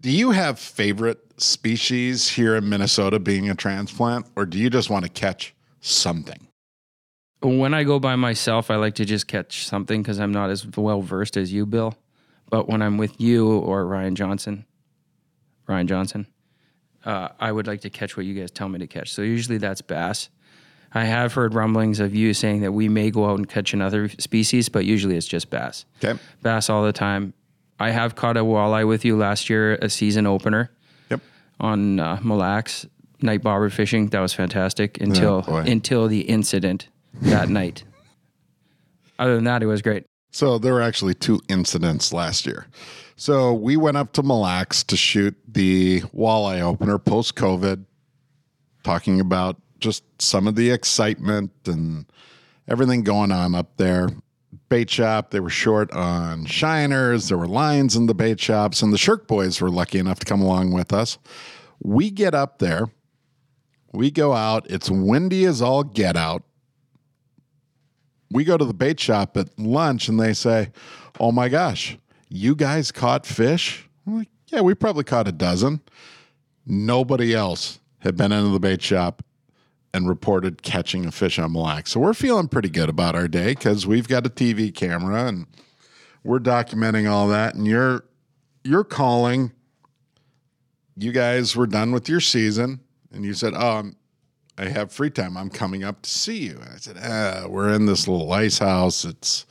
do 0.00 0.10
you 0.10 0.30
have 0.30 0.58
favorite 0.58 1.18
species 1.40 2.28
here 2.28 2.56
in 2.56 2.68
Minnesota 2.68 3.18
being 3.18 3.50
a 3.50 3.54
transplant, 3.54 4.26
or 4.36 4.46
do 4.46 4.58
you 4.58 4.70
just 4.70 4.88
want 4.90 5.04
to 5.04 5.10
catch 5.10 5.54
something? 5.80 6.48
When 7.42 7.72
I 7.72 7.84
go 7.84 7.98
by 7.98 8.16
myself, 8.16 8.70
I 8.70 8.76
like 8.76 8.94
to 8.96 9.04
just 9.04 9.26
catch 9.26 9.66
something 9.66 10.02
because 10.02 10.20
I'm 10.20 10.32
not 10.32 10.50
as 10.50 10.66
well 10.76 11.00
versed 11.00 11.36
as 11.36 11.52
you, 11.52 11.64
Bill. 11.64 11.94
But 12.50 12.68
when 12.68 12.82
I'm 12.82 12.98
with 12.98 13.20
you 13.20 13.48
or 13.48 13.86
Ryan 13.86 14.14
Johnson, 14.14 14.66
Ryan 15.66 15.86
Johnson, 15.86 16.26
uh, 17.04 17.28
I 17.38 17.50
would 17.50 17.66
like 17.66 17.80
to 17.82 17.90
catch 17.90 18.16
what 18.16 18.26
you 18.26 18.38
guys 18.38 18.50
tell 18.50 18.68
me 18.68 18.78
to 18.80 18.86
catch. 18.86 19.12
So 19.12 19.22
usually 19.22 19.58
that's 19.58 19.80
bass. 19.80 20.28
I 20.92 21.04
have 21.04 21.34
heard 21.34 21.54
rumblings 21.54 22.00
of 22.00 22.14
you 22.14 22.34
saying 22.34 22.62
that 22.62 22.72
we 22.72 22.88
may 22.88 23.10
go 23.10 23.26
out 23.30 23.38
and 23.38 23.48
catch 23.48 23.72
another 23.72 24.08
species, 24.08 24.68
but 24.68 24.84
usually 24.84 25.16
it's 25.16 25.26
just 25.26 25.48
bass. 25.50 25.84
Okay. 26.02 26.18
Bass 26.42 26.68
all 26.68 26.84
the 26.84 26.92
time. 26.92 27.32
I 27.78 27.90
have 27.90 28.16
caught 28.16 28.36
a 28.36 28.40
walleye 28.40 28.86
with 28.86 29.04
you 29.04 29.16
last 29.16 29.48
year, 29.48 29.74
a 29.76 29.88
season 29.88 30.26
opener 30.26 30.70
Yep. 31.10 31.20
on 31.60 32.00
uh, 32.00 32.18
Mille 32.22 32.38
Lacs 32.38 32.86
night 33.22 33.42
bobber 33.42 33.70
fishing. 33.70 34.08
That 34.08 34.20
was 34.20 34.32
fantastic 34.34 35.00
until 35.00 35.42
boy. 35.42 35.60
until 35.66 36.08
the 36.08 36.22
incident 36.22 36.88
that 37.22 37.48
night. 37.60 37.84
Other 39.18 39.34
than 39.36 39.44
that, 39.44 39.62
it 39.62 39.66
was 39.66 39.82
great. 39.82 40.04
So 40.32 40.58
there 40.58 40.72
were 40.74 40.82
actually 40.82 41.14
two 41.14 41.40
incidents 41.48 42.12
last 42.12 42.46
year. 42.46 42.66
So 43.16 43.52
we 43.52 43.76
went 43.76 43.96
up 43.96 44.12
to 44.12 44.22
Mille 44.22 44.40
Lacs 44.40 44.82
to 44.84 44.96
shoot 44.96 45.36
the 45.46 46.00
walleye 46.14 46.60
opener 46.60 46.98
post 46.98 47.34
COVID, 47.34 47.84
talking 48.82 49.20
about 49.20 49.60
just 49.80 50.04
some 50.20 50.46
of 50.46 50.54
the 50.54 50.70
excitement 50.70 51.52
and 51.66 52.06
everything 52.68 53.02
going 53.02 53.32
on 53.32 53.54
up 53.54 53.76
there. 53.76 54.10
Bait 54.68 54.88
shop, 54.88 55.30
they 55.30 55.40
were 55.40 55.50
short 55.50 55.90
on 55.92 56.44
shiners. 56.44 57.28
There 57.28 57.38
were 57.38 57.48
lines 57.48 57.96
in 57.96 58.06
the 58.06 58.14
bait 58.14 58.38
shops, 58.38 58.82
and 58.82 58.92
the 58.92 58.98
Sherck 58.98 59.26
boys 59.26 59.60
were 59.60 59.70
lucky 59.70 59.98
enough 59.98 60.20
to 60.20 60.26
come 60.26 60.40
along 60.40 60.72
with 60.72 60.92
us. 60.92 61.18
We 61.82 62.10
get 62.10 62.34
up 62.34 62.58
there, 62.58 62.86
we 63.92 64.10
go 64.10 64.32
out. 64.32 64.66
It's 64.70 64.90
windy 64.90 65.44
as 65.44 65.60
all 65.60 65.82
get 65.82 66.16
out 66.16 66.44
we 68.30 68.44
go 68.44 68.56
to 68.56 68.64
the 68.64 68.74
bait 68.74 69.00
shop 69.00 69.36
at 69.36 69.58
lunch 69.58 70.08
and 70.08 70.18
they 70.18 70.32
say, 70.32 70.70
Oh 71.18 71.32
my 71.32 71.48
gosh, 71.48 71.98
you 72.28 72.54
guys 72.54 72.92
caught 72.92 73.26
fish? 73.26 73.88
I'm 74.06 74.18
like, 74.18 74.28
Yeah, 74.48 74.60
we 74.60 74.74
probably 74.74 75.04
caught 75.04 75.28
a 75.28 75.32
dozen. 75.32 75.80
Nobody 76.66 77.34
else 77.34 77.80
had 77.98 78.16
been 78.16 78.32
into 78.32 78.50
the 78.50 78.60
bait 78.60 78.82
shop 78.82 79.22
and 79.92 80.08
reported 80.08 80.62
catching 80.62 81.06
a 81.06 81.10
fish 81.10 81.38
on 81.38 81.52
Mille 81.52 81.62
Lacs. 81.62 81.92
So 81.92 82.00
we're 82.00 82.14
feeling 82.14 82.48
pretty 82.48 82.68
good 82.68 82.88
about 82.88 83.14
our 83.14 83.28
day 83.28 83.54
because 83.54 83.86
we've 83.86 84.08
got 84.08 84.26
a 84.26 84.30
TV 84.30 84.74
camera 84.74 85.26
and 85.26 85.46
we're 86.22 86.38
documenting 86.38 87.10
all 87.10 87.28
that. 87.28 87.54
And 87.54 87.66
you're 87.66 88.04
you're 88.64 88.84
calling. 88.84 89.52
You 90.96 91.12
guys 91.12 91.56
were 91.56 91.66
done 91.66 91.92
with 91.92 92.08
your 92.10 92.20
season, 92.20 92.80
and 93.10 93.24
you 93.24 93.32
said, 93.32 93.54
"Oh, 93.56 93.78
I'm 93.78 93.96
I 94.60 94.68
have 94.68 94.92
free 94.92 95.08
time. 95.08 95.38
I'm 95.38 95.48
coming 95.48 95.84
up 95.84 96.02
to 96.02 96.10
see 96.10 96.38
you. 96.48 96.58
And 96.60 96.74
I 96.74 96.76
said, 96.76 96.96
ah, 97.02 97.46
we're 97.48 97.70
in 97.72 97.86
this 97.86 98.06
little 98.06 98.30
ice 98.30 98.58
house. 98.58 99.06
It's 99.06 99.46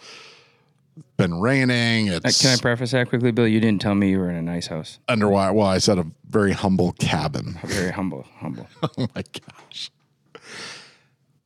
been 1.17 1.39
raining. 1.39 2.11
Uh, 2.11 2.19
It's 2.23 2.39
Can 2.39 2.51
I 2.51 2.61
preface 2.61 2.91
that 2.91 3.09
quickly, 3.09 3.31
Bill? 3.31 3.47
You 3.47 3.59
didn't 3.59 3.81
tell 3.81 3.95
me 3.95 4.11
you 4.11 4.19
were 4.19 4.29
in 4.29 4.35
a 4.35 4.41
nice 4.43 4.67
house. 4.67 4.99
underwater. 5.07 5.53
Well, 5.53 5.65
I 5.65 5.79
said 5.79 5.97
a 5.97 6.05
very 6.29 6.51
humble 6.51 6.91
cabin. 6.93 7.57
Very 7.63 7.91
humble, 7.91 8.27
humble. 8.37 8.67
oh 8.83 9.07
my 9.15 9.23
gosh. 9.47 9.89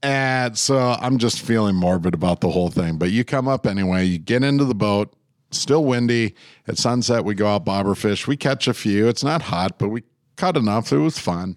And 0.03 0.57
so 0.57 0.77
I'm 0.99 1.17
just 1.17 1.41
feeling 1.41 1.75
morbid 1.75 2.13
about 2.13 2.41
the 2.41 2.49
whole 2.49 2.69
thing. 2.69 2.97
But 2.97 3.11
you 3.11 3.23
come 3.23 3.47
up 3.47 3.65
anyway, 3.65 4.03
you 4.03 4.19
get 4.19 4.43
into 4.43 4.65
the 4.65 4.75
boat, 4.75 5.15
still 5.51 5.85
windy. 5.85 6.35
At 6.67 6.77
sunset, 6.77 7.23
we 7.23 7.35
go 7.35 7.47
out 7.47 7.63
bobber 7.63 7.95
fish. 7.95 8.27
We 8.27 8.35
catch 8.35 8.67
a 8.67 8.73
few. 8.73 9.07
It's 9.07 9.23
not 9.23 9.43
hot, 9.43 9.79
but 9.79 9.89
we 9.89 10.03
caught 10.35 10.57
enough. 10.57 10.91
It 10.91 10.97
was 10.97 11.17
fun. 11.17 11.55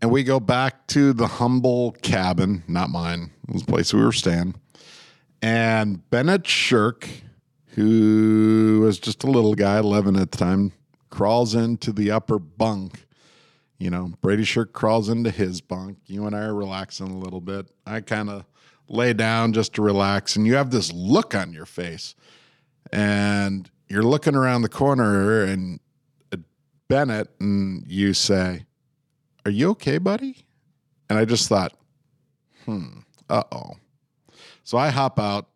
And 0.00 0.10
we 0.10 0.22
go 0.22 0.40
back 0.40 0.86
to 0.88 1.12
the 1.12 1.26
humble 1.26 1.92
cabin, 2.02 2.62
not 2.66 2.90
mine, 2.90 3.30
it 3.48 3.52
was 3.52 3.62
the 3.62 3.72
place 3.72 3.92
we 3.94 4.02
were 4.02 4.12
staying. 4.12 4.54
And 5.40 6.08
Bennett 6.10 6.44
Sherck, 6.44 7.08
who 7.68 8.80
was 8.82 8.98
just 8.98 9.24
a 9.24 9.30
little 9.30 9.54
guy, 9.54 9.78
11 9.78 10.16
at 10.16 10.30
the 10.30 10.38
time, 10.38 10.72
crawls 11.10 11.54
into 11.54 11.92
the 11.92 12.10
upper 12.10 12.38
bunk. 12.38 13.03
You 13.78 13.90
know, 13.90 14.12
Brady 14.20 14.44
Sherck 14.44 14.72
crawls 14.72 15.08
into 15.08 15.30
his 15.30 15.60
bunk. 15.60 15.98
You 16.06 16.26
and 16.26 16.34
I 16.34 16.44
are 16.44 16.54
relaxing 16.54 17.08
a 17.08 17.18
little 17.18 17.40
bit. 17.40 17.66
I 17.86 18.00
kind 18.00 18.30
of 18.30 18.44
lay 18.88 19.12
down 19.12 19.52
just 19.52 19.74
to 19.74 19.82
relax. 19.82 20.36
And 20.36 20.46
you 20.46 20.54
have 20.54 20.70
this 20.70 20.92
look 20.92 21.34
on 21.34 21.52
your 21.52 21.66
face. 21.66 22.14
And 22.92 23.70
you're 23.88 24.02
looking 24.02 24.34
around 24.34 24.62
the 24.62 24.68
corner 24.68 25.42
and 25.42 25.80
at 26.32 26.40
Bennett, 26.88 27.28
and 27.40 27.84
you 27.86 28.14
say, 28.14 28.66
Are 29.44 29.50
you 29.50 29.70
okay, 29.70 29.98
buddy? 29.98 30.44
And 31.08 31.18
I 31.18 31.24
just 31.24 31.48
thought, 31.48 31.74
hmm, 32.64 33.00
uh 33.28 33.44
oh. 33.52 33.72
So 34.62 34.78
I 34.78 34.88
hop 34.88 35.18
out, 35.18 35.48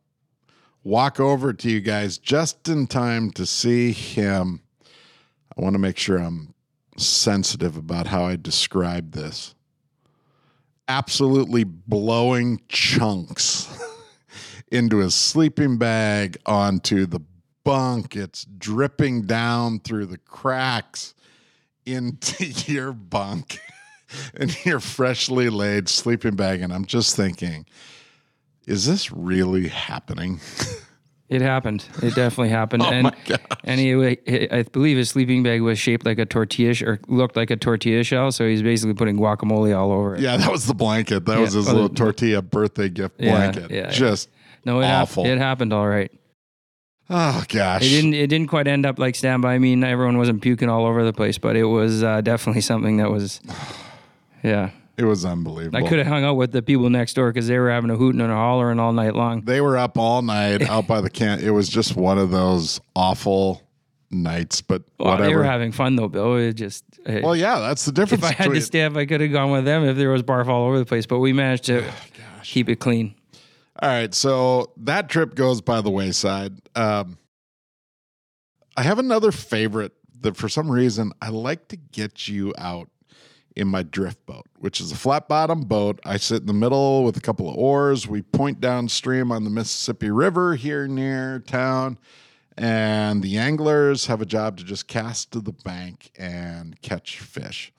walk 0.85 1.21
over 1.21 1.53
to 1.53 1.71
you 1.71 1.81
guys 1.81 2.19
just 2.19 2.69
in 2.69 2.87
time 2.87 3.31
to 3.33 3.47
see 3.47 3.93
him. 3.93 4.63
I 5.57 5.61
want 5.61 5.75
to 5.75 5.79
make 5.79 5.99
sure 5.99 6.19
I'm 6.19 6.55
sensitive 6.99 7.77
about 7.77 8.07
how 8.07 8.25
I 8.25 8.37
describe 8.37 9.13
this. 9.13 9.55
Absolutely 10.87 11.65
blowing 11.65 12.61
chunks 12.69 13.69
into 14.73 14.99
his 14.99 15.15
sleeping 15.15 15.79
bag 15.79 16.39
onto 16.47 17.07
the 17.07 17.21
bunk. 17.65 18.17
It's 18.17 18.45
dripping 18.45 19.23
down 19.23 19.81
through 19.81 20.07
the 20.07 20.19
cracks 20.19 21.15
into 21.85 22.45
your 22.73 22.93
bunk 22.93 23.59
and 24.35 24.65
your 24.65 24.81
freshly 24.81 25.51
laid 25.51 25.89
sleeping 25.89 26.37
bag. 26.37 26.63
And 26.63 26.73
I'm 26.73 26.87
just 26.87 27.17
thinking, 27.17 27.67
is 28.67 28.87
this 28.87 29.11
really 29.11 29.69
happening? 29.69 30.41
It 31.29 31.43
happened. 31.43 31.85
It 32.03 32.15
definitely 32.15 32.49
happened. 32.49 32.83
Oh 32.87 32.91
and 32.91 33.03
my 33.05 33.15
gosh. 33.27 33.39
anyway, 33.65 34.17
I 34.51 34.63
believe 34.63 34.97
his 34.97 35.11
sleeping 35.11 35.43
bag 35.43 35.61
was 35.61 35.79
shaped 35.79 36.07
like 36.07 36.19
a 36.19 36.25
tortilla 36.25 36.73
sh- 36.73 36.83
or 36.83 37.01
looked 37.07 37.37
like 37.37 37.51
a 37.51 37.57
tortilla 37.57 38.03
shell. 38.03 38.33
So 38.33 38.49
he's 38.49 38.63
basically 38.63 38.95
putting 38.95 39.17
guacamole 39.19 39.77
all 39.79 39.93
over 39.93 40.15
it. 40.15 40.21
Yeah, 40.23 40.39
that 40.39 40.51
was 40.51 40.67
the 40.67 40.75
blanket. 40.75 41.27
That 41.27 41.39
was 41.39 41.53
his 41.53 41.67
well, 41.67 41.75
little 41.75 41.89
the- 41.91 41.95
tortilla 41.97 42.41
birthday 42.41 42.89
gift 42.89 43.17
Yeah, 43.19 43.33
blanket. 43.33 43.71
yeah, 43.71 43.77
yeah. 43.77 43.91
Just 43.91 44.31
No, 44.65 44.81
it, 44.81 44.85
hap- 44.87 45.03
awful. 45.03 45.27
it 45.27 45.37
happened 45.37 45.73
all 45.75 45.87
right. 45.87 46.11
oh 47.11 47.45
gosh. 47.49 47.83
It 47.83 47.89
didn't. 47.91 48.15
It 48.15 48.29
didn't 48.29 48.49
quite 48.49 48.67
end 48.67 48.87
up 48.87 48.99
like 48.99 49.15
stand 49.15 49.43
by. 49.43 49.55
I 49.55 49.59
mean, 49.59 49.85
everyone 49.85 50.17
wasn't 50.17 50.41
puking 50.41 50.71
all 50.71 50.87
over 50.87 51.05
the 51.05 51.13
place, 51.13 51.37
but 51.37 51.57
it 51.57 51.65
was 51.65 52.03
uh, 52.03 52.23
definitely 52.23 52.63
something 52.63 52.97
that 52.99 53.11
was. 53.11 53.41
Yeah, 54.45 54.71
It 54.99 55.05
was 55.05 55.25
unbelievable. 55.25 55.79
I 55.79 55.89
could 55.89 55.99
have 55.99 56.09
hung 56.09 56.25
out 56.25 56.35
with 56.35 56.51
the 56.51 56.61
people 56.61 56.91
next 56.91 57.15
door 57.15 57.31
because 57.33 57.47
they 57.47 57.59
were 57.59 57.71
having 57.71 57.89
a 57.89 57.97
hooting 57.97 58.21
and 58.21 58.33
a 58.33 58.35
hollering 58.35 58.81
all 58.81 58.93
night 58.93 59.15
long. 59.15 59.43
They 59.43 59.61
were 59.61 59.79
up 59.79 59.97
all 59.97 60.23
night 60.23 60.61
out 60.63 60.89
by 60.89 61.01
the 61.01 61.09
camp. 61.09 61.41
It 61.41 61.53
was 61.53 61.69
just 61.69 61.95
one 61.97 62.19
of 62.19 62.31
those 62.33 62.81
awful, 62.97 63.63
nights, 64.11 64.61
but 64.61 64.83
Well, 64.99 65.11
whatever. 65.11 65.29
they 65.29 65.37
were 65.37 65.45
having 65.45 65.71
fun 65.71 65.95
though, 65.97 66.09
Bill. 66.09 66.37
It 66.37 66.55
just 66.55 66.85
uh, 67.07 67.21
well, 67.23 67.37
yeah, 67.37 67.61
that's 67.61 67.85
the 67.85 67.93
difference. 67.93 68.25
if 68.25 68.31
I 68.31 68.33
had 68.33 68.53
to 68.53 68.61
stay 68.61 68.83
up, 68.83 68.97
I 68.97 69.07
could 69.07 69.21
have 69.21 69.31
gone 69.33 69.51
with 69.53 69.65
them 69.65 69.85
if 69.85 69.97
there 69.97 70.11
was 70.11 70.23
barf 70.25 70.49
all 70.49 70.67
over 70.67 70.79
the 70.79 70.87
place. 70.87 71.07
But 71.07 71.21
we 71.21 71.33
managed 71.33 71.65
to 71.65 71.85
keep 72.43 72.69
it 72.69 72.81
clean. 72.81 73.15
All 73.81 73.89
right, 73.89 74.13
so 74.13 74.73
that 74.79 75.09
trip 75.09 75.37
goes 75.37 75.61
by 75.61 75.81
the 75.81 75.91
wayside. 75.91 76.61
Um, 76.75 77.19
I 78.77 78.83
have 78.83 78.99
another 78.99 79.31
favorite 79.31 79.93
that 80.23 80.37
for 80.37 80.49
some 80.49 80.69
reason 80.69 81.13
I 81.23 81.29
like 81.29 81.69
to 81.69 81.77
get 81.77 82.27
you 82.27 82.53
out 82.59 82.89
in 83.59 83.67
my 83.67 83.83
drift 83.83 84.25
boat, 84.25 84.47
which 84.59 84.81
is 84.81 84.93
a 84.93 84.97
flat 84.97 85.29
bottom 85.29 85.63
boat. 85.63 86.01
I 86.05 86.17
sit 86.17 86.43
in 86.43 86.47
the 86.47 86.53
middle 86.53 87.05
with 87.05 87.17
a 87.17 87.21
couple 87.21 87.51
of 87.51 87.57
oars. 87.57 88.07
We 88.07 88.23
point 88.23 88.61
downstream 88.61 89.33
on 89.33 89.43
the 89.45 89.51
Mississippi 89.51 90.11
River 90.11 90.55
here 90.55 90.87
near 90.87 91.41
town, 91.41 91.99
and 92.57 93.23
the 93.23 93.37
anglers 93.37 94.07
have 94.07 94.23
a 94.23 94.27
job 94.27 94.57
to 94.59 94.65
just 94.65 94.87
cast 94.87 95.33
to 95.33 95.41
the 95.41 95.53
bank 95.53 96.13
and 96.17 96.81
catch 96.83 97.19
fish. 97.19 97.73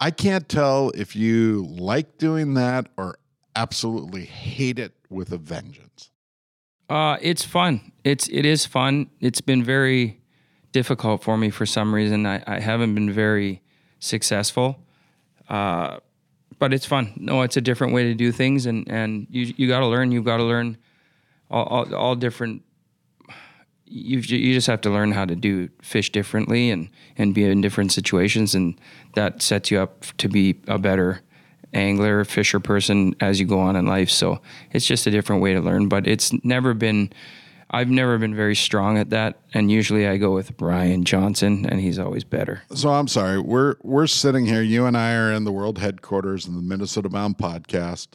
I 0.00 0.10
can't 0.10 0.48
tell 0.48 0.90
if 0.90 1.14
you 1.14 1.66
like 1.66 2.18
doing 2.18 2.54
that 2.54 2.88
or 2.96 3.18
absolutely 3.54 4.24
hate 4.24 4.78
it 4.78 4.94
with 5.08 5.30
a 5.30 5.38
vengeance. 5.38 6.10
Uh, 6.88 7.18
it's 7.20 7.44
fun. 7.44 7.92
It's 8.02 8.26
it 8.28 8.44
is 8.44 8.66
fun. 8.66 9.10
It's 9.20 9.40
been 9.40 9.62
very 9.62 10.20
difficult 10.72 11.22
for 11.22 11.36
me 11.36 11.50
for 11.50 11.66
some 11.66 11.94
reason. 11.94 12.26
I, 12.26 12.42
I 12.46 12.58
haven't 12.58 12.94
been 12.96 13.12
very 13.12 13.62
successful. 14.00 14.78
Uh, 15.48 15.98
but 16.58 16.74
it's 16.74 16.84
fun. 16.84 17.12
No, 17.16 17.42
it's 17.42 17.56
a 17.56 17.60
different 17.60 17.92
way 17.92 18.04
to 18.04 18.14
do 18.14 18.32
things, 18.32 18.66
and 18.66 18.86
and 18.88 19.26
you 19.30 19.54
you 19.56 19.66
got 19.68 19.80
to 19.80 19.86
learn. 19.86 20.12
You've 20.12 20.24
got 20.24 20.36
to 20.36 20.44
learn 20.44 20.76
all, 21.50 21.64
all 21.64 21.94
all 21.94 22.14
different. 22.14 22.62
You 23.86 24.18
you 24.18 24.54
just 24.54 24.66
have 24.66 24.82
to 24.82 24.90
learn 24.90 25.12
how 25.12 25.24
to 25.24 25.34
do 25.34 25.70
fish 25.82 26.12
differently 26.12 26.70
and 26.70 26.90
and 27.16 27.34
be 27.34 27.44
in 27.44 27.60
different 27.60 27.92
situations, 27.92 28.54
and 28.54 28.78
that 29.14 29.42
sets 29.42 29.70
you 29.70 29.80
up 29.80 30.04
to 30.18 30.28
be 30.28 30.60
a 30.68 30.78
better 30.78 31.22
angler, 31.72 32.24
fisher 32.24 32.60
person 32.60 33.14
as 33.20 33.40
you 33.40 33.46
go 33.46 33.58
on 33.60 33.74
in 33.74 33.86
life. 33.86 34.10
So 34.10 34.40
it's 34.72 34.86
just 34.86 35.06
a 35.06 35.10
different 35.10 35.40
way 35.40 35.54
to 35.54 35.60
learn. 35.60 35.88
But 35.88 36.06
it's 36.06 36.32
never 36.44 36.74
been. 36.74 37.12
I've 37.72 37.88
never 37.88 38.18
been 38.18 38.34
very 38.34 38.56
strong 38.56 38.98
at 38.98 39.10
that, 39.10 39.38
and 39.54 39.70
usually 39.70 40.08
I 40.08 40.16
go 40.16 40.32
with 40.34 40.56
Brian 40.56 41.04
Johnson, 41.04 41.64
and 41.66 41.80
he's 41.80 42.00
always 42.00 42.24
better. 42.24 42.62
So 42.74 42.90
I'm 42.90 43.06
sorry. 43.06 43.38
We're 43.38 43.76
we're 43.82 44.08
sitting 44.08 44.44
here. 44.44 44.60
You 44.60 44.86
and 44.86 44.96
I 44.96 45.14
are 45.14 45.32
in 45.32 45.44
the 45.44 45.52
world 45.52 45.78
headquarters 45.78 46.48
of 46.48 46.54
the 46.54 46.62
Minnesota 46.62 47.08
Bound 47.08 47.38
podcast. 47.38 48.08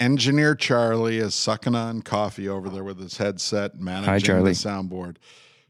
Engineer 0.00 0.56
Charlie 0.56 1.18
is 1.18 1.32
sucking 1.32 1.76
on 1.76 2.02
coffee 2.02 2.48
over 2.48 2.68
there 2.68 2.82
with 2.82 2.98
his 2.98 3.18
headset, 3.18 3.76
managing 3.78 4.26
Charlie. 4.26 4.50
the 4.50 4.56
soundboard. 4.56 5.16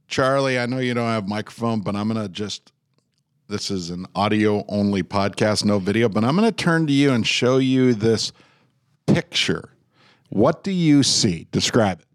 Charlie, 0.09 0.59
I 0.59 0.65
know 0.65 0.79
you 0.79 0.95
don't 0.95 1.09
have 1.09 1.25
a 1.25 1.29
microphone, 1.29 1.81
but 1.81 1.95
I'm 1.95 2.09
gonna 2.09 2.29
just. 2.29 2.73
This 3.49 3.71
is 3.71 3.91
an 3.91 4.07
audio 4.15 4.65
only 4.69 5.03
podcast, 5.03 5.67
no 5.67 5.79
video, 5.79 6.09
but 6.09 6.25
I'm 6.25 6.35
gonna 6.35 6.51
turn 6.51 6.87
to 6.87 6.93
you 6.95 7.13
and 7.13 7.27
show 7.27 7.59
you 7.59 7.93
this 7.93 8.33
picture. 9.07 9.69
What 10.31 10.65
do 10.65 10.71
you 10.71 11.03
see? 11.03 11.47
Describe 11.53 12.01
it. 12.01 12.07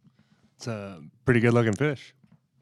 It's 0.58 0.67
a 0.67 1.00
pretty 1.24 1.39
good 1.39 1.54
looking 1.54 1.74
fish. 1.74 2.15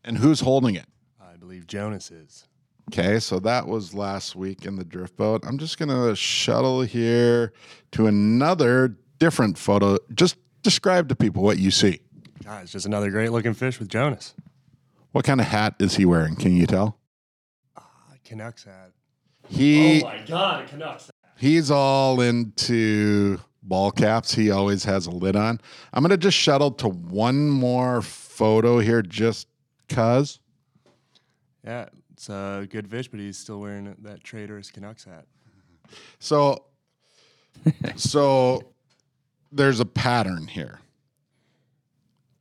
And 0.04 0.18
who's 0.18 0.42
holding 0.42 0.76
it? 0.76 0.86
I 1.22 1.38
believe 1.38 1.66
Jonas 1.66 2.12
is. 2.12 2.46
Okay, 2.92 3.20
so 3.20 3.40
that 3.40 3.68
was 3.68 3.94
last 3.94 4.36
week 4.36 4.66
in 4.66 4.76
the 4.76 4.84
drift 4.84 5.16
boat. 5.16 5.44
I'm 5.48 5.58
just 5.58 5.80
gonna 5.80 6.16
shuttle 6.16 6.82
here 6.82 7.54
to 7.94 8.06
another 8.08 8.98
different 9.18 9.58
photo. 9.58 9.98
Just 10.14 10.36
describe 10.62 11.10
to 11.10 11.16
people 11.16 11.42
what 11.42 11.58
you 11.58 11.72
see. 11.72 12.00
Ah, 12.48 12.60
it's 12.60 12.72
just 12.74 12.86
another 12.86 13.10
great 13.10 13.32
looking 13.32 13.54
fish 13.54 13.80
with 13.80 13.88
Jonas. 13.90 14.36
What 15.14 15.26
kind 15.26 15.40
of 15.40 15.48
hat 15.48 15.76
is 15.80 15.96
he 15.96 16.06
wearing? 16.06 16.36
Can 16.36 16.56
you 16.56 16.68
tell? 16.68 17.00
Ah, 17.78 17.88
Canucks 18.24 18.66
hat. 18.66 18.92
He 19.48 20.04
Oh 20.04 20.08
my 20.08 20.20
God, 20.28 20.68
Canucks. 20.68 21.10
he's 21.38 21.72
all 21.72 22.20
into 22.22 23.40
ball 23.67 23.91
caps. 23.91 24.34
He 24.34 24.51
always 24.51 24.84
has 24.86 25.08
a 25.08 25.12
lid 25.12 25.36
on. 25.36 25.60
I'm 25.93 26.04
gonna 26.04 26.17
just 26.17 26.38
shuttle 26.38 26.71
to 26.71 26.89
one 26.89 27.49
more 27.49 28.01
photo 28.01 28.80
here, 28.80 29.01
just 29.01 29.47
cause. 29.89 30.39
Yeah, 31.65 31.89
it's 32.13 32.30
a 32.30 32.67
good 32.69 32.88
fish, 32.88 33.08
but 33.08 33.19
he's 33.19 33.38
still 33.38 33.60
wearing 33.60 33.95
that 34.04 34.23
traitorous 34.23 34.71
Canucks 34.71 35.04
hat. 35.04 35.25
So, 36.19 36.65
so 37.95 38.62
there's 39.51 39.80
a 39.80 39.86
pattern 39.86 40.47
here. 40.47 40.80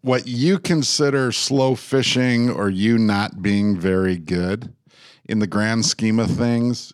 What 0.03 0.27
you 0.27 0.59
consider 0.59 1.33
slow 1.33 1.75
fishing 1.75 2.51
or 2.51 2.69
you 2.69 2.99
not 2.99 3.41
being 3.41 3.79
very 3.79 4.19
good 4.19 4.75
in 5.27 5.39
the 5.39 5.47
grand 5.47 5.87
scheme 5.87 6.19
of 6.19 6.31
things, 6.31 6.93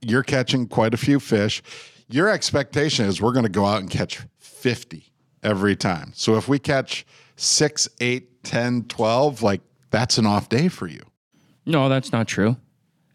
you're 0.00 0.22
catching 0.22 0.68
quite 0.68 0.94
a 0.94 0.96
few 0.96 1.18
fish. 1.18 1.62
Your 2.12 2.28
expectation 2.28 3.06
is 3.06 3.22
we're 3.22 3.32
going 3.32 3.46
to 3.46 3.50
go 3.50 3.64
out 3.64 3.80
and 3.80 3.88
catch 3.88 4.20
50 4.38 5.10
every 5.42 5.74
time. 5.74 6.12
So 6.14 6.36
if 6.36 6.46
we 6.46 6.58
catch 6.58 7.06
six, 7.36 7.88
eight, 8.00 8.44
10, 8.44 8.84
12, 8.84 9.42
like 9.42 9.62
that's 9.90 10.18
an 10.18 10.26
off 10.26 10.50
day 10.50 10.68
for 10.68 10.86
you. 10.86 11.00
No, 11.64 11.88
that's 11.88 12.12
not 12.12 12.28
true. 12.28 12.58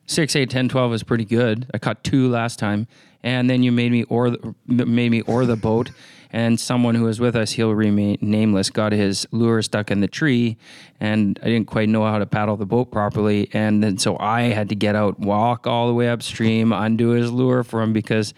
Six, 0.08 0.36
eight, 0.36 0.50
10, 0.50 0.70
12 0.70 0.94
is 0.94 1.04
pretty 1.04 1.26
good. 1.26 1.70
I 1.76 1.78
caught 1.78 2.04
two 2.04 2.28
last 2.28 2.58
time, 2.58 2.88
and 3.22 3.48
then 3.48 3.62
you 3.62 3.72
made 3.72 3.92
me 3.92 4.04
or 4.04 4.32
the, 4.32 4.56
made 4.66 5.12
me 5.12 5.22
or 5.22 5.46
the 5.46 5.58
boat. 5.58 5.92
And 6.32 6.60
someone 6.60 6.96
who 6.96 7.04
was 7.04 7.20
with 7.20 7.36
us, 7.36 7.52
he'll 7.52 7.76
remain 7.76 8.18
nameless, 8.20 8.70
got 8.70 8.94
his 8.94 9.28
lure 9.32 9.62
stuck 9.62 9.92
in 9.92 10.02
the 10.02 10.08
tree, 10.08 10.58
and 11.00 11.40
I 11.44 11.46
didn't 11.46 11.68
quite 11.68 11.88
know 11.88 12.04
how 12.04 12.18
to 12.18 12.26
paddle 12.26 12.58
the 12.58 12.66
boat 12.66 12.92
properly. 12.92 13.50
And 13.54 13.84
then 13.84 13.98
so 13.98 14.18
I 14.18 14.44
had 14.44 14.70
to 14.70 14.76
get 14.76 14.96
out, 14.96 15.20
walk 15.20 15.68
all 15.68 15.88
the 15.88 15.94
way 15.94 16.10
upstream, 16.10 16.74
undo 16.74 17.10
his 17.10 17.32
lure 17.32 17.64
for 17.64 17.82
him 17.82 17.94
because 17.94 18.34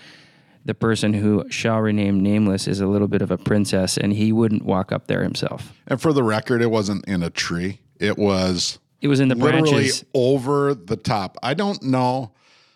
the 0.65 0.73
person 0.73 1.13
who 1.13 1.45
shall 1.49 1.79
rename 1.79 2.19
nameless 2.19 2.67
is 2.67 2.79
a 2.79 2.87
little 2.87 3.07
bit 3.07 3.21
of 3.21 3.31
a 3.31 3.37
princess, 3.37 3.97
and 3.97 4.13
he 4.13 4.31
wouldn't 4.31 4.63
walk 4.65 4.91
up 4.91 5.07
there 5.07 5.23
himself. 5.23 5.73
And 5.87 6.01
for 6.01 6.13
the 6.13 6.23
record, 6.23 6.61
it 6.61 6.69
wasn't 6.71 7.05
in 7.05 7.23
a 7.23 7.29
tree. 7.29 7.79
It 7.99 8.17
was 8.17 8.79
It 9.01 9.07
was 9.07 9.19
in 9.19 9.29
the 9.29 9.35
literally 9.35 9.71
branches. 9.71 10.05
over 10.13 10.73
the 10.73 10.97
top. 10.97 11.37
I 11.41 11.53
don't 11.53 11.81
know 11.83 12.31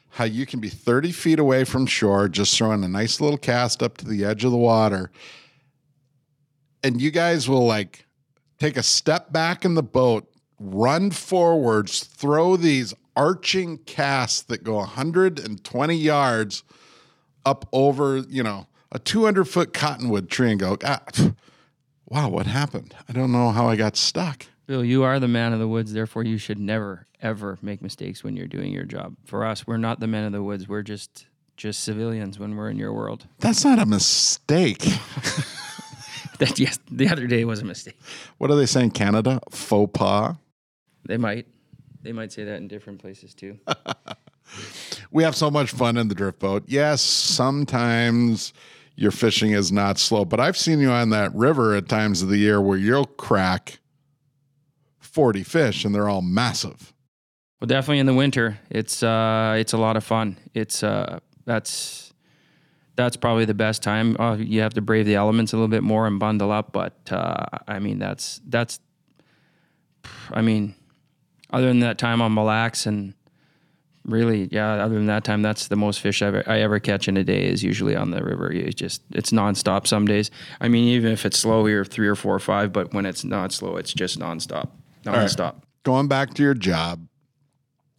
how 0.10 0.26
you 0.26 0.46
can 0.46 0.60
be 0.60 0.70
30 0.70 1.12
feet 1.12 1.40
away 1.40 1.64
from 1.64 1.86
shore, 1.86 2.30
just 2.30 2.56
throwing 2.58 2.84
a 2.84 2.88
nice 2.88 3.20
little 3.20 3.38
cast 3.38 3.82
up 3.82 3.98
to 3.98 4.06
the 4.06 4.24
edge 4.24 4.44
of 4.46 4.52
the 4.52 4.58
water. 4.58 5.12
And 6.84 7.02
you 7.02 7.12
guys 7.12 7.48
will 7.50 7.66
like 7.66 8.06
take 8.60 8.78
a 8.78 8.84
step 8.84 9.32
back 9.32 9.66
in 9.66 9.74
the 9.76 9.84
boat, 9.84 10.30
run 10.60 11.12
forwards, 11.12 12.04
throw 12.04 12.56
these 12.58 12.94
arching 13.16 13.78
casts 13.80 14.42
that 14.44 14.64
go 14.64 14.76
120 14.76 15.96
yards 15.96 16.64
up 17.46 17.68
over, 17.72 18.18
you 18.18 18.44
know, 18.44 18.68
a 18.92 19.00
200 19.00 19.46
foot 19.46 19.74
cottonwood 19.74 20.30
tree 20.30 20.52
and 20.52 20.60
go, 20.60 20.78
ah, 20.84 21.02
wow, 22.08 22.30
what 22.30 22.48
happened? 22.48 22.96
I 23.10 23.14
don't 23.14 23.32
know 23.32 23.52
how 23.52 23.68
I 23.68 23.76
got 23.76 23.96
stuck. 23.96 24.46
Bill, 24.66 24.84
you 24.84 25.04
are 25.04 25.20
the 25.20 25.28
man 25.28 25.52
of 25.54 25.60
the 25.60 25.68
woods, 25.68 25.94
therefore 25.94 26.24
you 26.24 26.38
should 26.38 26.60
never 26.60 27.08
ever 27.22 27.58
make 27.62 27.82
mistakes 27.82 28.24
when 28.24 28.36
you're 28.36 28.48
doing 28.48 28.72
your 28.74 28.84
job. 28.84 29.16
For 29.26 29.46
us, 29.46 29.66
we're 29.66 29.78
not 29.78 30.00
the 30.00 30.08
men 30.08 30.26
of 30.26 30.34
the 30.34 30.44
woods. 30.44 30.68
We're 30.68 30.82
just 30.82 31.28
just 31.56 31.84
civilians 31.84 32.40
when 32.40 32.56
we're 32.56 32.70
in 32.70 32.78
your 32.78 32.94
world. 32.94 33.28
That's 33.40 33.64
not 33.64 33.80
a 33.80 33.86
mistake. 33.86 34.86
That 36.40 36.60
yes, 36.60 36.80
the 36.92 37.10
other 37.10 37.28
day 37.28 37.46
was 37.46 37.62
a 37.62 37.66
mistake. 37.66 37.98
What 38.38 38.52
are 38.52 38.56
they 38.56 38.66
saying, 38.66 38.92
Canada? 38.92 39.40
Faux 39.52 39.92
pas. 39.98 40.36
They 41.06 41.18
might 41.18 41.48
they 42.02 42.12
might 42.12 42.32
say 42.32 42.44
that 42.44 42.58
in 42.58 42.68
different 42.68 43.00
places 43.00 43.34
too. 43.34 43.60
We 45.14 45.22
have 45.22 45.36
so 45.36 45.52
much 45.52 45.70
fun 45.70 45.96
in 45.96 46.08
the 46.08 46.16
drift 46.16 46.40
boat. 46.40 46.64
Yes, 46.66 47.00
sometimes 47.00 48.52
your 48.96 49.12
fishing 49.12 49.52
is 49.52 49.72
not 49.72 50.00
slow, 50.00 50.26
but 50.26 50.40
I've 50.40 50.58
seen 50.58 50.80
you 50.80 50.90
on 50.90 51.12
that 51.12 51.34
river 51.36 51.76
at 51.76 51.88
times 51.88 52.24
of 52.24 52.30
the 52.30 52.38
year 52.38 52.60
where 52.60 52.80
you'll 52.80 53.06
crack 53.06 53.80
40 54.98 55.44
fish 55.44 55.86
and 55.86 55.94
they're 55.94 56.10
all 56.10 56.24
massive. 56.24 56.94
Well, 57.62 57.68
definitely 57.68 58.00
in 58.00 58.08
the 58.08 58.14
winter, 58.16 58.60
it's 58.72 59.04
uh, 59.04 59.56
it's 59.58 59.74
a 59.74 59.78
lot 59.78 59.98
of 59.98 60.04
fun. 60.04 60.36
It's 60.56 60.82
uh, 60.82 61.20
that's 61.46 62.12
that's 62.96 63.16
probably 63.16 63.46
the 63.46 63.54
best 63.54 63.84
time. 63.84 64.18
Uh, 64.20 64.36
you 64.36 64.62
have 64.62 64.74
to 64.74 64.82
brave 64.82 65.06
the 65.06 65.16
elements 65.16 65.54
a 65.54 65.58
little 65.58 65.70
bit 65.70 65.84
more 65.84 66.08
and 66.08 66.20
bundle 66.20 66.52
up, 66.52 66.72
but 66.74 66.98
uh, 67.12 67.46
I 67.68 67.78
mean 67.78 68.00
that's 68.00 68.42
that's. 68.48 68.80
I 70.32 70.42
mean, 70.42 70.74
other 71.52 71.68
than 71.68 71.80
that 71.82 72.00
time 72.00 72.20
on 72.22 72.34
Mille 72.34 72.46
Lacs 72.46 72.88
and 72.88 73.14
really, 74.06 74.50
yeah, 74.52 74.74
other 74.84 74.96
than 74.96 75.08
that 75.08 75.24
time, 75.24 75.42
that's 75.42 75.68
the 75.68 75.76
most 75.76 76.02
fish 76.02 76.22
I 76.22 76.28
ever, 76.28 76.44
I 76.48 76.60
ever 76.60 76.80
catch 76.80 77.08
in 77.08 77.18
a 77.18 77.24
day 77.24 77.46
is 77.46 77.64
usually 77.64 77.96
on 77.96 78.12
the 78.12 78.24
river. 78.24 78.54
You 78.54 78.72
just 78.72 79.02
it's 79.12 79.32
nonstop 79.32 79.88
some 79.88 80.06
days. 80.06 80.32
I 80.62 80.68
mean, 80.68 80.88
even 80.90 81.12
if 81.12 81.26
it's 81.26 81.40
slow 81.40 81.66
here, 81.66 81.86
three 81.86 82.08
or 82.08 82.16
four 82.16 82.36
or 82.36 82.40
five, 82.40 82.74
but 82.74 82.94
when 82.94 83.06
it's 83.06 83.24
not 83.24 83.52
slow, 83.52 83.78
it's 83.78 83.94
just 83.94 84.20
nonstop, 84.20 84.70
right. 85.06 85.16
nonstop. 85.16 85.56
Going 85.84 86.08
back 86.08 86.34
to 86.36 86.44
your 86.44 86.54
job, 86.54 87.08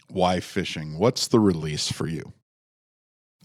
why 0.09 0.41
fishing? 0.41 0.99
What's 0.99 1.29
the 1.29 1.41
release 1.41 1.91
for 1.91 2.07
you? 2.07 2.33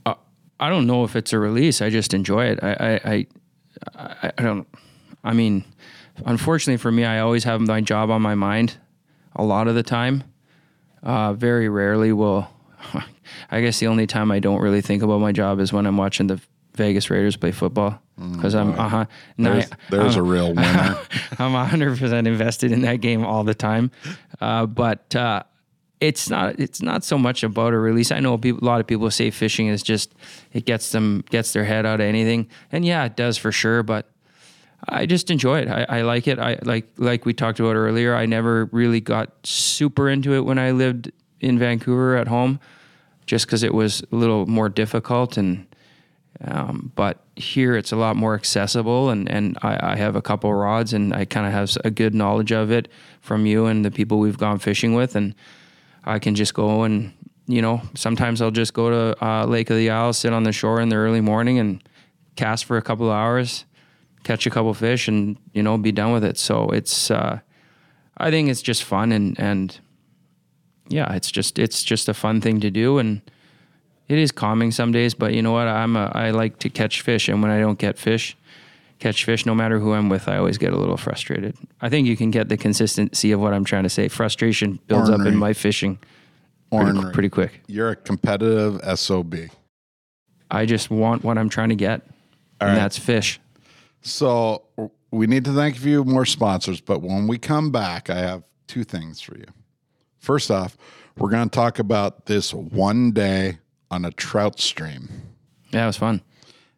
Uh, 0.05 0.15
I 0.59 0.69
don't 0.69 0.87
know 0.87 1.03
if 1.03 1.15
it's 1.15 1.33
a 1.33 1.39
release. 1.39 1.81
I 1.81 1.89
just 1.89 2.13
enjoy 2.13 2.45
it. 2.45 2.59
I, 2.61 2.99
I, 3.03 3.27
I, 3.95 4.31
I 4.37 4.41
don't. 4.41 4.67
I 5.23 5.33
mean, 5.33 5.65
unfortunately 6.25 6.77
for 6.77 6.91
me, 6.91 7.05
I 7.05 7.19
always 7.19 7.43
have 7.43 7.61
my 7.61 7.81
job 7.81 8.09
on 8.09 8.21
my 8.21 8.35
mind 8.35 8.77
a 9.35 9.43
lot 9.43 9.67
of 9.67 9.75
the 9.75 9.83
time. 9.83 10.23
Uh, 11.03 11.33
very 11.33 11.69
rarely 11.69 12.11
will. 12.11 12.47
I 13.51 13.61
guess 13.61 13.79
the 13.79 13.87
only 13.87 14.07
time 14.07 14.31
I 14.31 14.39
don't 14.39 14.61
really 14.61 14.81
think 14.81 15.03
about 15.03 15.19
my 15.19 15.31
job 15.31 15.59
is 15.59 15.71
when 15.73 15.85
I'm 15.85 15.97
watching 15.97 16.27
the 16.27 16.41
Vegas 16.75 17.09
Raiders 17.09 17.35
play 17.35 17.51
football 17.51 18.01
because 18.33 18.53
I'm 18.55 18.77
uh 18.79 18.89
huh. 18.89 19.05
There's, 19.37 19.69
there's 19.89 20.15
a 20.15 20.23
real 20.23 20.47
winner. 20.55 20.97
I'm 21.37 21.53
100% 21.53 22.27
invested 22.27 22.71
in 22.71 22.81
that 22.81 22.97
game 22.97 23.25
all 23.25 23.43
the 23.43 23.55
time. 23.55 23.91
Uh, 24.41 24.65
but 24.65 25.15
uh, 25.15 25.43
it's 25.99 26.29
not 26.29 26.59
it's 26.59 26.81
not 26.81 27.03
so 27.03 27.17
much 27.17 27.43
about 27.43 27.73
a 27.73 27.77
release. 27.77 28.11
I 28.11 28.19
know 28.19 28.37
people, 28.37 28.63
a 28.63 28.65
lot 28.65 28.79
of 28.79 28.87
people 28.87 29.09
say 29.11 29.31
fishing 29.31 29.67
is 29.67 29.83
just 29.83 30.13
it 30.53 30.65
gets 30.65 30.91
them 30.91 31.23
gets 31.29 31.53
their 31.53 31.65
head 31.65 31.85
out 31.85 31.99
of 31.99 32.05
anything, 32.05 32.47
and 32.71 32.85
yeah, 32.85 33.05
it 33.05 33.15
does 33.15 33.37
for 33.37 33.51
sure. 33.51 33.83
But 33.83 34.09
I 34.87 35.05
just 35.05 35.29
enjoy 35.29 35.59
it. 35.59 35.67
I, 35.67 35.85
I 35.89 36.01
like 36.01 36.27
it. 36.27 36.39
I 36.39 36.57
like 36.63 36.87
like 36.97 37.25
we 37.25 37.33
talked 37.33 37.59
about 37.59 37.75
earlier. 37.75 38.15
I 38.15 38.25
never 38.25 38.65
really 38.65 39.01
got 39.01 39.31
super 39.43 40.09
into 40.09 40.33
it 40.33 40.41
when 40.41 40.57
I 40.57 40.71
lived 40.71 41.11
in 41.41 41.59
Vancouver 41.59 42.15
at 42.15 42.27
home, 42.27 42.59
just 43.25 43.45
because 43.45 43.63
it 43.63 43.73
was 43.73 44.01
a 44.11 44.15
little 44.15 44.45
more 44.45 44.69
difficult 44.69 45.37
and. 45.37 45.65
Um, 46.41 46.93
but 46.95 47.21
here 47.35 47.75
it's 47.75 47.91
a 47.91 47.97
lot 47.97 48.15
more 48.15 48.33
accessible, 48.33 49.09
and, 49.09 49.27
and 49.29 49.57
I, 49.61 49.93
I 49.93 49.95
have 49.97 50.15
a 50.15 50.21
couple 50.21 50.53
rods, 50.53 50.93
and 50.93 51.13
I 51.13 51.25
kind 51.25 51.45
of 51.45 51.51
have 51.51 51.75
a 51.83 51.89
good 51.89 52.15
knowledge 52.15 52.53
of 52.53 52.71
it 52.71 52.87
from 53.19 53.45
you 53.45 53.65
and 53.65 53.83
the 53.83 53.91
people 53.91 54.19
we've 54.19 54.37
gone 54.37 54.57
fishing 54.59 54.93
with, 54.93 55.17
and 55.17 55.35
I 56.05 56.19
can 56.19 56.35
just 56.35 56.53
go 56.53 56.83
and 56.83 57.11
you 57.47 57.61
know 57.61 57.81
sometimes 57.93 58.41
I'll 58.41 58.51
just 58.51 58.73
go 58.73 58.89
to 58.89 59.25
uh, 59.25 59.45
Lake 59.47 59.69
of 59.69 59.75
the 59.75 59.89
Isles, 59.89 60.17
sit 60.17 60.31
on 60.31 60.43
the 60.43 60.53
shore 60.53 60.79
in 60.79 60.87
the 60.87 60.95
early 60.95 61.19
morning, 61.19 61.59
and 61.59 61.83
cast 62.35 62.63
for 62.65 62.77
a 62.77 62.81
couple 62.81 63.07
of 63.07 63.13
hours, 63.13 63.65
catch 64.23 64.45
a 64.45 64.49
couple 64.49 64.73
fish, 64.73 65.07
and 65.07 65.37
you 65.53 65.63
know 65.63 65.77
be 65.77 65.91
done 65.91 66.11
with 66.11 66.23
it. 66.23 66.37
So 66.37 66.69
it's 66.69 67.11
uh, 67.11 67.39
I 68.17 68.31
think 68.31 68.49
it's 68.49 68.61
just 68.61 68.83
fun 68.83 69.11
and 69.11 69.39
and 69.39 69.79
yeah, 70.87 71.13
it's 71.13 71.31
just 71.31 71.59
it's 71.59 71.83
just 71.83 72.09
a 72.09 72.13
fun 72.13 72.41
thing 72.41 72.59
to 72.61 72.71
do 72.71 72.97
and 72.97 73.21
it 74.09 74.17
is 74.17 74.31
calming 74.31 74.71
some 74.71 74.91
days, 74.91 75.13
but 75.13 75.33
you 75.33 75.41
know 75.41 75.51
what? 75.51 75.67
I'm 75.67 75.95
a, 75.95 76.11
I 76.13 76.31
like 76.31 76.57
to 76.59 76.69
catch 76.69 77.01
fish, 77.01 77.29
and 77.29 77.43
when 77.43 77.51
I 77.51 77.59
don't 77.59 77.77
get 77.77 77.97
fish, 77.97 78.35
catch 78.97 79.23
fish, 79.23 79.45
no 79.45 79.53
matter 79.53 79.77
who 79.77 79.93
I'm 79.93 80.09
with, 80.09 80.27
I 80.27 80.37
always 80.37 80.57
get 80.57 80.73
a 80.73 80.77
little 80.77 80.97
frustrated. 80.97 81.55
I 81.79 81.89
think 81.89 82.07
you 82.07 82.17
can 82.17 82.31
get 82.31 82.49
the 82.49 82.57
consistency 82.57 83.31
of 83.31 83.39
what 83.39 83.53
I'm 83.53 83.63
trying 83.63 83.83
to 83.83 83.89
say. 83.89 84.07
Frustration 84.07 84.79
builds 84.87 85.11
up 85.11 85.21
in 85.21 85.37
my 85.37 85.53
fishing 85.53 85.99
pretty, 86.71 87.11
pretty 87.13 87.29
quick. 87.29 87.61
You're 87.67 87.91
a 87.91 87.95
competitive 87.95 88.81
SOB. 88.99 89.35
I 90.49 90.65
just 90.65 90.89
want 90.89 91.23
what 91.23 91.37
I'm 91.37 91.49
trying 91.49 91.69
to 91.69 91.75
get, 91.75 92.01
and 92.59 92.69
right. 92.71 92.75
that's 92.75 92.97
fish. 92.97 93.39
So 94.01 94.63
we 95.11 95.27
need 95.27 95.45
to 95.45 95.53
thank 95.53 95.75
a 95.75 95.79
few 95.79 96.03
more 96.03 96.25
sponsors, 96.25 96.81
but 96.81 97.01
when 97.01 97.27
we 97.27 97.37
come 97.37 97.71
back, 97.71 98.09
I 98.09 98.19
have 98.19 98.43
two 98.67 98.83
things 98.83 99.21
for 99.21 99.37
you. 99.37 99.45
First 100.19 100.51
off, 100.51 100.77
we're 101.17 101.29
going 101.29 101.49
to 101.49 101.53
talk 101.55 101.79
about 101.79 102.25
this 102.25 102.53
one 102.53 103.11
day 103.11 103.57
on 103.91 104.05
a 104.05 104.11
trout 104.11 104.59
stream, 104.59 105.09
Yeah, 105.71 105.83
it 105.83 105.87
was 105.87 105.97
fun. 105.97 106.21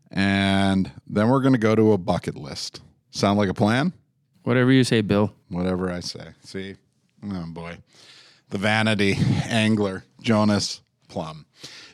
and 0.09 0.89
then 1.07 1.27
we're 1.29 1.41
going 1.41 1.53
to 1.53 1.59
go 1.59 1.75
to 1.75 1.91
a 1.93 1.97
bucket 1.97 2.35
list. 2.35 2.81
Sound 3.11 3.37
like 3.37 3.49
a 3.49 3.53
plan? 3.53 3.91
Whatever 4.43 4.71
you 4.71 4.83
say, 4.83 5.01
Bill. 5.01 5.33
Whatever 5.49 5.91
I 5.91 5.99
say. 5.99 6.29
See? 6.43 6.75
Oh 7.23 7.45
boy. 7.47 7.77
The 8.49 8.57
vanity 8.57 9.15
angler, 9.45 10.05
Jonas 10.21 10.81
Plumb. 11.09 11.45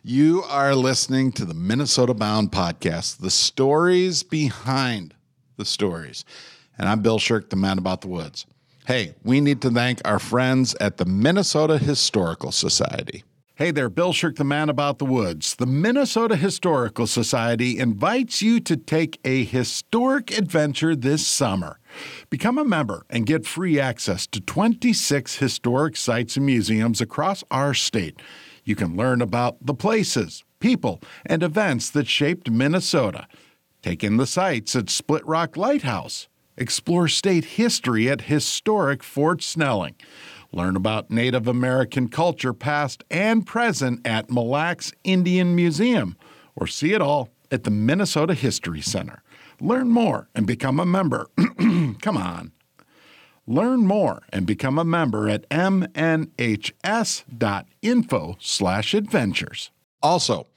You 0.04 0.44
are 0.44 0.74
listening 0.76 1.32
to 1.34 1.46
the 1.46 1.54
Minnesota 1.56 2.14
Bound 2.14 2.52
podcast, 2.52 3.18
the 3.18 3.32
stories 3.32 4.24
behind 4.24 5.14
the 5.58 5.66
stories. 5.66 6.24
And 6.78 6.88
I'm 6.88 7.02
Bill 7.02 7.20
Sherck, 7.20 7.50
the 7.50 7.56
man 7.56 7.78
about 7.78 8.02
the 8.02 8.08
woods. 8.08 8.46
Hey, 8.86 9.16
we 9.24 9.42
need 9.42 9.62
to 9.64 9.70
thank 9.70 10.00
our 10.06 10.20
friends 10.20 10.76
at 10.80 10.98
the 10.98 11.06
Minnesota 11.06 11.78
Historical 11.78 12.52
Society. 12.52 13.24
Hey 13.56 13.72
there, 13.72 13.90
Bill 13.90 14.14
Sherck, 14.14 14.36
the 14.36 14.44
man 14.44 14.70
about 14.70 15.00
the 15.00 15.06
woods. 15.06 15.56
The 15.56 15.66
Minnesota 15.66 16.36
Historical 16.36 17.08
Society 17.08 17.80
invites 17.80 18.40
you 18.40 18.60
to 18.60 18.78
take 18.78 19.20
a 19.26 19.44
historic 19.46 20.30
adventure 20.38 20.96
this 20.96 21.26
summer. 21.26 21.80
Become 22.30 22.60
a 22.60 22.64
member 22.64 23.04
and 23.10 23.26
get 23.26 23.48
free 23.48 23.80
access 23.80 24.28
to 24.28 24.40
26 24.40 25.38
historic 25.38 25.98
sites 25.98 26.38
and 26.38 26.46
museums 26.46 27.02
across 27.02 27.44
our 27.50 27.74
state. 27.74 28.22
You 28.64 28.76
can 28.76 28.96
learn 28.96 29.24
about 29.24 29.58
the 29.66 29.74
places, 29.74 30.44
people, 30.60 31.02
and 31.26 31.42
events 31.42 31.90
that 31.90 32.08
shaped 32.08 32.52
Minnesota. 32.52 33.28
Take 33.88 34.04
in 34.04 34.18
the 34.18 34.28
sights 34.28 34.76
at 34.76 34.90
Split 34.90 35.26
Rock 35.26 35.56
Lighthouse. 35.56 36.28
Explore 36.58 37.08
state 37.08 37.46
history 37.46 38.10
at 38.10 38.24
historic 38.24 39.02
Fort 39.02 39.42
Snelling. 39.42 39.96
Learn 40.52 40.76
about 40.76 41.10
Native 41.10 41.48
American 41.48 42.10
culture 42.10 42.52
past 42.52 43.06
and 43.10 43.48
present 43.48 44.06
at 44.06 44.30
Mille 44.30 44.50
Lacs 44.50 44.92
Indian 45.06 45.56
Museum, 45.56 46.18
or 46.54 46.68
see 46.68 46.92
it 46.92 47.02
all 47.02 47.30
at 47.50 47.64
the 47.64 47.72
Minnesota 47.72 48.34
History 48.34 48.82
Center. 48.82 49.24
Learn 49.62 49.88
more 49.88 50.28
and 50.36 50.46
become 50.46 50.82
a 50.82 50.86
member. 50.86 51.28
Come 52.02 52.18
on. 52.18 52.52
Learn 53.48 53.88
more 53.88 54.24
and 54.34 54.46
become 54.46 54.78
a 54.78 54.84
member 54.84 55.30
at 55.30 55.48
mnhs.info 55.48 56.28
slash 58.42 58.94
adventures. 58.94 59.72
Also, 60.04 60.48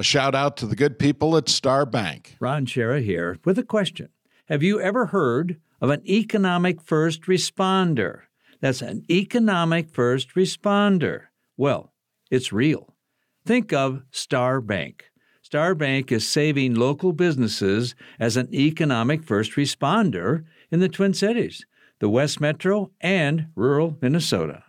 a 0.00 0.02
shout 0.02 0.34
out 0.34 0.56
to 0.56 0.64
the 0.64 0.74
good 0.74 0.98
people 0.98 1.36
at 1.36 1.46
Star 1.46 1.84
Bank. 1.84 2.34
Ron 2.40 2.64
Schara 2.64 3.04
here 3.04 3.36
with 3.44 3.58
a 3.58 3.62
question. 3.62 4.08
Have 4.46 4.62
you 4.62 4.80
ever 4.80 5.06
heard 5.06 5.60
of 5.78 5.90
an 5.90 6.02
economic 6.08 6.80
first 6.80 7.24
responder? 7.24 8.22
That's 8.62 8.80
an 8.80 9.04
economic 9.10 9.90
first 9.90 10.34
responder. 10.34 11.24
Well, 11.58 11.92
it's 12.30 12.50
real. 12.50 12.94
Think 13.44 13.74
of 13.74 14.02
Star 14.10 14.62
Bank. 14.62 15.04
Star 15.42 15.74
Bank 15.74 16.10
is 16.10 16.26
saving 16.26 16.76
local 16.76 17.12
businesses 17.12 17.94
as 18.18 18.38
an 18.38 18.48
economic 18.54 19.22
first 19.22 19.52
responder 19.52 20.44
in 20.70 20.80
the 20.80 20.88
Twin 20.88 21.12
Cities, 21.12 21.66
the 21.98 22.08
West 22.08 22.40
Metro, 22.40 22.90
and 23.02 23.48
rural 23.54 23.98
Minnesota. 24.00 24.64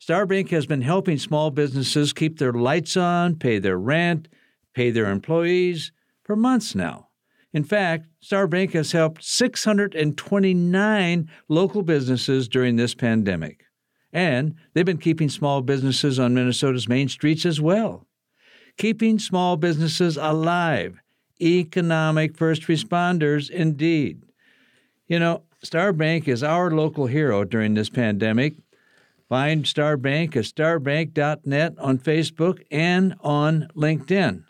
Star 0.00 0.26
Bank 0.26 0.50
has 0.50 0.66
been 0.66 0.82
helping 0.82 1.18
small 1.18 1.52
businesses 1.52 2.12
keep 2.12 2.40
their 2.40 2.52
lights 2.52 2.96
on, 2.96 3.36
pay 3.36 3.60
their 3.60 3.78
rent, 3.78 4.26
pay 4.74 4.90
their 4.90 5.10
employees 5.10 5.92
for 6.22 6.36
months 6.36 6.74
now. 6.74 7.08
In 7.52 7.64
fact, 7.64 8.06
Star 8.20 8.46
Bank 8.46 8.72
has 8.72 8.92
helped 8.92 9.24
629 9.24 11.30
local 11.48 11.82
businesses 11.82 12.48
during 12.48 12.76
this 12.76 12.94
pandemic. 12.94 13.64
And 14.12 14.54
they've 14.72 14.86
been 14.86 14.98
keeping 14.98 15.28
small 15.28 15.62
businesses 15.62 16.18
on 16.18 16.34
Minnesota's 16.34 16.88
main 16.88 17.08
streets 17.08 17.46
as 17.46 17.60
well. 17.60 18.06
Keeping 18.78 19.18
small 19.18 19.56
businesses 19.56 20.16
alive. 20.16 20.98
Economic 21.40 22.36
first 22.36 22.62
responders, 22.62 23.50
indeed. 23.50 24.22
You 25.06 25.18
know, 25.18 25.42
Star 25.62 25.92
Bank 25.92 26.28
is 26.28 26.42
our 26.42 26.70
local 26.70 27.06
hero 27.06 27.44
during 27.44 27.74
this 27.74 27.90
pandemic. 27.90 28.54
Find 29.28 29.66
Star 29.66 29.96
Bank 29.96 30.36
at 30.36 30.44
starbank.net 30.44 31.74
on 31.78 31.98
Facebook 31.98 32.62
and 32.70 33.14
on 33.20 33.68
LinkedIn. 33.74 34.44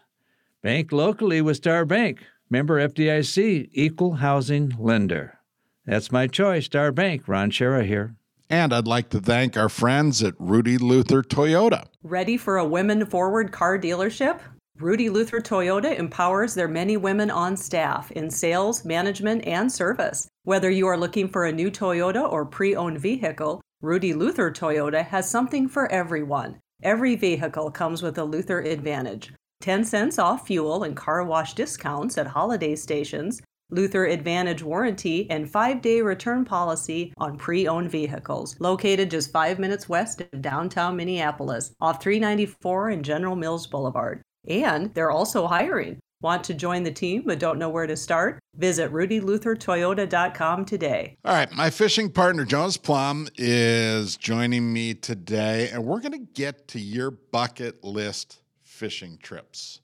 Bank 0.62 0.92
locally 0.92 1.42
with 1.42 1.56
Star 1.56 1.84
Bank. 1.84 2.24
Member 2.48 2.78
FDIC, 2.86 3.70
equal 3.72 4.12
housing 4.12 4.72
lender. 4.78 5.40
That's 5.84 6.12
my 6.12 6.28
choice, 6.28 6.66
Star 6.66 6.92
Bank. 6.92 7.26
Ron 7.26 7.50
Schara 7.50 7.84
here. 7.84 8.14
And 8.48 8.72
I'd 8.72 8.86
like 8.86 9.08
to 9.08 9.18
thank 9.18 9.56
our 9.56 9.68
friends 9.68 10.22
at 10.22 10.34
Rudy 10.38 10.78
Luther 10.78 11.24
Toyota. 11.24 11.86
Ready 12.04 12.36
for 12.36 12.58
a 12.58 12.64
women 12.64 13.04
forward 13.06 13.50
car 13.50 13.76
dealership? 13.76 14.38
Rudy 14.78 15.10
Luther 15.10 15.40
Toyota 15.40 15.98
empowers 15.98 16.54
their 16.54 16.68
many 16.68 16.96
women 16.96 17.28
on 17.28 17.56
staff 17.56 18.12
in 18.12 18.30
sales, 18.30 18.84
management, 18.84 19.44
and 19.44 19.72
service. 19.72 20.28
Whether 20.44 20.70
you 20.70 20.86
are 20.86 20.96
looking 20.96 21.26
for 21.26 21.44
a 21.44 21.52
new 21.52 21.72
Toyota 21.72 22.30
or 22.30 22.46
pre 22.46 22.76
owned 22.76 23.00
vehicle, 23.00 23.60
Rudy 23.80 24.14
Luther 24.14 24.52
Toyota 24.52 25.04
has 25.06 25.28
something 25.28 25.66
for 25.66 25.90
everyone. 25.90 26.60
Every 26.84 27.16
vehicle 27.16 27.72
comes 27.72 28.00
with 28.00 28.16
a 28.16 28.24
Luther 28.24 28.60
Advantage 28.60 29.32
10 29.62 29.84
cents 29.84 30.18
off 30.18 30.46
fuel 30.46 30.82
and 30.82 30.96
car 30.96 31.24
wash 31.24 31.54
discounts 31.54 32.18
at 32.18 32.26
holiday 32.26 32.74
stations, 32.74 33.40
Luther 33.70 34.04
Advantage 34.04 34.62
warranty, 34.62 35.30
and 35.30 35.50
five 35.50 35.80
day 35.80 36.02
return 36.02 36.44
policy 36.44 37.14
on 37.16 37.38
pre 37.38 37.66
owned 37.66 37.90
vehicles. 37.90 38.54
Located 38.60 39.10
just 39.10 39.32
five 39.32 39.58
minutes 39.58 39.88
west 39.88 40.20
of 40.20 40.42
downtown 40.42 40.96
Minneapolis, 40.96 41.72
off 41.80 42.02
394 42.02 42.90
and 42.90 43.04
General 43.04 43.36
Mills 43.36 43.66
Boulevard. 43.66 44.20
And 44.46 44.92
they're 44.92 45.10
also 45.10 45.46
hiring. 45.46 45.98
Want 46.20 46.44
to 46.44 46.54
join 46.54 46.82
the 46.82 46.90
team 46.92 47.24
but 47.26 47.38
don't 47.38 47.58
know 47.58 47.70
where 47.70 47.86
to 47.86 47.96
start? 47.96 48.38
Visit 48.56 48.92
rudyluthertoyota.com 48.92 50.64
today. 50.66 51.16
All 51.24 51.34
right, 51.34 51.50
my 51.52 51.70
fishing 51.70 52.10
partner, 52.10 52.44
Jonas 52.44 52.76
Plumb, 52.76 53.28
is 53.36 54.16
joining 54.16 54.72
me 54.72 54.94
today, 54.94 55.70
and 55.72 55.84
we're 55.84 56.00
going 56.00 56.12
to 56.12 56.32
get 56.34 56.68
to 56.68 56.80
your 56.80 57.10
bucket 57.10 57.82
list 57.82 58.41
fishing 58.82 59.16
trips. 59.22 59.80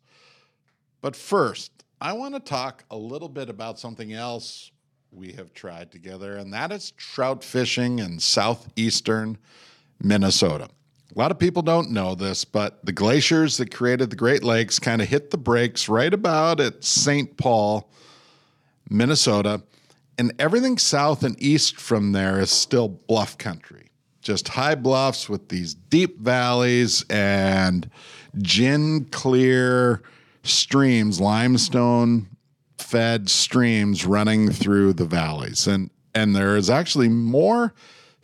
But 1.03 1.15
first, 1.15 1.71
I 2.01 2.15
want 2.15 2.35
to 2.35 2.41
talk 2.41 2.83
a 2.91 2.97
little 2.97 3.29
bit 3.29 3.49
about 3.49 3.79
something 3.79 4.13
else 4.13 4.73
we 5.13 5.31
have 5.35 5.55
tried 5.55 5.93
together, 5.93 6.37
and 6.37 6.53
that 6.53 6.73
is 6.73 6.91
trout 6.91 7.45
fishing 7.45 8.01
in 8.01 8.19
southeastern 8.19 9.39
Minnesota. 10.03 10.69
A 11.15 11.17
lot 11.17 11.31
of 11.31 11.39
people 11.39 11.63
don't 11.63 11.93
know 11.93 12.17
this, 12.17 12.45
but 12.45 12.85
the 12.85 12.91
glaciers 12.91 13.57
that 13.59 13.73
created 13.73 14.11
the 14.11 14.17
Great 14.17 14.43
Lakes 14.43 14.81
kind 14.81 15.01
of 15.01 15.07
hit 15.07 15.31
the 15.31 15.39
brakes 15.39 15.89
right 15.89 16.13
about 16.13 16.59
at 16.59 16.83
St. 16.83 17.37
Paul, 17.37 17.89
Minnesota. 18.91 19.63
And 20.19 20.33
everything 20.41 20.77
south 20.77 21.23
and 21.23 21.41
east 21.41 21.77
from 21.77 22.11
there 22.11 22.41
is 22.41 22.51
still 22.51 22.89
bluff 22.89 23.39
country, 23.39 23.91
just 24.23 24.49
high 24.49 24.75
bluffs 24.75 25.29
with 25.29 25.51
these 25.51 25.75
deep 25.75 26.19
valleys 26.19 27.05
and 27.09 27.89
gin 28.37 29.07
clear 29.07 30.03
streams, 30.43 31.21
limestone 31.21 32.29
fed 32.79 33.29
streams 33.29 34.07
running 34.07 34.51
through 34.51 34.93
the 34.93 35.05
valleys. 35.05 35.67
And 35.67 35.91
and 36.14 36.35
there 36.35 36.57
is 36.57 36.71
actually 36.71 37.09
more 37.09 37.75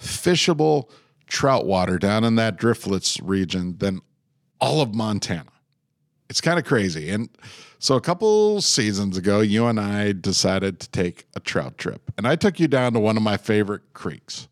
fishable 0.01 0.90
trout 1.27 1.67
water 1.67 1.99
down 1.99 2.25
in 2.25 2.37
that 2.37 2.59
Driftless 2.59 3.21
region 3.23 3.77
than 3.79 4.01
all 4.61 4.81
of 4.81 4.95
Montana. 4.95 5.51
It's 6.31 6.40
kind 6.40 6.59
of 6.59 6.64
crazy. 6.64 7.11
And 7.11 7.29
so 7.79 7.97
a 7.97 8.01
couple 8.01 8.61
seasons 8.62 9.19
ago, 9.19 9.40
you 9.40 9.67
and 9.67 9.79
I 9.79 10.12
decided 10.12 10.81
to 10.81 10.90
take 10.90 11.27
a 11.37 11.40
trout 11.40 11.77
trip. 11.77 12.11
And 12.17 12.27
I 12.27 12.35
took 12.35 12.59
you 12.59 12.67
down 12.67 12.95
to 12.95 13.01
one 13.01 13.17
of 13.17 13.23
my 13.23 13.37
favorite 13.37 13.83
creeks. 13.93 14.49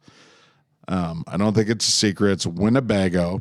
Um, 0.88 1.24
I 1.26 1.36
don't 1.36 1.54
think 1.54 1.70
it's 1.70 1.88
a 1.88 1.92
secret, 1.92 2.32
it's 2.32 2.46
Winnebago. 2.46 3.40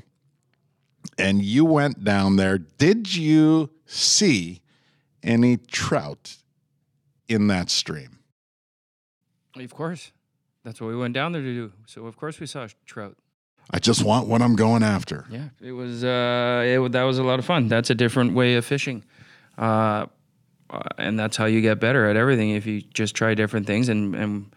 And 1.22 1.44
you 1.44 1.66
went 1.66 2.04
down 2.04 2.36
there. 2.36 2.58
Did 2.58 3.16
you 3.16 3.70
see 3.86 4.62
any 5.24 5.58
trout 5.58 6.38
in 7.28 7.48
that 7.48 7.70
stream? 7.70 8.20
Of 9.56 9.74
course. 9.74 10.12
That's 10.64 10.80
what 10.80 10.88
we 10.88 10.96
went 10.96 11.14
down 11.14 11.32
there 11.32 11.42
to 11.42 11.54
do. 11.54 11.72
So 11.88 12.06
of 12.06 12.18
course 12.18 12.40
we 12.40 12.46
saw 12.46 12.68
trout. 12.86 13.18
I 13.70 13.80
just 13.80 14.04
want 14.04 14.28
what 14.28 14.42
I'm 14.42 14.56
going 14.56 14.84
after. 14.84 15.26
Yeah, 15.30 15.50
it 15.62 15.72
was. 15.72 16.04
Uh, 16.04 16.64
it, 16.66 16.92
that 16.92 17.04
was 17.04 17.20
a 17.20 17.24
lot 17.24 17.40
of 17.40 17.46
fun. 17.46 17.68
That's 17.68 17.90
a 17.90 17.96
different 17.96 18.34
way 18.34 18.56
of 18.56 18.66
fishing, 18.66 19.04
uh, 19.58 20.08
uh, 20.70 20.80
and 20.98 21.18
that's 21.18 21.38
how 21.38 21.46
you 21.46 21.62
get 21.62 21.80
better 21.80 22.10
at 22.10 22.18
everything. 22.18 22.50
If 22.50 22.66
you 22.66 22.82
just 22.82 23.16
try 23.16 23.34
different 23.34 23.68
things, 23.68 23.88
and 23.88 24.14
and 24.16 24.54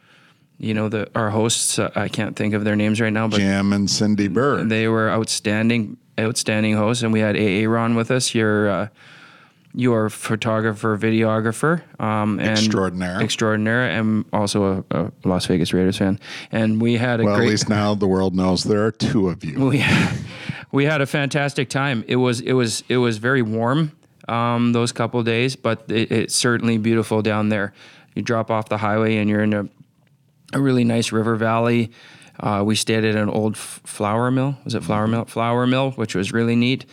you 0.59 0.75
know 0.75 0.89
the 0.89 1.09
our 1.15 1.31
hosts, 1.31 1.79
uh, 1.79 1.91
I 1.95 2.09
can't 2.09 2.35
think 2.35 2.55
of 2.55 2.65
their 2.65 2.75
names 2.75 3.01
right 3.01 3.13
now, 3.13 3.29
but 3.29 3.39
Jim 3.39 3.73
and 3.73 3.89
Cindy 3.89 4.27
Bird. 4.27 4.69
they 4.69 4.89
were 4.89 5.09
outstanding, 5.11 5.97
outstanding 6.19 6.75
host, 6.75 7.03
and 7.03 7.13
we 7.13 7.21
had 7.21 7.37
AA 7.37 7.69
Ron 7.69 7.95
with 7.95 8.11
us. 8.11 8.35
Your 8.35 8.69
uh, 8.69 8.89
your 9.77 10.09
photographer, 10.09 10.97
videographer, 10.97 11.83
um, 12.01 12.39
and 12.39 12.51
Extraordinaire. 12.51 13.21
extraordinaire, 13.21 13.91
and 13.91 14.25
also 14.33 14.85
a, 14.91 14.99
a 14.99 15.13
Las 15.25 15.47
Vegas 15.47 15.73
Raiders 15.73 15.99
fan. 15.99 16.21
And 16.53 16.81
we 16.81 16.97
had 16.97 17.21
a 17.21 17.25
well, 17.25 17.37
great. 17.37 17.47
at 17.47 17.51
least 17.51 17.69
now 17.69 17.95
the 17.95 18.07
world 18.07 18.37
knows 18.37 18.63
there 18.63 18.85
are 18.87 18.93
two 18.93 19.29
of 19.29 19.45
you. 19.45 19.67
we 19.67 19.85
we 20.73 20.85
had 20.85 21.01
a 21.01 21.07
fantastic 21.07 21.69
time. 21.69 22.05
It 22.07 22.17
was 22.17 22.41
it 22.41 22.53
was 22.53 22.85
it 22.89 22.99
was 22.99 23.19
very 23.19 23.43
warm 23.43 23.93
um, 24.29 24.73
those 24.73 24.93
couple 24.93 25.23
days, 25.25 25.57
but 25.57 25.85
it, 25.89 26.13
it's 26.13 26.37
certainly 26.37 26.79
beautiful 26.79 27.21
down 27.21 27.49
there. 27.49 27.73
You 28.15 28.23
drop 28.23 28.51
off 28.53 28.69
the 28.69 28.79
highway 28.79 29.17
and 29.17 29.29
you're 29.29 29.43
in 29.43 29.55
a 29.55 29.69
a 30.53 30.61
really 30.61 30.85
nice 30.85 31.11
river 31.13 31.35
valley. 31.37 31.91
Uh, 32.41 32.63
we 32.65 32.75
stayed 32.75 33.05
at 33.05 33.15
an 33.15 33.29
old 33.29 33.57
flour 33.57 34.31
mill. 34.31 34.57
Was 34.65 34.75
it 34.75 34.83
flour 34.83 35.07
mill? 35.07 35.25
Flour 35.25 35.67
mill, 35.67 35.93
which 35.93 36.15
was 36.15 36.33
really 36.33 36.57
neat. 36.57 36.85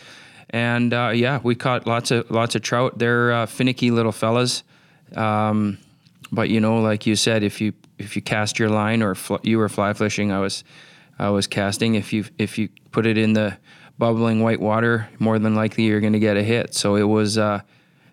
And 0.50 0.92
uh, 0.92 1.12
yeah, 1.14 1.40
we 1.42 1.54
caught 1.54 1.86
lots 1.86 2.10
of 2.10 2.30
lots 2.30 2.54
of 2.54 2.62
trout. 2.62 2.98
They're 2.98 3.32
uh, 3.32 3.46
finicky 3.46 3.90
little 3.90 4.12
fellas, 4.12 4.62
um, 5.16 5.78
but 6.30 6.50
you 6.50 6.60
know, 6.60 6.80
like 6.80 7.06
you 7.06 7.16
said, 7.16 7.42
if 7.42 7.60
you 7.60 7.72
if 7.98 8.16
you 8.16 8.22
cast 8.22 8.58
your 8.58 8.68
line 8.68 9.02
or 9.02 9.14
fl- 9.14 9.36
you 9.42 9.58
were 9.58 9.70
fly 9.70 9.94
fishing, 9.94 10.30
I 10.30 10.40
was 10.40 10.62
I 11.18 11.30
was 11.30 11.46
casting. 11.46 11.94
If 11.94 12.12
you 12.12 12.26
if 12.38 12.58
you 12.58 12.68
put 12.90 13.06
it 13.06 13.16
in 13.16 13.32
the 13.32 13.56
bubbling 13.98 14.42
white 14.42 14.60
water, 14.60 15.08
more 15.18 15.38
than 15.38 15.54
likely 15.54 15.84
you're 15.84 16.00
going 16.00 16.12
to 16.12 16.18
get 16.18 16.36
a 16.36 16.42
hit. 16.42 16.74
So 16.74 16.96
it 16.96 17.04
was. 17.04 17.38
Uh, 17.38 17.62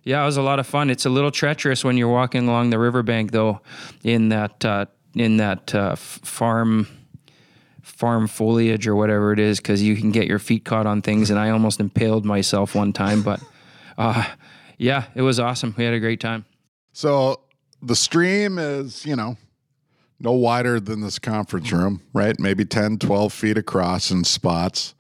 yeah, 0.06 0.24
it 0.24 0.26
was 0.26 0.38
a 0.38 0.42
lot 0.42 0.60
of 0.60 0.66
fun. 0.66 0.90
It's 0.90 1.06
a 1.06 1.10
little 1.10 1.30
treacherous 1.30 1.84
when 1.84 1.98
you're 1.98 2.12
walking 2.12 2.48
along 2.48 2.70
the 2.70 2.80
riverbank, 2.80 3.32
though, 3.32 3.60
in 4.02 4.30
that 4.30 4.64
uh, 4.64 4.86
in 5.14 5.38
that 5.38 5.76
uh, 5.76 5.96
farm 5.98 6.88
farm 7.90 8.28
foliage 8.28 8.88
or 8.88 8.96
whatever 8.96 9.34
it 9.34 9.40
is, 9.40 9.60
because 9.60 9.82
you 9.82 9.96
can 9.96 10.12
get 10.12 10.28
your 10.28 10.40
feet 10.40 10.66
caught 10.66 10.86
on 10.86 11.02
things. 11.02 11.30
And 11.30 11.40
I 11.40 11.50
almost 11.50 11.80
impaled 11.80 12.26
myself 12.26 12.76
one 12.76 12.94
time, 12.94 13.22
but 13.22 13.42
uh, 13.98 14.26
yeah, 14.78 15.06
it 15.16 15.22
was 15.22 15.40
awesome. 15.40 15.76
We 15.78 15.84
had 15.84 15.94
a 15.94 16.00
great 16.00 16.20
time. 16.20 16.46
So 16.94 17.42
the 17.82 17.96
stream 17.96 18.58
is, 18.58 19.06
you 19.06 19.16
know, 19.16 19.38
no 20.20 20.32
wider 20.32 20.80
than 20.80 21.02
this 21.02 21.20
conference 21.20 21.72
room, 21.72 22.02
right? 22.14 22.38
Maybe 22.40 22.66
10, 22.66 22.98
12 22.98 23.32
feet 23.32 23.58
across 23.58 24.12
in 24.12 24.24
spots. 24.24 24.96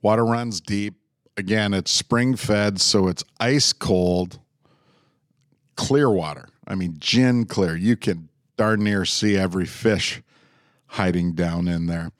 Water 0.00 0.24
runs 0.24 0.60
deep. 0.60 0.94
Again, 1.36 1.72
it's 1.72 1.90
spring 1.90 2.36
fed, 2.36 2.80
so 2.80 3.08
it's 3.08 3.24
ice 3.40 3.72
cold, 3.72 4.38
clear 5.76 6.10
water. 6.10 6.48
I 6.66 6.74
mean, 6.74 6.96
gin 6.98 7.46
clear. 7.46 7.74
You 7.74 7.96
can 7.96 8.28
darn 8.56 8.84
near 8.84 9.04
see 9.04 9.36
every 9.36 9.64
fish 9.64 10.22
hiding 10.92 11.32
down 11.34 11.68
in 11.68 11.86
there. 11.86 12.12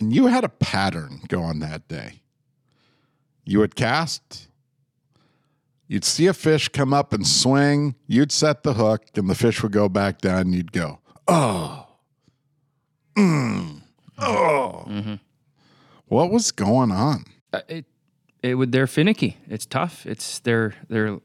And 0.00 0.14
you 0.14 0.26
had 0.26 0.44
a 0.44 0.48
pattern 0.48 1.22
going 1.28 1.58
that 1.60 1.88
day. 1.88 2.22
You 3.44 3.60
would 3.60 3.74
cast, 3.74 4.48
You'd 5.88 6.04
see 6.04 6.26
a 6.26 6.34
fish 6.34 6.68
come 6.68 6.92
up 6.92 7.14
and 7.14 7.26
swing, 7.26 7.94
you'd 8.06 8.30
set 8.30 8.62
the 8.62 8.74
hook, 8.74 9.04
and 9.16 9.28
the 9.28 9.34
fish 9.34 9.62
would 9.62 9.72
go 9.72 9.88
back 9.88 10.20
down, 10.20 10.40
and 10.40 10.54
you'd 10.54 10.70
go, 10.70 10.98
oh, 11.26 11.86
mm, 13.16 13.80
oh. 14.18 15.18
What 16.08 16.30
was 16.30 16.52
going 16.52 16.90
on? 16.90 17.24
Uh, 17.52 17.60
it 17.68 17.86
it 18.42 18.54
would 18.54 18.70
they're 18.72 18.86
finicky. 18.86 19.38
It's 19.48 19.66
tough. 19.66 20.06
It's 20.06 20.38
they're 20.40 20.74
they're. 20.88 21.18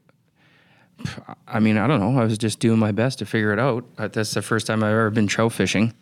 I 1.46 1.60
mean, 1.60 1.76
I 1.76 1.86
don't 1.86 2.00
know. 2.00 2.20
I 2.20 2.24
was 2.24 2.38
just 2.38 2.58
doing 2.58 2.78
my 2.78 2.92
best 2.92 3.18
to 3.18 3.26
figure 3.26 3.52
it 3.52 3.58
out. 3.58 3.84
Uh, 3.98 4.08
That's 4.08 4.32
the 4.32 4.42
first 4.42 4.66
time 4.66 4.82
I've 4.82 4.90
ever 4.90 5.10
been 5.10 5.26
trout 5.26 5.52
fishing, 5.52 5.92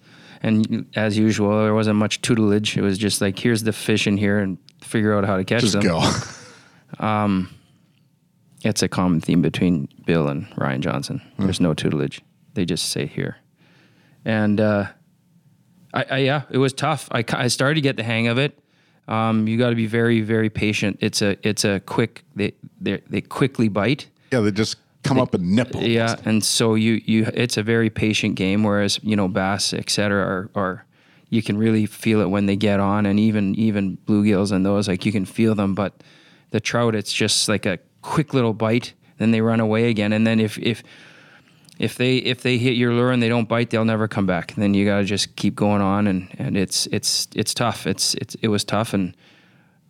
and 0.42 0.86
as 0.96 1.16
usual, 1.16 1.62
there 1.62 1.74
wasn't 1.74 1.96
much 1.96 2.20
tutelage. 2.20 2.76
It 2.76 2.82
was 2.82 2.98
just 2.98 3.20
like, 3.20 3.38
here's 3.38 3.62
the 3.62 3.72
fish 3.72 4.06
in 4.06 4.16
here, 4.16 4.38
and 4.38 4.58
figure 4.82 5.14
out 5.16 5.24
how 5.24 5.36
to 5.36 5.44
catch 5.44 5.60
Just 5.62 5.74
them. 5.74 5.82
go. 5.82 6.00
It's 8.64 8.82
a 8.82 8.88
common 8.88 9.20
theme 9.20 9.42
between 9.42 9.88
Bill 10.06 10.28
and 10.28 10.46
Ryan 10.56 10.82
Johnson. 10.82 11.20
There's 11.36 11.60
no 11.60 11.74
tutelage. 11.74 12.20
They 12.54 12.64
just 12.64 12.90
say 12.90 13.06
here. 13.06 13.36
And 14.24 14.60
uh, 14.60 14.86
I, 15.92 16.04
I, 16.10 16.18
yeah, 16.18 16.42
it 16.48 16.58
was 16.58 16.72
tough. 16.72 17.08
I, 17.10 17.24
ki- 17.24 17.36
I 17.36 17.48
started 17.48 17.74
to 17.74 17.80
get 17.80 17.96
the 17.96 18.04
hang 18.04 18.28
of 18.28 18.38
it. 18.38 18.56
Um, 19.08 19.48
you 19.48 19.58
got 19.58 19.70
to 19.70 19.74
be 19.74 19.86
very, 19.86 20.20
very 20.20 20.48
patient. 20.48 20.98
It's 21.00 21.22
a, 21.22 21.36
it's 21.46 21.64
a 21.64 21.80
quick. 21.80 22.22
They, 22.36 22.52
they, 22.80 23.02
they 23.10 23.20
quickly 23.20 23.66
bite. 23.66 24.08
yeah, 24.30 24.38
they 24.40 24.52
just 24.52 24.76
come 25.02 25.20
up 25.20 25.34
and 25.34 25.52
nipple. 25.52 25.82
Yeah, 25.82 26.16
and 26.24 26.44
so 26.44 26.74
you, 26.74 27.00
you, 27.04 27.26
it's 27.34 27.56
a 27.56 27.62
very 27.62 27.90
patient 27.90 28.34
game. 28.36 28.62
Whereas 28.62 29.00
you 29.02 29.16
know 29.16 29.28
bass, 29.28 29.72
et 29.72 29.90
cetera, 29.90 30.22
are, 30.24 30.50
are 30.54 30.86
you 31.30 31.42
can 31.42 31.56
really 31.56 31.86
feel 31.86 32.20
it 32.20 32.28
when 32.28 32.46
they 32.46 32.56
get 32.56 32.80
on, 32.80 33.06
and 33.06 33.18
even 33.18 33.54
even 33.54 33.98
bluegills 34.06 34.52
and 34.52 34.64
those, 34.64 34.88
like 34.88 35.06
you 35.06 35.12
can 35.12 35.24
feel 35.24 35.54
them. 35.54 35.74
But 35.74 36.02
the 36.50 36.60
trout, 36.60 36.94
it's 36.94 37.12
just 37.12 37.48
like 37.48 37.66
a 37.66 37.78
quick 38.02 38.34
little 38.34 38.52
bite, 38.52 38.94
then 39.18 39.30
they 39.30 39.40
run 39.40 39.60
away 39.60 39.88
again, 39.88 40.12
and 40.12 40.26
then 40.26 40.40
if 40.40 40.58
if 40.58 40.82
if 41.78 41.96
they 41.96 42.18
if 42.18 42.42
they 42.42 42.58
hit 42.58 42.76
your 42.76 42.92
lure 42.92 43.10
and 43.10 43.22
they 43.22 43.28
don't 43.28 43.48
bite, 43.48 43.70
they'll 43.70 43.84
never 43.84 44.06
come 44.06 44.26
back. 44.26 44.54
Then 44.54 44.74
you 44.74 44.84
got 44.84 44.98
to 44.98 45.04
just 45.04 45.34
keep 45.36 45.54
going 45.54 45.80
on, 45.80 46.06
and 46.06 46.28
and 46.38 46.56
it's 46.56 46.86
it's 46.92 47.28
it's 47.34 47.54
tough. 47.54 47.86
It's 47.86 48.14
it's 48.14 48.34
it 48.36 48.48
was 48.48 48.64
tough, 48.64 48.94
and 48.94 49.16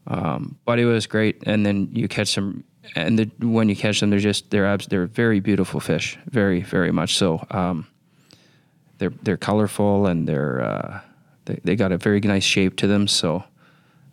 um, 0.07 0.57
but 0.65 0.79
it 0.79 0.87
was 0.87 1.07
great. 1.07 1.43
And 1.45 1.67
then 1.67 1.89
you 1.93 2.09
catch 2.09 2.35
them, 2.35 2.65
and 2.97 3.19
the, 3.19 3.31
when 3.47 3.69
you 3.69 3.77
catch 3.77 4.01
them, 4.01 4.11
they're 4.11 4.19
just 4.19 4.51
they're 4.51 4.67
abs- 4.67 4.87
they're 4.89 5.07
very 5.07 5.41
beautiful 5.41 5.81
fish, 5.81 6.19
very 6.31 6.63
very 6.63 6.91
much 6.93 7.17
so. 7.17 7.47
Um, 7.51 7.87
they're 8.99 9.13
they're 9.23 9.37
colorful 9.37 10.07
and 10.07 10.29
they're 10.29 10.61
uh, 10.63 11.01
they 11.45 11.61
they 11.65 11.77
got 11.77 11.93
a 11.93 11.99
very 11.99 12.21
nice 12.21 12.45
shape 12.45 12.77
to 12.77 12.87
them. 12.87 13.07
So, 13.09 13.45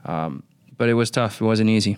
um, 0.05 0.43
but 0.77 0.89
it 0.89 0.93
was 0.93 1.11
tough. 1.11 1.41
It 1.41 1.45
wasn't 1.45 1.69
easy. 1.69 1.97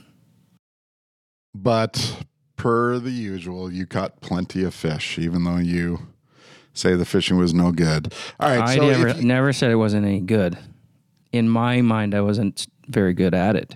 But 1.54 2.24
per 2.56 3.00
the 3.00 3.12
usual, 3.12 3.72
you 3.72 3.86
caught 3.86 4.22
plenty 4.22 4.64
of 4.64 4.74
fish, 4.74 5.20
even 5.20 5.44
though 5.44 5.58
you 5.58 6.08
say 6.74 6.96
the 6.96 7.06
fishing 7.06 7.38
was 7.38 7.54
no 7.54 7.72
good. 7.72 8.14
All 8.40 8.50
right, 8.50 8.62
I 8.62 8.76
so 8.76 8.88
never 8.88 9.10
you- 9.10 9.24
never 9.24 9.54
said 9.54 9.72
it 9.72 9.76
wasn't 9.76 10.06
any 10.06 10.22
good. 10.22 10.58
In 11.34 11.48
my 11.50 11.82
mind, 11.82 12.14
I 12.16 12.22
wasn't 12.22 12.68
very 12.88 13.14
good 13.14 13.34
at 13.34 13.56
it. 13.56 13.76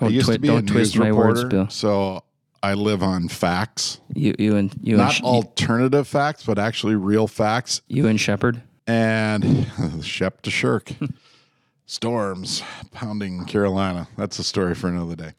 I 0.00 0.06
Don't, 0.06 0.12
used 0.12 0.26
twi- 0.26 0.34
to 0.34 0.40
be 0.40 0.48
a 0.48 0.60
news 0.62 0.96
my 0.96 1.08
reporter, 1.08 1.28
words, 1.28 1.44
Bill. 1.44 1.68
so 1.70 2.24
I 2.62 2.74
live 2.74 3.02
on 3.02 3.28
facts, 3.28 4.00
You 4.14 4.34
you 4.38 4.56
and 4.56 4.72
you 4.82 4.94
and 4.94 5.04
not 5.04 5.12
Sh- 5.14 5.22
alternative 5.22 6.08
facts, 6.08 6.44
but 6.44 6.58
actually 6.58 6.94
real 6.96 7.26
facts. 7.28 7.80
you 7.88 8.06
and 8.06 8.20
Shepard. 8.20 8.62
and 8.86 9.66
Shep 10.02 10.42
to 10.42 10.50
Sherck. 10.50 11.10
Storms 11.86 12.62
pounding 12.92 13.44
Carolina. 13.44 14.08
That's 14.16 14.38
a 14.38 14.44
story 14.44 14.74
for 14.74 14.88
another 14.88 15.14
day. 15.16 15.32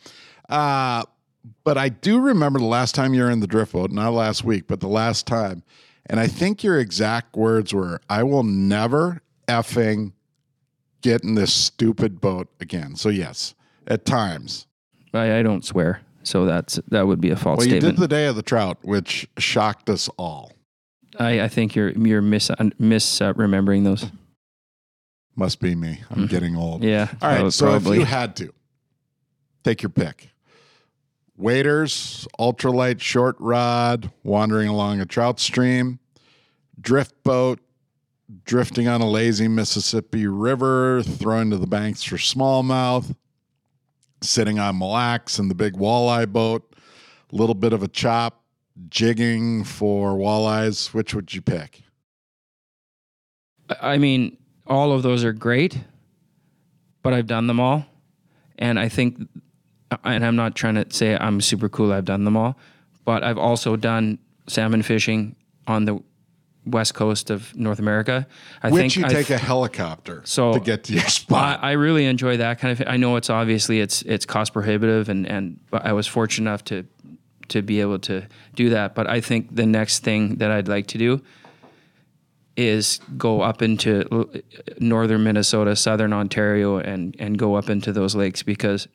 Uh, 0.47 1.03
but 1.63 1.77
I 1.77 1.89
do 1.89 2.19
remember 2.19 2.59
the 2.59 2.65
last 2.65 2.93
time 2.95 3.13
you 3.15 3.23
were 3.23 3.31
in 3.31 3.39
the 3.39 3.47
drift 3.47 3.73
boat, 3.73 3.91
not 3.91 4.11
last 4.13 4.43
week, 4.43 4.65
but 4.67 4.79
the 4.79 4.87
last 4.87 5.25
time. 5.25 5.63
And 6.05 6.19
I 6.19 6.27
think 6.27 6.63
your 6.63 6.79
exact 6.79 7.35
words 7.35 7.73
were, 7.73 7.99
I 8.09 8.21
will 8.23 8.43
never, 8.43 9.21
effing 9.47 10.13
get 11.01 11.23
in 11.23 11.33
this 11.35 11.51
stupid 11.51 12.21
boat 12.21 12.47
again. 12.59 12.95
So 12.95 13.09
yes, 13.09 13.55
at 13.87 14.05
times. 14.05 14.67
I, 15.13 15.39
I 15.39 15.43
don't 15.43 15.63
swear, 15.63 16.01
so 16.23 16.45
that's 16.45 16.75
that 16.89 17.07
would 17.07 17.21
be 17.21 17.29
a 17.29 17.35
false 17.35 17.59
Well, 17.59 17.67
you 17.67 17.73
statement. 17.73 17.95
did 17.97 18.01
the 18.01 18.07
day 18.07 18.25
of 18.27 18.35
the 18.35 18.41
trout, 18.43 18.77
which 18.81 19.27
shocked 19.37 19.89
us 19.89 20.09
all. 20.17 20.51
I, 21.17 21.41
I 21.41 21.47
think 21.47 21.75
you're 21.75 21.91
you're 21.91 22.21
mis 22.21 22.51
mis 22.79 23.21
uh, 23.21 23.33
remembering 23.35 23.83
those. 23.85 24.05
Must 25.37 25.59
be 25.59 25.75
me. 25.75 26.01
I'm 26.09 26.25
Mhm. 26.25 26.29
getting 26.29 26.55
old. 26.55 26.83
Yeah. 26.83 27.09
All 27.21 27.29
right. 27.43 27.53
So 27.53 27.67
probably. 27.67 27.97
if 27.97 27.99
you 28.01 28.05
had 28.05 28.35
to, 28.37 28.53
take 29.63 29.81
your 29.81 29.89
pick. 29.89 30.29
Waders, 31.37 32.27
ultralight 32.39 33.01
short 33.01 33.35
rod, 33.39 34.11
wandering 34.23 34.69
along 34.69 35.01
a 35.01 35.05
trout 35.05 35.39
stream, 35.41 35.99
drift 36.79 37.13
boat, 37.25 37.59
drifting 38.45 38.87
on 38.87 39.01
a 39.01 39.09
lazy 39.09 39.49
Mississippi 39.49 40.27
River, 40.27 41.03
throwing 41.03 41.49
to 41.49 41.57
the 41.57 41.67
banks 41.67 42.03
for 42.03 42.15
smallmouth, 42.15 43.13
sitting 44.25 44.59
on 44.59 44.77
Mille 44.77 44.91
Lacs 44.91 45.39
in 45.39 45.47
the 45.47 45.55
big 45.55 45.73
walleye 45.73 46.31
boat, 46.31 46.75
a 47.31 47.35
little 47.35 47.55
bit 47.55 47.73
of 47.73 47.83
a 47.83 47.87
chop, 47.87 48.43
jigging 48.89 49.63
for 49.63 50.15
walleyes. 50.15 50.93
Which 50.93 51.13
would 51.13 51.33
you 51.33 51.41
pick? 51.41 51.83
I 53.81 53.97
mean, 53.97 54.37
all 54.67 54.91
of 54.91 55.03
those 55.03 55.23
are 55.23 55.33
great, 55.33 55.79
but 57.01 57.13
I've 57.13 57.27
done 57.27 57.47
them 57.47 57.59
all. 57.59 57.85
And 58.57 58.79
I 58.79 58.89
think, 58.89 59.19
and 60.03 60.25
I'm 60.25 60.35
not 60.35 60.55
trying 60.55 60.75
to 60.75 60.85
say 60.89 61.17
I'm 61.17 61.41
super 61.41 61.69
cool, 61.69 61.91
I've 61.91 62.05
done 62.05 62.23
them 62.23 62.37
all, 62.37 62.57
but 63.03 63.23
I've 63.23 63.37
also 63.37 63.75
done 63.75 64.19
salmon 64.47 64.81
fishing 64.81 65.35
on 65.67 65.85
the 65.85 66.01
west 66.65 66.93
coast 66.93 67.29
of 67.29 67.55
North 67.55 67.79
America. 67.79 68.25
I 68.63 68.69
Which 68.69 68.81
think 68.81 68.95
you 68.97 69.05
I've- 69.05 69.13
take 69.13 69.29
a 69.29 69.37
helicopter 69.37 70.21
So, 70.25 70.53
to 70.53 70.59
get 70.59 70.83
to 70.85 70.93
your 70.93 71.03
spot. 71.07 71.59
I 71.63 71.73
really 71.73 72.05
enjoy 72.05 72.37
that 72.37 72.59
kind 72.59 72.79
of. 72.79 72.87
I 72.87 72.97
know 72.97 73.15
it's 73.17 73.29
obviously 73.29 73.79
it's 73.79 74.01
it's 74.03 74.25
cost 74.25 74.53
prohibitive, 74.53 75.09
and 75.09 75.27
and 75.27 75.59
but 75.69 75.85
I 75.85 75.93
was 75.93 76.07
fortunate 76.07 76.49
enough 76.49 76.63
to 76.65 76.85
to 77.49 77.61
be 77.61 77.79
able 77.81 77.99
to 77.99 78.25
do 78.55 78.69
that. 78.71 78.95
But 78.95 79.07
I 79.07 79.21
think 79.21 79.55
the 79.55 79.65
next 79.65 79.99
thing 80.03 80.37
that 80.37 80.49
I'd 80.51 80.67
like 80.67 80.87
to 80.87 80.97
do 80.97 81.21
is 82.57 82.99
go 83.17 83.41
up 83.41 83.61
into 83.61 84.29
northern 84.79 85.23
Minnesota, 85.23 85.75
southern 85.75 86.13
Ontario, 86.13 86.77
and 86.77 87.15
and 87.19 87.37
go 87.37 87.55
up 87.55 87.69
into 87.69 87.91
those 87.91 88.15
lakes 88.15 88.43
because 88.43 88.87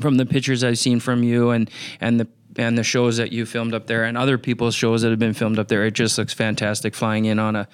from 0.00 0.16
the 0.16 0.24
pictures 0.24 0.62
I've 0.62 0.78
seen 0.78 1.00
from 1.00 1.22
you 1.24 1.50
and 1.50 1.68
and 2.00 2.20
the 2.20 2.28
and 2.58 2.76
the 2.76 2.82
shows 2.82 3.16
that 3.16 3.32
you 3.32 3.46
filmed 3.46 3.72
up 3.72 3.86
there 3.86 4.04
and 4.04 4.18
other 4.18 4.36
people's 4.36 4.74
shows 4.74 5.02
that 5.02 5.10
have 5.10 5.18
been 5.18 5.32
filmed 5.32 5.58
up 5.58 5.68
there, 5.68 5.86
it 5.86 5.92
just 5.92 6.18
looks 6.18 6.34
fantastic 6.34 6.94
flying 6.94 7.24
in 7.24 7.38
on 7.38 7.56
a 7.56 7.68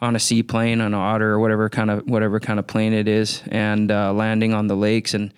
on 0.00 0.14
a 0.14 0.18
seaplane, 0.18 0.80
on 0.82 0.88
an 0.88 0.94
otter 0.94 1.32
or 1.32 1.40
whatever 1.40 1.68
kind 1.70 1.90
of 1.90 2.06
whatever 2.06 2.38
kind 2.38 2.58
of 2.58 2.66
plane 2.66 2.92
it 2.92 3.08
is, 3.08 3.42
and 3.48 3.90
uh, 3.90 4.12
landing 4.12 4.52
on 4.52 4.66
the 4.66 4.76
lakes 4.76 5.14
and 5.14 5.32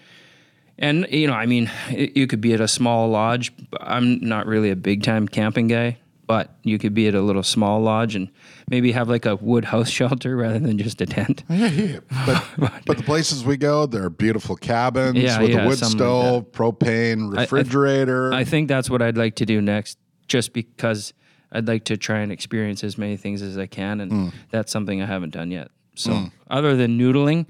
and 0.78 1.07
you 1.11 1.26
know, 1.26 1.32
I 1.32 1.46
mean, 1.46 1.70
it, 1.90 2.16
you 2.16 2.26
could 2.26 2.40
be 2.40 2.53
at 2.53 2.61
a 2.61 2.68
small 2.68 3.09
lodge. 3.09 3.53
I'm 3.80 4.20
not 4.20 4.46
really 4.46 4.70
a 4.70 4.76
big 4.76 5.03
time 5.03 5.26
camping 5.26 5.68
guy, 5.68 5.99
but 6.29 6.55
you 6.62 6.79
could 6.79 6.95
be 6.95 7.09
at 7.09 7.14
a 7.16 7.20
little 7.22 7.43
small 7.43 7.81
lodge 7.81 8.14
and 8.14 8.29
maybe 8.70 8.93
have 8.93 9.09
like 9.09 9.26
a 9.26 9.35
wood 9.37 9.64
house 9.64 9.89
shelter 9.99 10.37
rather 10.37 10.61
than 10.61 10.79
just 10.79 11.01
a 11.01 11.07
tent. 11.07 11.43
Yeah, 11.49 11.66
yeah. 11.66 11.99
But 12.26 12.45
but 12.87 12.97
the 12.99 13.03
places 13.03 13.43
we 13.45 13.57
go, 13.57 13.87
they're 13.87 14.11
beautiful 14.11 14.55
cabins 14.55 15.16
Yeah, 15.18 15.41
with 15.41 15.51
yeah, 15.51 15.64
a 15.64 15.66
wood 15.66 15.79
something 15.79 15.99
like 15.99 16.07
stove, 16.07 16.53
propane, 16.53 17.35
I- 17.37 17.41
I- 17.41 17.43
refrigerator. 17.43 18.33
I 18.33 18.45
think 18.45 18.68
that's 18.68 18.89
what 18.89 19.03
I'd 19.03 19.16
like 19.16 19.35
to 19.37 19.47
do 19.47 19.61
next, 19.61 19.99
just 20.29 20.53
because 20.53 21.12
I'd 21.51 21.66
like 21.66 21.85
to 21.87 21.97
try 21.97 22.18
and 22.20 22.31
experience 22.31 22.85
as 22.85 22.99
many 22.99 23.16
things 23.16 23.41
as 23.43 23.57
I 23.59 23.66
can, 23.66 24.01
and 24.01 24.12
Mm. 24.12 24.33
that's 24.51 24.70
something 24.70 25.01
I 25.03 25.07
haven't 25.07 25.31
done 25.33 25.51
yet. 25.51 25.68
So, 25.97 26.26
other 26.51 26.76
than 26.76 26.97
noodling, 26.99 27.47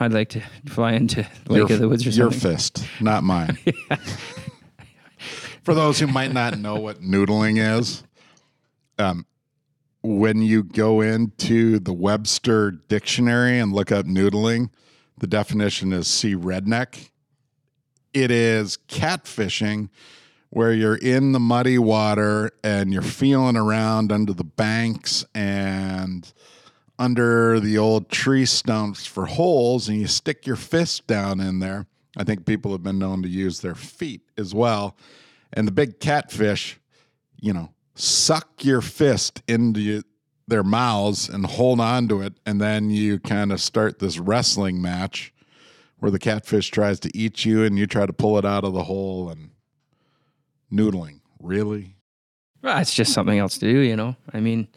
I'd 0.00 0.12
like 0.12 0.28
to 0.30 0.42
fly 0.66 0.92
into 0.92 1.20
Lake 1.48 1.68
your, 1.68 1.72
of 1.72 1.78
the 1.80 1.88
Woods 1.88 2.06
or 2.06 2.10
your 2.10 2.30
fist, 2.32 2.84
not 3.00 3.22
mine. 3.24 3.56
For 5.64 5.72
those 5.72 5.98
who 5.98 6.06
might 6.06 6.32
not 6.32 6.58
know 6.58 6.76
what 6.76 7.00
noodling 7.00 7.78
is, 7.78 8.04
um, 8.98 9.24
when 10.02 10.42
you 10.42 10.62
go 10.62 11.00
into 11.00 11.78
the 11.78 11.92
Webster 11.92 12.70
dictionary 12.70 13.58
and 13.58 13.72
look 13.72 13.90
up 13.90 14.04
noodling, 14.04 14.68
the 15.16 15.26
definition 15.26 15.94
is 15.94 16.06
see 16.06 16.34
redneck. 16.34 17.08
It 18.12 18.30
is 18.30 18.76
catfishing 18.88 19.88
where 20.50 20.74
you're 20.74 20.96
in 20.96 21.32
the 21.32 21.40
muddy 21.40 21.78
water 21.78 22.50
and 22.62 22.92
you're 22.92 23.00
feeling 23.00 23.56
around 23.56 24.12
under 24.12 24.34
the 24.34 24.44
banks 24.44 25.24
and 25.34 26.30
under 26.98 27.58
the 27.58 27.78
old 27.78 28.10
tree 28.10 28.44
stumps 28.44 29.06
for 29.06 29.24
holes 29.24 29.88
and 29.88 29.98
you 29.98 30.06
stick 30.08 30.46
your 30.46 30.56
fist 30.56 31.06
down 31.06 31.40
in 31.40 31.60
there. 31.60 31.86
I 32.18 32.24
think 32.24 32.44
people 32.44 32.70
have 32.72 32.82
been 32.82 32.98
known 32.98 33.22
to 33.22 33.28
use 33.28 33.60
their 33.60 33.74
feet 33.74 34.20
as 34.36 34.54
well. 34.54 34.94
And 35.54 35.66
the 35.68 35.72
big 35.72 36.00
catfish, 36.00 36.78
you 37.40 37.52
know, 37.52 37.70
suck 37.94 38.64
your 38.64 38.80
fist 38.80 39.40
into 39.48 40.02
their 40.46 40.64
mouths 40.64 41.28
and 41.28 41.46
hold 41.46 41.80
on 41.80 42.08
to 42.08 42.20
it. 42.20 42.34
And 42.44 42.60
then 42.60 42.90
you 42.90 43.18
kind 43.18 43.52
of 43.52 43.60
start 43.60 43.98
this 44.00 44.18
wrestling 44.18 44.82
match 44.82 45.32
where 45.98 46.10
the 46.10 46.18
catfish 46.18 46.70
tries 46.70 47.00
to 47.00 47.16
eat 47.16 47.44
you 47.44 47.64
and 47.64 47.78
you 47.78 47.86
try 47.86 48.04
to 48.04 48.12
pull 48.12 48.36
it 48.36 48.44
out 48.44 48.64
of 48.64 48.74
the 48.74 48.82
hole 48.84 49.30
and 49.30 49.50
noodling. 50.72 51.20
Really? 51.40 51.96
Well, 52.62 52.78
it's 52.78 52.94
just 52.94 53.12
something 53.12 53.38
else 53.38 53.58
to 53.58 53.72
do, 53.72 53.78
you 53.78 53.96
know. 53.96 54.16
I 54.32 54.40
mean, 54.40 54.68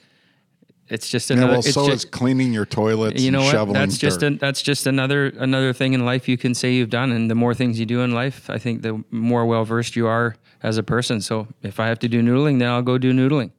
it's 0.90 1.10
just 1.10 1.30
Yeah, 1.30 1.38
another. 1.38 1.52
well, 1.54 1.60
it's 1.60 1.74
so 1.74 1.88
just, 1.88 2.06
is 2.06 2.12
cleaning 2.12 2.54
your 2.54 2.66
toilets 2.66 3.22
you 3.22 3.32
know 3.32 3.42
what? 3.42 3.52
shoveling 3.52 3.74
That's 3.74 3.98
just 3.98 4.24
an, 4.24 4.38
that's 4.38 4.62
just 4.62 4.88
another 4.88 5.28
another 5.38 5.74
thing 5.74 5.94
in 5.94 6.06
life 6.06 6.30
you 6.30 6.38
can 6.38 6.54
say 6.54 6.74
you've 6.74 6.90
done, 6.90 7.12
and 7.12 7.30
the 7.30 7.36
more 7.36 7.54
things 7.54 7.80
you 7.80 7.86
do 7.86 8.02
in 8.02 8.12
life, 8.12 8.50
I 8.50 8.58
think 8.58 8.84
the 8.84 9.04
more 9.12 9.46
well 9.46 9.66
versed 9.66 9.96
you 9.96 10.08
are 10.08 10.36
as 10.64 10.78
a 10.78 10.84
person. 10.84 11.22
So 11.22 11.48
if 11.62 11.80
I 11.80 11.88
have 11.88 12.00
to 12.00 12.08
do 12.08 12.22
noodling, 12.22 12.60
then 12.60 12.70
I'll 12.70 12.82
go 12.82 12.98
do 12.98 13.14
noodling. 13.14 13.52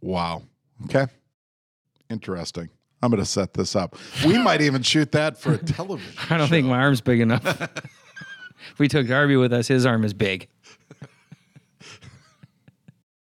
Wow. 0.00 0.42
Okay. 0.84 1.06
Interesting. 2.10 2.68
I'm 3.02 3.10
going 3.10 3.22
to 3.22 3.26
set 3.26 3.54
this 3.54 3.76
up. 3.76 3.96
We 4.24 4.38
might 4.42 4.60
even 4.60 4.82
shoot 4.82 5.12
that 5.12 5.38
for 5.38 5.54
a 5.54 5.58
television. 5.58 6.12
I 6.30 6.38
don't 6.38 6.48
think 6.48 6.66
my 6.66 6.78
arm's 6.78 7.00
big 7.00 7.20
enough. 7.20 7.44
if 8.72 8.78
we 8.78 8.88
took 8.88 9.06
Darby 9.06 9.36
with 9.36 9.52
us, 9.52 9.68
his 9.68 9.86
arm 9.86 10.04
is 10.04 10.14
big. 10.14 10.48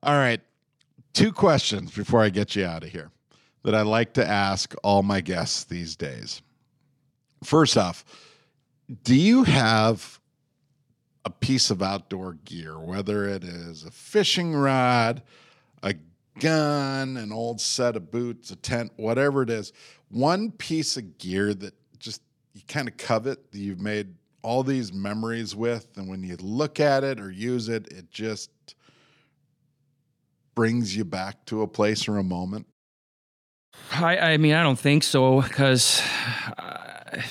All 0.03 0.13
right. 0.13 0.39
Two 1.13 1.31
questions 1.31 1.91
before 1.91 2.21
I 2.21 2.29
get 2.29 2.55
you 2.55 2.65
out 2.65 2.83
of 2.83 2.89
here 2.89 3.09
that 3.63 3.73
I 3.73 3.81
like 3.81 4.13
to 4.13 4.27
ask 4.27 4.75
all 4.83 5.01
my 5.01 5.21
guests 5.21 5.63
these 5.63 5.95
days. 5.95 6.41
First 7.43 7.77
off, 7.77 8.05
do 9.03 9.15
you 9.15 9.43
have 9.43 10.14
a 11.25 11.29
piece 11.29 11.71
of 11.71 11.81
outdoor 11.81 12.33
gear, 12.45 12.79
whether 12.79 13.27
it 13.27 13.43
is 13.43 13.83
a 13.83 13.91
fishing 13.91 14.53
rod, 14.53 15.23
a 15.81 15.95
gun, 16.39 17.17
an 17.17 17.31
old 17.31 17.59
set 17.59 17.95
of 17.95 18.11
boots, 18.11 18.51
a 18.51 18.55
tent, 18.55 18.91
whatever 18.95 19.41
it 19.41 19.49
is, 19.49 19.73
one 20.09 20.51
piece 20.51 20.97
of 20.97 21.17
gear 21.17 21.53
that 21.55 21.73
just 21.99 22.21
you 22.53 22.61
kind 22.67 22.87
of 22.87 22.95
covet 22.97 23.51
that 23.51 23.57
you've 23.57 23.81
made 23.81 24.13
all 24.43 24.61
these 24.61 24.93
memories 24.93 25.55
with, 25.55 25.87
and 25.97 26.07
when 26.07 26.23
you 26.23 26.37
look 26.39 26.79
at 26.79 27.03
it 27.03 27.19
or 27.19 27.31
use 27.31 27.67
it, 27.67 27.91
it 27.91 28.11
just 28.11 28.51
brings 30.53 30.95
you 30.95 31.03
back 31.03 31.43
to 31.45 31.63
a 31.63 31.67
place 31.67 32.07
or 32.07 32.17
a 32.17 32.23
moment? 32.23 32.67
I, 33.91 34.17
I 34.17 34.37
mean, 34.37 34.53
I 34.53 34.61
don't 34.61 34.79
think 34.79 35.03
so 35.03 35.41
because, 35.41 36.01
uh, 36.57 37.21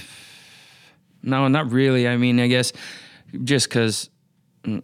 no, 1.22 1.46
not 1.46 1.70
really. 1.70 2.08
I 2.08 2.16
mean, 2.16 2.40
I 2.40 2.48
guess 2.48 2.72
just 3.42 3.68
because, 3.68 4.10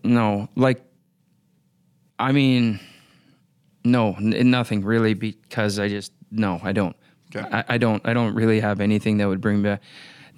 no, 0.03 0.49
like, 0.57 0.83
I 2.19 2.33
mean, 2.33 2.81
no, 3.85 4.15
n- 4.15 4.51
nothing 4.51 4.85
really 4.85 5.15
because 5.15 5.79
I 5.79 5.89
just, 5.89 6.13
no, 6.31 6.61
I 6.63 6.73
don't. 6.73 6.97
Okay. 7.35 7.47
I, 7.51 7.65
I 7.75 7.79
don't, 7.79 8.07
I 8.07 8.13
don't 8.13 8.35
really 8.35 8.61
have 8.61 8.81
anything 8.81 9.19
that 9.19 9.29
would 9.29 9.41
bring 9.41 9.63
me 9.63 9.71
back, 9.71 9.83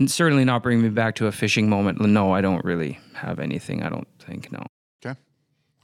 certainly 0.07 0.45
not 0.45 0.63
bring 0.63 0.83
me 0.83 0.89
back 0.91 1.15
to 1.17 1.27
a 1.27 1.33
fishing 1.33 1.69
moment. 1.69 2.01
No, 2.01 2.33
I 2.33 2.41
don't 2.41 2.65
really 2.65 2.99
have 3.15 3.39
anything. 3.41 3.83
I 3.83 3.89
don't 3.89 4.07
think, 4.19 4.53
no. 4.53 4.65
Okay. 5.05 5.19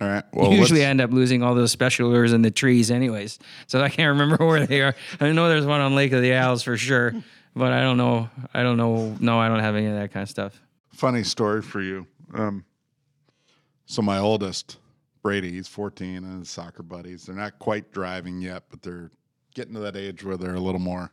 All 0.01 0.09
right. 0.09 0.25
Well, 0.33 0.53
Usually 0.53 0.81
I 0.81 0.85
let's- 0.85 0.91
end 0.91 1.01
up 1.01 1.11
losing 1.13 1.43
all 1.43 1.55
those 1.55 1.73
special 1.73 2.11
lures 2.11 2.33
in 2.33 2.43
the 2.43 2.51
trees 2.51 2.91
anyways. 2.91 3.39
So 3.67 3.81
I 3.81 3.89
can't 3.89 4.09
remember 4.19 4.45
where 4.47 4.67
they 4.67 4.83
are. 4.83 4.95
I 5.21 5.33
know 5.33 5.49
there's 5.49 5.67
one 5.67 5.81
on 5.81 5.95
Lake 5.95 6.13
of 6.13 6.23
the 6.23 6.35
Owls 6.35 6.63
for 6.63 6.77
sure, 6.77 7.15
but 7.57 7.73
I 7.73 7.81
don't 7.81 7.97
know. 7.97 8.29
I 8.55 8.63
don't 8.63 8.77
know. 8.77 9.17
No, 9.19 9.41
I 9.41 9.49
don't 9.49 9.61
have 9.61 9.75
any 9.75 9.87
of 9.87 9.95
that 9.95 10.13
kind 10.13 10.23
of 10.23 10.29
stuff. 10.29 10.61
funny 10.93 11.25
story 11.25 11.63
for 11.63 11.81
you. 11.81 12.07
Um, 12.35 12.65
so 13.87 14.03
my 14.03 14.19
oldest, 14.19 14.79
Brady, 15.23 15.53
he's 15.53 15.69
14, 15.69 16.17
and 16.17 16.41
his 16.41 16.51
soccer 16.51 16.83
buddies. 16.83 17.25
They're 17.25 17.35
not 17.35 17.59
quite 17.59 17.91
driving 17.93 18.41
yet, 18.41 18.65
but 18.71 18.83
they're 18.83 19.11
getting 19.55 19.75
to 19.75 19.81
that 19.81 19.97
age 19.97 20.25
where 20.25 20.37
they're 20.37 20.55
a 20.55 20.61
little 20.61 20.81
more 20.81 21.11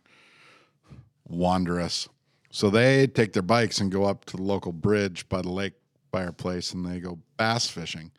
wanderous. 1.27 2.07
So 2.51 2.69
they 2.69 3.07
take 3.07 3.33
their 3.33 3.43
bikes 3.43 3.79
and 3.79 3.91
go 3.91 4.05
up 4.05 4.25
to 4.25 4.37
the 4.37 4.43
local 4.43 4.71
bridge 4.71 5.27
by 5.29 5.41
the 5.41 5.51
lake 5.51 5.73
by 6.11 6.25
our 6.25 6.31
place, 6.31 6.73
and 6.73 6.85
they 6.85 6.99
go 6.99 7.19
bass 7.37 7.67
fishing. 7.67 8.11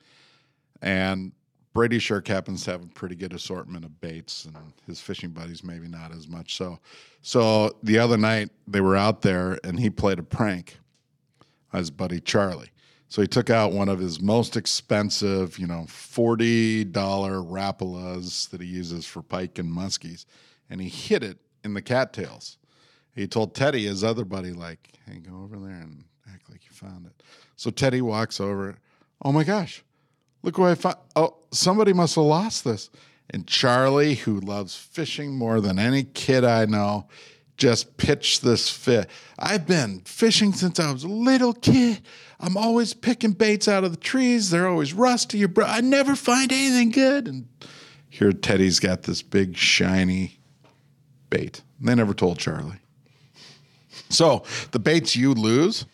And 0.82 1.32
Brady 1.72 1.98
Sherck 1.98 2.26
happens 2.28 2.64
to 2.64 2.70
have 2.72 2.82
a 2.82 2.88
pretty 2.88 3.14
good 3.14 3.32
assortment 3.32 3.84
of 3.84 4.00
baits, 4.00 4.46
and 4.46 4.56
his 4.86 5.00
fishing 5.00 5.30
buddies 5.30 5.62
maybe 5.62 5.88
not 5.88 6.12
as 6.12 6.28
much. 6.28 6.56
So, 6.56 6.78
so 7.22 7.76
the 7.82 7.98
other 7.98 8.16
night 8.16 8.50
they 8.66 8.80
were 8.80 8.96
out 8.96 9.22
there, 9.22 9.58
and 9.64 9.78
he 9.78 9.90
played 9.90 10.18
a 10.18 10.22
prank 10.22 10.78
on 11.72 11.78
his 11.78 11.90
buddy 11.90 12.20
Charlie. 12.20 12.70
So 13.08 13.22
he 13.22 13.28
took 13.28 13.50
out 13.50 13.72
one 13.72 13.88
of 13.88 13.98
his 13.98 14.20
most 14.20 14.56
expensive, 14.56 15.58
you 15.58 15.66
know, 15.66 15.86
forty 15.88 16.84
dollar 16.84 17.36
Rapalas 17.36 18.50
that 18.50 18.60
he 18.60 18.66
uses 18.66 19.06
for 19.06 19.22
pike 19.22 19.58
and 19.58 19.70
muskies, 19.70 20.26
and 20.68 20.80
he 20.80 20.88
hid 20.88 21.22
it 21.22 21.38
in 21.64 21.74
the 21.74 21.82
cattails. 21.82 22.58
He 23.14 23.26
told 23.26 23.54
Teddy, 23.54 23.86
his 23.86 24.02
other 24.02 24.24
buddy, 24.24 24.52
like, 24.52 24.92
"Hey, 25.06 25.18
go 25.18 25.42
over 25.42 25.56
there 25.56 25.80
and 25.80 26.04
act 26.32 26.50
like 26.50 26.64
you 26.64 26.72
found 26.72 27.06
it." 27.06 27.22
So 27.54 27.70
Teddy 27.70 28.02
walks 28.02 28.40
over. 28.40 28.76
Oh 29.22 29.32
my 29.32 29.44
gosh, 29.44 29.84
look 30.42 30.58
what 30.58 30.70
I 30.70 30.74
found. 30.74 30.96
Oh, 31.14 31.36
somebody 31.52 31.92
must 31.92 32.16
have 32.16 32.24
lost 32.24 32.64
this. 32.64 32.90
And 33.30 33.46
Charlie, 33.46 34.14
who 34.14 34.38
loves 34.38 34.76
fishing 34.76 35.36
more 35.36 35.60
than 35.60 35.78
any 35.78 36.04
kid 36.04 36.44
I 36.44 36.64
know, 36.66 37.08
just 37.56 37.96
pitch 37.96 38.40
this 38.40 38.70
fish. 38.70 39.06
I've 39.38 39.66
been 39.66 40.00
fishing 40.04 40.52
since 40.52 40.78
I 40.78 40.92
was 40.92 41.04
a 41.04 41.08
little 41.08 41.52
kid. 41.52 42.02
I'm 42.38 42.56
always 42.56 42.92
picking 42.92 43.32
baits 43.32 43.66
out 43.66 43.84
of 43.84 43.90
the 43.92 43.96
trees. 43.96 44.50
They're 44.50 44.68
always 44.68 44.92
rusty. 44.92 45.44
Bro, 45.46 45.66
I 45.66 45.80
never 45.80 46.14
find 46.14 46.52
anything 46.52 46.90
good. 46.90 47.28
And 47.28 47.48
here 48.10 48.32
Teddy's 48.32 48.78
got 48.78 49.04
this 49.04 49.22
big 49.22 49.56
shiny 49.56 50.38
bait. 51.30 51.62
They 51.80 51.94
never 51.94 52.14
told 52.14 52.38
Charlie. 52.38 52.80
So 54.10 54.44
the 54.72 54.78
baits 54.78 55.16
you 55.16 55.32
lose, 55.32 55.86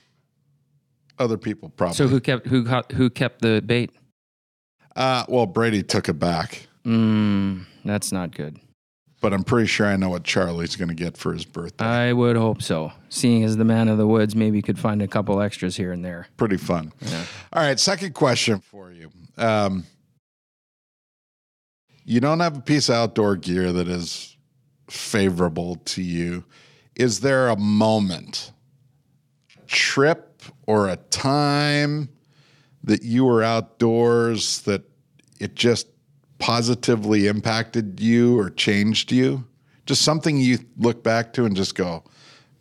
other 1.19 1.39
people 1.39 1.69
probably. 1.71 1.95
So 1.95 2.09
who 2.09 2.21
kept 2.21 2.47
who 2.47 2.65
caught, 2.65 2.93
who 2.93 3.09
kept 3.09 3.41
the 3.43 3.63
bait? 3.65 3.91
Uh, 4.95 5.25
well, 5.29 5.47
Brady 5.47 5.83
took 5.83 6.09
it 6.09 6.19
back, 6.19 6.67
Mm, 6.85 7.65
that's 7.85 8.13
not 8.13 8.35
good. 8.35 8.59
But 9.23 9.33
I'm 9.33 9.45
pretty 9.45 9.69
sure 9.69 9.87
I 9.87 9.97
know 9.97 10.11
what 10.11 10.25
Charlie's 10.25 10.77
going 10.77 10.89
to 10.89 10.95
get 10.95 11.17
for 11.17 11.33
his 11.33 11.45
birthday. 11.45 11.85
I 11.85 12.13
would 12.13 12.37
hope 12.37 12.61
so. 12.61 12.93
Seeing 13.09 13.45
as 13.45 13.57
the 13.57 13.65
man 13.65 13.89
of 13.89 13.97
the 13.97 14.07
woods, 14.07 14.35
maybe 14.35 14.59
you 14.59 14.63
could 14.63 14.79
find 14.79 15.01
a 15.01 15.09
couple 15.09 15.41
extras 15.41 15.77
here 15.77 15.93
and 15.93 16.05
there. 16.05 16.27
pretty 16.37 16.57
fun. 16.57 16.93
All 17.53 17.63
right, 17.63 17.79
second 17.79 18.15
question 18.15 18.59
for 18.59 18.91
you. 18.91 19.11
Um, 19.39 19.85
you 22.05 22.21
don't 22.21 22.41
have 22.41 22.59
a 22.59 22.61
piece 22.61 22.89
of 22.89 22.97
outdoor 22.97 23.37
gear 23.37 23.73
that 23.73 23.87
is 23.87 24.37
favorable 24.91 25.77
to 25.77 26.03
you. 26.03 26.45
Is 26.97 27.21
there 27.21 27.49
a 27.49 27.57
moment, 27.57 28.53
trip, 29.69 30.43
or 30.67 30.89
a 30.89 30.97
time 30.97 32.09
that 32.83 33.05
you 33.05 33.25
were 33.25 33.45
outdoors 33.45 34.63
that 34.63 34.83
it 35.39 35.55
just 35.55 35.87
positively 36.43 37.29
impacted 37.29 38.01
you 38.01 38.37
or 38.37 38.51
changed 38.51 39.13
you? 39.13 39.47
Just 39.87 40.03
something 40.03 40.37
you 40.37 40.59
look 40.77 41.05
back 41.05 41.33
to 41.35 41.45
and 41.45 41.55
just 41.55 41.77
go, 41.77 42.03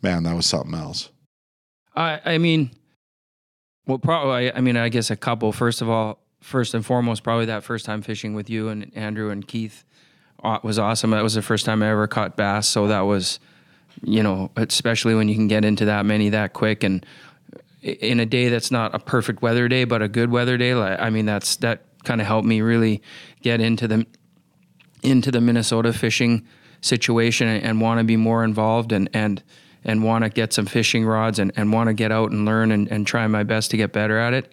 man, 0.02 0.22
that 0.22 0.36
was 0.36 0.46
something 0.46 0.74
else. 0.74 1.10
I 1.96 2.20
I 2.24 2.38
mean, 2.38 2.70
well, 3.86 3.98
probably. 3.98 4.52
I 4.52 4.60
mean, 4.60 4.76
I 4.76 4.88
guess 4.88 5.10
a 5.10 5.16
couple. 5.16 5.52
First 5.52 5.82
of 5.82 5.88
all, 5.88 6.20
first 6.40 6.74
and 6.74 6.86
foremost, 6.86 7.24
probably 7.24 7.46
that 7.46 7.64
first 7.64 7.84
time 7.84 8.02
fishing 8.02 8.34
with 8.34 8.48
you 8.48 8.68
and 8.68 8.90
Andrew 8.94 9.30
and 9.30 9.46
Keith 9.46 9.84
was 10.62 10.78
awesome. 10.78 11.10
That 11.10 11.22
was 11.22 11.34
the 11.34 11.42
first 11.42 11.66
time 11.66 11.82
I 11.82 11.90
ever 11.90 12.06
caught 12.06 12.36
bass, 12.36 12.68
so 12.68 12.86
that 12.86 13.00
was, 13.00 13.40
you 14.02 14.22
know, 14.22 14.50
especially 14.56 15.14
when 15.14 15.28
you 15.28 15.34
can 15.34 15.48
get 15.48 15.64
into 15.64 15.84
that 15.86 16.06
many 16.06 16.28
that 16.30 16.52
quick 16.52 16.84
and 16.84 17.04
in 17.80 18.20
a 18.20 18.26
day 18.26 18.48
that's 18.48 18.70
not 18.70 18.94
a 18.94 18.98
perfect 19.00 19.42
weather 19.42 19.68
day, 19.68 19.84
but 19.84 20.02
a 20.02 20.08
good 20.08 20.30
weather 20.30 20.56
day. 20.56 20.74
Like, 20.74 21.00
I 21.00 21.10
mean, 21.10 21.26
that's 21.26 21.56
that 21.56 21.91
kind 22.04 22.20
of 22.20 22.26
helped 22.26 22.46
me 22.46 22.60
really 22.60 23.02
get 23.42 23.60
into 23.60 23.88
the 23.88 24.06
into 25.02 25.30
the 25.30 25.40
Minnesota 25.40 25.92
fishing 25.92 26.46
situation 26.80 27.48
and, 27.48 27.64
and 27.64 27.80
want 27.80 27.98
to 27.98 28.04
be 28.04 28.16
more 28.16 28.44
involved 28.44 28.92
and 28.92 29.08
and 29.12 29.42
and 29.84 30.02
want 30.04 30.24
to 30.24 30.30
get 30.30 30.52
some 30.52 30.66
fishing 30.66 31.04
rods 31.04 31.38
and, 31.38 31.52
and 31.56 31.72
want 31.72 31.88
to 31.88 31.94
get 31.94 32.12
out 32.12 32.30
and 32.30 32.44
learn 32.44 32.70
and, 32.70 32.88
and 32.88 33.06
try 33.06 33.26
my 33.26 33.42
best 33.42 33.70
to 33.72 33.76
get 33.76 33.92
better 33.92 34.16
at 34.18 34.32
it. 34.32 34.52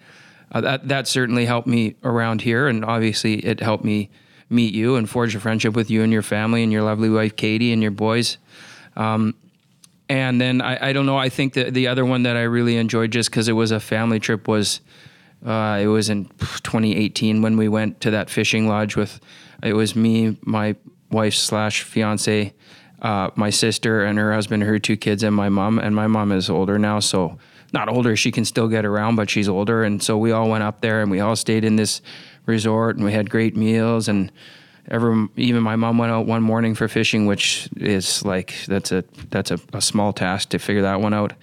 Uh, 0.52 0.62
that 0.62 0.88
that 0.88 1.08
certainly 1.08 1.46
helped 1.46 1.68
me 1.68 1.96
around 2.04 2.42
here, 2.42 2.68
and 2.68 2.84
obviously 2.84 3.36
it 3.46 3.60
helped 3.60 3.84
me 3.84 4.10
meet 4.50 4.74
you 4.74 4.96
and 4.96 5.08
forge 5.08 5.36
a 5.36 5.40
friendship 5.40 5.76
with 5.76 5.92
you 5.92 6.02
and 6.02 6.12
your 6.12 6.24
family 6.24 6.64
and 6.64 6.72
your 6.72 6.82
lovely 6.82 7.10
wife 7.10 7.36
Katie 7.36 7.72
and 7.72 7.84
your 7.84 7.92
boys. 7.92 8.40
Um, 8.96 9.36
and 10.10 10.42
then 10.42 10.60
I, 10.62 10.90
I 10.90 10.94
don't 10.94 11.06
know. 11.06 11.18
I 11.18 11.30
think 11.30 11.54
that 11.54 11.76
the 11.76 11.88
other 11.88 12.04
one 12.04 12.24
that 12.24 12.36
I 12.36 12.42
really 12.42 12.78
enjoyed 12.78 13.12
just 13.12 13.30
because 13.30 13.48
it 13.48 13.54
was 13.54 13.70
a 13.70 13.80
family 13.80 14.20
trip 14.20 14.48
was 14.48 14.82
uh, 15.46 15.80
it 15.82 15.88
was 15.88 16.10
in 16.10 16.26
2018 16.26 17.42
when 17.42 17.58
we 17.58 17.68
went 17.68 18.02
to 18.02 18.12
that 18.12 18.30
fishing 18.30 18.68
lodge 18.68 18.96
with 18.96 19.20
it 19.64 19.74
was 19.74 19.96
me, 19.96 20.38
my 20.42 20.76
wife 21.12 21.34
slash 21.34 21.84
fiance, 21.84 22.54
uh, 23.02 23.30
my 23.36 23.50
sister 23.50 24.04
and 24.04 24.18
her 24.18 24.34
husband, 24.34 24.64
her 24.64 24.80
two 24.80 24.98
kids, 24.98 25.24
and 25.24 25.36
my 25.36 25.50
mom. 25.50 25.80
And 25.80 25.96
my 25.96 26.08
mom 26.08 26.32
is 26.32 26.50
older 26.50 26.78
now, 26.78 27.00
so 27.00 27.38
not 27.74 27.90
older. 27.90 28.16
She 28.16 28.32
can 28.32 28.46
still 28.46 28.68
get 28.68 28.86
around, 28.86 29.16
but 29.16 29.30
she's 29.30 29.50
older. 29.50 29.84
And 29.84 30.02
so 30.02 30.18
we 30.18 30.32
all 30.32 30.50
went 30.50 30.64
up 30.64 30.82
there 30.82 31.02
and 31.02 31.12
we 31.12 31.20
all 31.20 31.36
stayed 31.36 31.64
in 31.64 31.76
this 31.76 32.02
resort 32.46 32.96
and 32.96 33.06
we 33.06 33.14
had 33.14 33.30
great 33.30 33.56
meals 33.56 34.08
and. 34.08 34.32
Ever, 34.92 35.28
even 35.36 35.62
my 35.62 35.76
mom 35.76 36.00
went 36.00 36.12
out 36.12 36.26
one 36.26 36.42
morning 36.42 36.74
for 36.74 36.88
fishing, 36.88 37.28
which 37.28 37.70
is 37.78 38.26
like 38.26 38.56
that's 38.68 38.92
a 38.92 39.04
that's 39.30 39.52
a, 39.52 39.60
a 39.72 39.82
small 39.82 40.14
task 40.14 40.50
to 40.50 40.58
figure 40.58 40.82
that 40.82 41.00
one 41.00 41.14
out. 41.14 41.34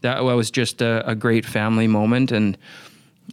That 0.00 0.24
was 0.24 0.50
just 0.50 0.82
a, 0.82 1.08
a 1.08 1.14
great 1.14 1.46
family 1.46 1.86
moment, 1.86 2.32
and 2.32 2.58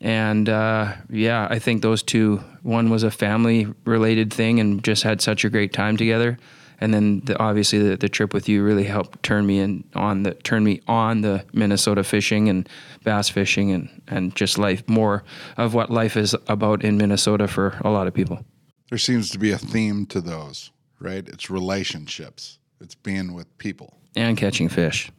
and 0.01 0.49
uh, 0.49 0.93
yeah, 1.09 1.47
I 1.49 1.59
think 1.59 1.81
those 1.81 2.03
two. 2.03 2.43
One 2.61 2.89
was 2.89 3.03
a 3.03 3.11
family 3.11 3.67
related 3.85 4.33
thing, 4.33 4.59
and 4.59 4.83
just 4.83 5.03
had 5.03 5.21
such 5.21 5.43
a 5.45 5.49
great 5.49 5.73
time 5.73 5.97
together. 5.97 6.37
And 6.79 6.93
then 6.93 7.21
the, 7.21 7.39
obviously 7.39 7.79
the, 7.79 7.95
the 7.95 8.09
trip 8.09 8.33
with 8.33 8.49
you 8.49 8.61
really 8.63 8.83
helped 8.83 9.23
turn 9.23 9.45
me 9.45 9.59
in 9.59 9.85
on 9.95 10.23
the 10.23 10.33
turn 10.33 10.63
me 10.63 10.81
on 10.87 11.21
the 11.21 11.45
Minnesota 11.53 12.03
fishing 12.03 12.49
and 12.49 12.67
bass 13.03 13.29
fishing 13.29 13.71
and 13.71 14.01
and 14.07 14.35
just 14.35 14.57
life 14.57 14.83
more 14.89 15.23
of 15.55 15.73
what 15.73 15.89
life 15.89 16.17
is 16.17 16.35
about 16.47 16.83
in 16.83 16.97
Minnesota 16.97 17.47
for 17.47 17.79
a 17.85 17.89
lot 17.89 18.07
of 18.07 18.13
people. 18.13 18.43
There 18.89 18.97
seems 18.97 19.29
to 19.29 19.39
be 19.39 19.51
a 19.51 19.57
theme 19.57 20.05
to 20.07 20.19
those, 20.19 20.71
right? 20.99 21.25
It's 21.27 21.49
relationships. 21.49 22.59
It's 22.81 22.95
being 22.95 23.33
with 23.33 23.57
people. 23.59 23.97
and 24.15 24.35
catching 24.37 24.67
fish. 24.67 25.09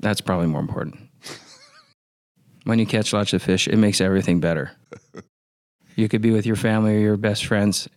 That's 0.00 0.22
probably 0.22 0.46
more 0.46 0.60
important. 0.62 1.09
When 2.64 2.78
you 2.78 2.86
catch 2.86 3.12
lots 3.12 3.32
of 3.32 3.42
fish, 3.42 3.68
it 3.68 3.76
makes 3.76 4.00
everything 4.00 4.40
better. 4.40 4.72
you 5.96 6.08
could 6.08 6.20
be 6.22 6.30
with 6.30 6.46
your 6.46 6.56
family 6.56 6.96
or 6.96 7.00
your 7.00 7.16
best 7.16 7.46
friends, 7.46 7.88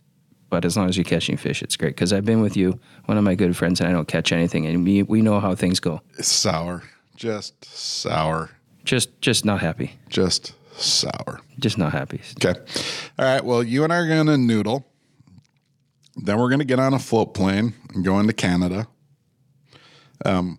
but 0.50 0.64
as 0.64 0.76
long 0.76 0.88
as 0.88 0.96
you're 0.96 1.04
catching 1.04 1.36
fish, 1.36 1.62
it's 1.62 1.76
great. 1.76 1.90
Because 1.94 2.12
I've 2.12 2.24
been 2.24 2.40
with 2.40 2.56
you, 2.56 2.78
one 3.06 3.18
of 3.18 3.24
my 3.24 3.34
good 3.34 3.56
friends, 3.56 3.80
and 3.80 3.88
I 3.88 3.92
don't 3.92 4.08
catch 4.08 4.32
anything, 4.32 4.66
and 4.66 4.84
we, 4.84 5.02
we 5.02 5.22
know 5.22 5.40
how 5.40 5.54
things 5.54 5.80
go. 5.80 6.00
It's 6.18 6.28
sour, 6.28 6.82
just 7.16 7.64
sour, 7.64 8.50
Just 8.84 9.20
just 9.20 9.44
not 9.44 9.60
happy. 9.60 9.92
just 10.08 10.52
sour. 10.76 11.40
Just 11.58 11.78
not 11.78 11.92
happy. 11.92 12.20
Okay. 12.44 12.58
All 13.18 13.24
right. 13.24 13.44
Well, 13.44 13.62
you 13.62 13.84
and 13.84 13.92
I 13.92 13.96
are 13.98 14.08
going 14.08 14.26
to 14.26 14.36
noodle. 14.36 14.86
Then 16.16 16.38
we're 16.38 16.48
going 16.48 16.58
to 16.60 16.64
get 16.64 16.78
on 16.80 16.92
a 16.94 16.98
float 16.98 17.32
plane 17.34 17.74
and 17.94 18.04
go 18.04 18.18
into 18.20 18.32
Canada. 18.32 18.86
Um, 20.24 20.58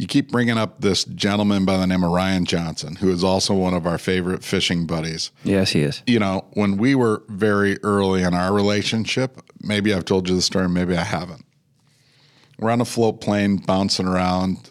you 0.00 0.06
keep 0.06 0.30
bringing 0.30 0.56
up 0.56 0.80
this 0.80 1.04
gentleman 1.04 1.66
by 1.66 1.76
the 1.76 1.86
name 1.86 2.02
of 2.02 2.10
Ryan 2.10 2.46
Johnson, 2.46 2.96
who 2.96 3.10
is 3.10 3.22
also 3.22 3.52
one 3.52 3.74
of 3.74 3.86
our 3.86 3.98
favorite 3.98 4.42
fishing 4.42 4.86
buddies. 4.86 5.30
Yes, 5.44 5.72
he 5.72 5.82
is. 5.82 6.02
You 6.06 6.18
know, 6.18 6.46
when 6.54 6.78
we 6.78 6.94
were 6.94 7.22
very 7.28 7.78
early 7.82 8.22
in 8.22 8.32
our 8.32 8.54
relationship, 8.54 9.42
maybe 9.60 9.92
I've 9.92 10.06
told 10.06 10.26
you 10.26 10.34
the 10.34 10.40
story, 10.40 10.70
maybe 10.70 10.96
I 10.96 11.04
haven't. 11.04 11.44
We're 12.58 12.70
on 12.70 12.80
a 12.80 12.86
float 12.86 13.20
plane 13.20 13.58
bouncing 13.58 14.06
around 14.06 14.70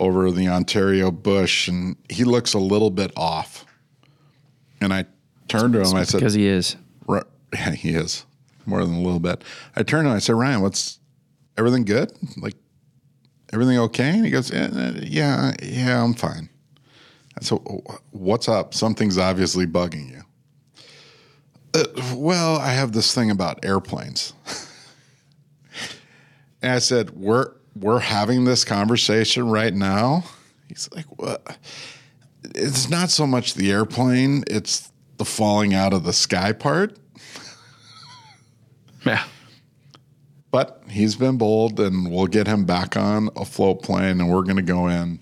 over 0.00 0.32
the 0.32 0.48
Ontario 0.48 1.12
bush, 1.12 1.68
and 1.68 1.94
he 2.10 2.24
looks 2.24 2.54
a 2.54 2.58
little 2.58 2.90
bit 2.90 3.12
off. 3.16 3.66
And 4.80 4.92
I 4.92 5.04
turned 5.46 5.74
to 5.74 5.82
him, 5.82 5.94
I 5.94 6.02
said, 6.02 6.18
Because 6.18 6.34
he 6.34 6.48
is. 6.48 6.74
Yeah, 7.08 7.70
he 7.70 7.90
is 7.90 8.26
more 8.66 8.84
than 8.84 8.96
a 8.96 9.00
little 9.00 9.20
bit. 9.20 9.44
I 9.76 9.84
turned 9.84 10.06
to 10.06 10.10
him. 10.10 10.16
I 10.16 10.18
said, 10.18 10.34
Ryan, 10.34 10.60
what's 10.60 10.98
everything 11.56 11.84
good? 11.84 12.12
Like 12.36 12.56
everything 13.52 13.78
okay? 13.78 14.10
And 14.10 14.24
he 14.24 14.30
goes, 14.30 14.50
"Eh, 14.50 14.68
eh, 14.74 14.92
Yeah, 15.02 15.52
yeah, 15.62 16.02
I'm 16.02 16.14
fine. 16.14 16.48
Said, 17.40 17.58
What's 18.10 18.48
up? 18.48 18.74
Something's 18.74 19.18
obviously 19.18 19.66
bugging 19.66 20.10
you. 20.10 20.22
"Uh, 21.74 21.84
well, 22.16 22.56
I 22.56 22.70
have 22.70 22.92
this 22.92 23.14
thing 23.14 23.30
about 23.30 23.64
airplanes. 23.64 24.32
and 26.62 26.72
I 26.72 26.78
said, 26.78 27.10
We're 27.10 27.52
we're 27.76 28.00
having 28.00 28.44
this 28.44 28.64
conversation 28.64 29.48
right 29.48 29.74
now. 29.74 30.24
He's 30.68 30.88
like, 30.94 31.06
What? 31.18 31.58
It's 32.54 32.88
not 32.88 33.10
so 33.10 33.26
much 33.26 33.54
the 33.54 33.70
airplane, 33.70 34.44
it's 34.48 34.90
the 35.18 35.24
falling 35.24 35.74
out 35.74 35.92
of 35.92 36.04
the 36.04 36.12
sky 36.12 36.52
part. 36.52 36.96
Yeah. 39.04 39.24
But 40.50 40.82
he's 40.88 41.14
been 41.16 41.36
bold, 41.36 41.78
and 41.78 42.10
we'll 42.10 42.26
get 42.26 42.46
him 42.46 42.64
back 42.64 42.96
on 42.96 43.28
a 43.36 43.44
float 43.44 43.82
plane, 43.82 44.20
and 44.20 44.30
we're 44.30 44.42
going 44.42 44.56
to 44.56 44.62
go 44.62 44.88
in 44.88 45.20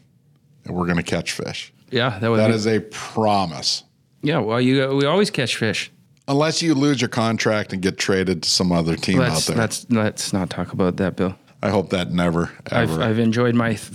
and 0.64 0.76
we're 0.76 0.84
going 0.84 0.98
to 0.98 1.02
catch 1.02 1.32
fish. 1.32 1.72
Yeah, 1.90 2.18
that 2.18 2.28
would 2.30 2.38
That 2.38 2.48
be, 2.48 2.54
is 2.54 2.66
a 2.66 2.80
promise. 2.80 3.84
Yeah, 4.22 4.38
well, 4.38 4.60
you 4.60 4.88
we 4.94 5.04
always 5.04 5.30
catch 5.30 5.56
fish. 5.56 5.92
Unless 6.28 6.60
you 6.60 6.74
lose 6.74 7.00
your 7.00 7.08
contract 7.08 7.72
and 7.72 7.80
get 7.80 7.98
traded 7.98 8.42
to 8.42 8.48
some 8.48 8.72
other 8.72 8.96
team 8.96 9.20
out 9.20 9.30
Let's 9.30 9.46
there. 9.46 9.56
let's 9.56 9.86
let's 9.90 10.32
not 10.32 10.50
talk 10.50 10.72
about 10.72 10.96
that, 10.96 11.16
Bill. 11.16 11.36
I 11.62 11.70
hope 11.70 11.90
that 11.90 12.10
never 12.12 12.50
I've 12.66 12.90
ever. 12.90 13.02
I've 13.02 13.18
enjoyed 13.18 13.54
my. 13.54 13.74
Th- 13.74 13.90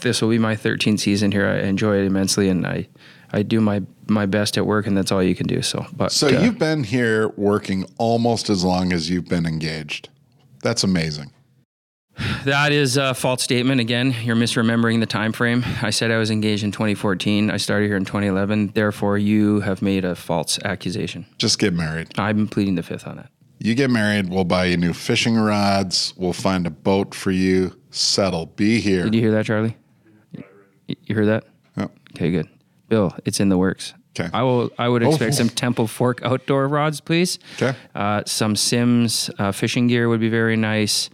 this 0.00 0.20
will 0.22 0.28
be 0.28 0.38
my 0.38 0.54
13th 0.56 1.00
season 1.00 1.32
here. 1.32 1.46
I 1.46 1.60
enjoy 1.60 1.96
it 1.98 2.04
immensely, 2.06 2.48
and 2.48 2.66
I 2.66 2.88
I 3.32 3.42
do 3.42 3.60
my 3.60 3.82
my 4.06 4.24
best 4.24 4.56
at 4.56 4.66
work, 4.66 4.86
and 4.86 4.96
that's 4.96 5.12
all 5.12 5.22
you 5.22 5.34
can 5.34 5.46
do. 5.46 5.60
So, 5.60 5.84
but 5.94 6.12
so 6.12 6.28
uh, 6.28 6.40
you've 6.42 6.58
been 6.58 6.84
here 6.84 7.28
working 7.36 7.84
almost 7.98 8.48
as 8.48 8.64
long 8.64 8.92
as 8.92 9.10
you've 9.10 9.28
been 9.28 9.44
engaged. 9.46 10.08
That's 10.66 10.82
amazing. 10.82 11.30
That 12.44 12.72
is 12.72 12.96
a 12.96 13.14
false 13.14 13.44
statement. 13.44 13.80
Again, 13.80 14.16
you're 14.24 14.34
misremembering 14.34 14.98
the 14.98 15.06
time 15.06 15.30
frame. 15.30 15.62
I 15.80 15.90
said 15.90 16.10
I 16.10 16.16
was 16.16 16.28
engaged 16.28 16.64
in 16.64 16.72
2014. 16.72 17.52
I 17.52 17.56
started 17.56 17.86
here 17.86 17.96
in 17.96 18.04
2011. 18.04 18.72
Therefore, 18.74 19.16
you 19.16 19.60
have 19.60 19.80
made 19.80 20.04
a 20.04 20.16
false 20.16 20.58
accusation. 20.64 21.24
Just 21.38 21.60
get 21.60 21.72
married. 21.72 22.08
I'm 22.18 22.48
pleading 22.48 22.74
the 22.74 22.82
fifth 22.82 23.06
on 23.06 23.14
that. 23.14 23.30
You 23.60 23.76
get 23.76 23.90
married, 23.90 24.28
we'll 24.28 24.42
buy 24.42 24.64
you 24.64 24.76
new 24.76 24.92
fishing 24.92 25.36
rods. 25.36 26.12
We'll 26.16 26.32
find 26.32 26.66
a 26.66 26.70
boat 26.70 27.14
for 27.14 27.30
you. 27.30 27.78
Settle. 27.92 28.46
Be 28.46 28.80
here. 28.80 29.04
Did 29.04 29.14
you 29.14 29.20
hear 29.20 29.30
that, 29.30 29.46
Charlie? 29.46 29.76
You 30.88 31.14
heard 31.14 31.26
that? 31.26 31.44
Okay, 32.16 32.32
good. 32.32 32.48
Bill, 32.88 33.14
it's 33.24 33.38
in 33.38 33.50
the 33.50 33.58
works. 33.58 33.94
'Kay. 34.16 34.28
I 34.32 34.42
will. 34.42 34.70
I 34.78 34.88
would 34.88 35.02
Oh. 35.02 35.08
expect 35.10 35.34
some 35.34 35.48
Temple 35.50 35.86
Fork 35.86 36.20
outdoor 36.24 36.66
rods, 36.68 37.00
please. 37.00 37.38
'Kay. 37.58 37.74
Uh, 37.94 38.22
some 38.26 38.56
Simms 38.56 39.30
uh, 39.38 39.52
fishing 39.52 39.86
gear 39.88 40.08
would 40.08 40.20
be 40.20 40.28
very 40.30 40.56
nice, 40.56 41.10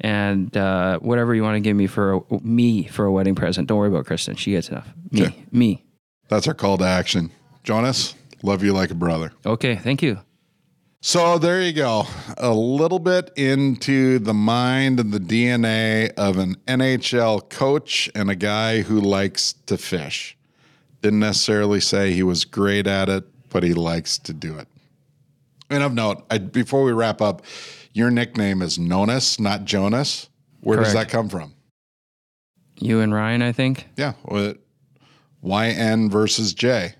and 0.00 0.56
uh, 0.56 0.98
whatever 1.00 1.34
you 1.34 1.42
want 1.42 1.56
to 1.56 1.60
give 1.60 1.76
me 1.76 1.86
for 1.86 2.14
a, 2.14 2.20
me 2.42 2.84
for 2.84 3.04
a 3.04 3.12
wedding 3.12 3.34
present. 3.34 3.68
Don't 3.68 3.78
worry 3.78 3.88
about 3.88 4.06
Kristen. 4.06 4.36
She 4.36 4.52
gets 4.52 4.68
enough. 4.70 4.88
Me. 5.12 5.20
'Kay. 5.20 5.34
Me. 5.52 5.84
That's 6.28 6.48
our 6.48 6.54
call 6.54 6.78
to 6.78 6.84
action. 6.84 7.30
Jonas, 7.62 8.14
love 8.42 8.64
you 8.64 8.72
like 8.72 8.90
a 8.90 8.94
brother. 8.94 9.32
Okay. 9.44 9.76
Thank 9.76 10.02
you. 10.02 10.18
So 11.02 11.38
there 11.38 11.62
you 11.62 11.72
go. 11.72 12.04
A 12.38 12.52
little 12.52 12.98
bit 12.98 13.30
into 13.36 14.18
the 14.18 14.34
mind 14.34 14.98
and 14.98 15.12
the 15.12 15.20
DNA 15.20 16.10
of 16.16 16.36
an 16.36 16.56
NHL 16.66 17.48
coach 17.48 18.10
and 18.14 18.28
a 18.28 18.34
guy 18.34 18.80
who 18.82 19.00
likes 19.00 19.52
to 19.66 19.78
fish. 19.78 20.36
Didn't 21.06 21.20
necessarily 21.20 21.78
say 21.78 22.10
he 22.12 22.24
was 22.24 22.44
great 22.44 22.88
at 22.88 23.08
it, 23.08 23.22
but 23.48 23.62
he 23.62 23.74
likes 23.74 24.18
to 24.18 24.32
do 24.32 24.58
it. 24.58 24.66
And 25.70 25.84
of 25.84 25.94
note, 25.94 26.24
I, 26.28 26.38
before 26.38 26.82
we 26.82 26.90
wrap 26.90 27.22
up, 27.22 27.42
your 27.92 28.10
nickname 28.10 28.60
is 28.60 28.76
Nonus, 28.76 29.38
not 29.38 29.64
Jonas. 29.66 30.28
Where 30.62 30.78
does 30.78 30.94
that 30.94 31.08
come 31.08 31.28
from? 31.28 31.54
You 32.80 32.98
and 32.98 33.14
Ryan, 33.14 33.40
I 33.40 33.52
think. 33.52 33.86
Yeah, 33.96 34.14
YN 35.44 36.10
versus 36.10 36.52
J. 36.52 36.94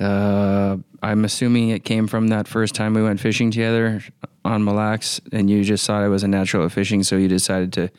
Uh, 0.00 0.78
I'm 1.02 1.26
assuming 1.26 1.68
it 1.68 1.84
came 1.84 2.06
from 2.06 2.28
that 2.28 2.48
first 2.48 2.74
time 2.74 2.94
we 2.94 3.02
went 3.02 3.20
fishing 3.20 3.50
together 3.50 4.02
on 4.42 4.64
Mille 4.64 4.76
Lacs, 4.76 5.20
and 5.32 5.50
you 5.50 5.62
just 5.64 5.86
thought 5.86 6.02
I 6.02 6.08
was 6.08 6.22
a 6.22 6.28
natural 6.28 6.64
at 6.64 6.72
fishing, 6.72 7.02
so 7.02 7.16
you 7.16 7.28
decided 7.28 7.74
to 7.74 7.90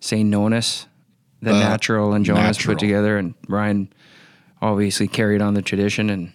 say 0.00 0.22
Nonus, 0.22 0.84
the 1.40 1.54
The 1.54 1.58
natural 1.60 2.12
and 2.12 2.26
Jonas 2.26 2.58
natural. 2.58 2.74
put 2.74 2.80
together, 2.80 3.16
and 3.16 3.32
Ryan 3.48 3.90
obviously 4.62 5.08
carried 5.08 5.42
on 5.42 5.54
the 5.54 5.60
tradition. 5.60 6.08
And 6.08 6.32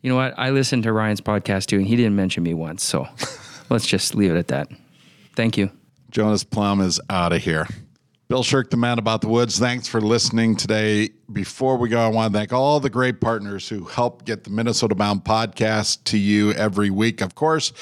you 0.00 0.08
know 0.08 0.16
what? 0.16 0.32
I 0.38 0.50
listened 0.50 0.84
to 0.84 0.92
Ryan's 0.92 1.20
podcast 1.20 1.66
too, 1.66 1.76
and 1.76 1.86
he 1.86 1.96
didn't 1.96 2.16
mention 2.16 2.42
me 2.42 2.54
once, 2.54 2.82
so 2.82 3.06
let's 3.68 3.86
just 3.86 4.14
leave 4.14 4.30
it 4.30 4.38
at 4.38 4.48
that. 4.48 4.68
Thank 5.34 5.58
you. 5.58 5.70
Jonas 6.10 6.44
Plumb 6.44 6.80
is 6.80 7.00
out 7.10 7.32
of 7.32 7.42
here. 7.42 7.66
Bill 8.28 8.44
Sherck, 8.44 8.70
the 8.70 8.76
man 8.76 9.00
about 9.00 9.22
the 9.22 9.28
woods. 9.28 9.58
Thanks 9.58 9.88
for 9.88 10.00
listening 10.00 10.54
today. 10.54 11.10
Before 11.32 11.76
we 11.76 11.88
go, 11.88 12.00
I 12.00 12.06
want 12.06 12.32
to 12.32 12.38
thank 12.38 12.52
all 12.52 12.78
the 12.78 12.88
great 12.88 13.20
partners 13.20 13.68
who 13.68 13.84
help 13.84 14.24
get 14.24 14.44
the 14.44 14.50
Minnesota 14.50 14.94
Bound 14.94 15.24
podcast 15.24 16.04
to 16.04 16.18
you 16.18 16.52
every 16.52 16.90
week. 16.90 17.20
Of 17.20 17.34
course, 17.34 17.72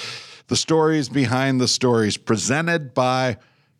the 0.46 0.56
stories 0.56 1.10
behind 1.10 1.60
the 1.60 1.68
stories 1.68 2.16
presented 2.16 2.94
by 2.94 3.36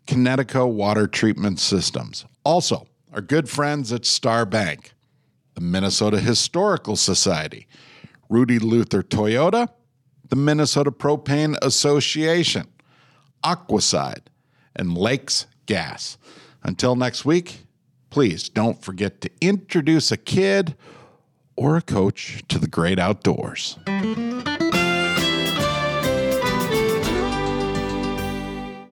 Kinetico 0.06 0.70
Water 0.70 1.06
Treatment 1.06 1.58
Systems. 1.58 2.26
Also, 2.44 2.86
our 3.14 3.22
good 3.22 3.48
friends 3.48 3.90
at 3.90 4.04
Star 4.04 4.44
Bank, 4.44 4.92
the 5.58 5.64
Minnesota 5.64 6.20
Historical 6.20 6.94
Society, 6.94 7.66
Rudy 8.28 8.60
Luther 8.60 9.02
Toyota, 9.02 9.68
the 10.28 10.36
Minnesota 10.36 10.92
Propane 10.92 11.56
Association, 11.60 12.68
Aquacide, 13.44 14.26
and 14.76 14.96
Lakes 14.96 15.48
Gas. 15.66 16.16
Until 16.62 16.94
next 16.94 17.24
week, 17.24 17.66
please 18.08 18.48
don't 18.48 18.80
forget 18.80 19.20
to 19.22 19.30
introduce 19.40 20.12
a 20.12 20.16
kid 20.16 20.76
or 21.56 21.76
a 21.76 21.82
coach 21.82 22.44
to 22.46 22.60
the 22.60 22.68
great 22.68 23.00
outdoors. 23.00 23.76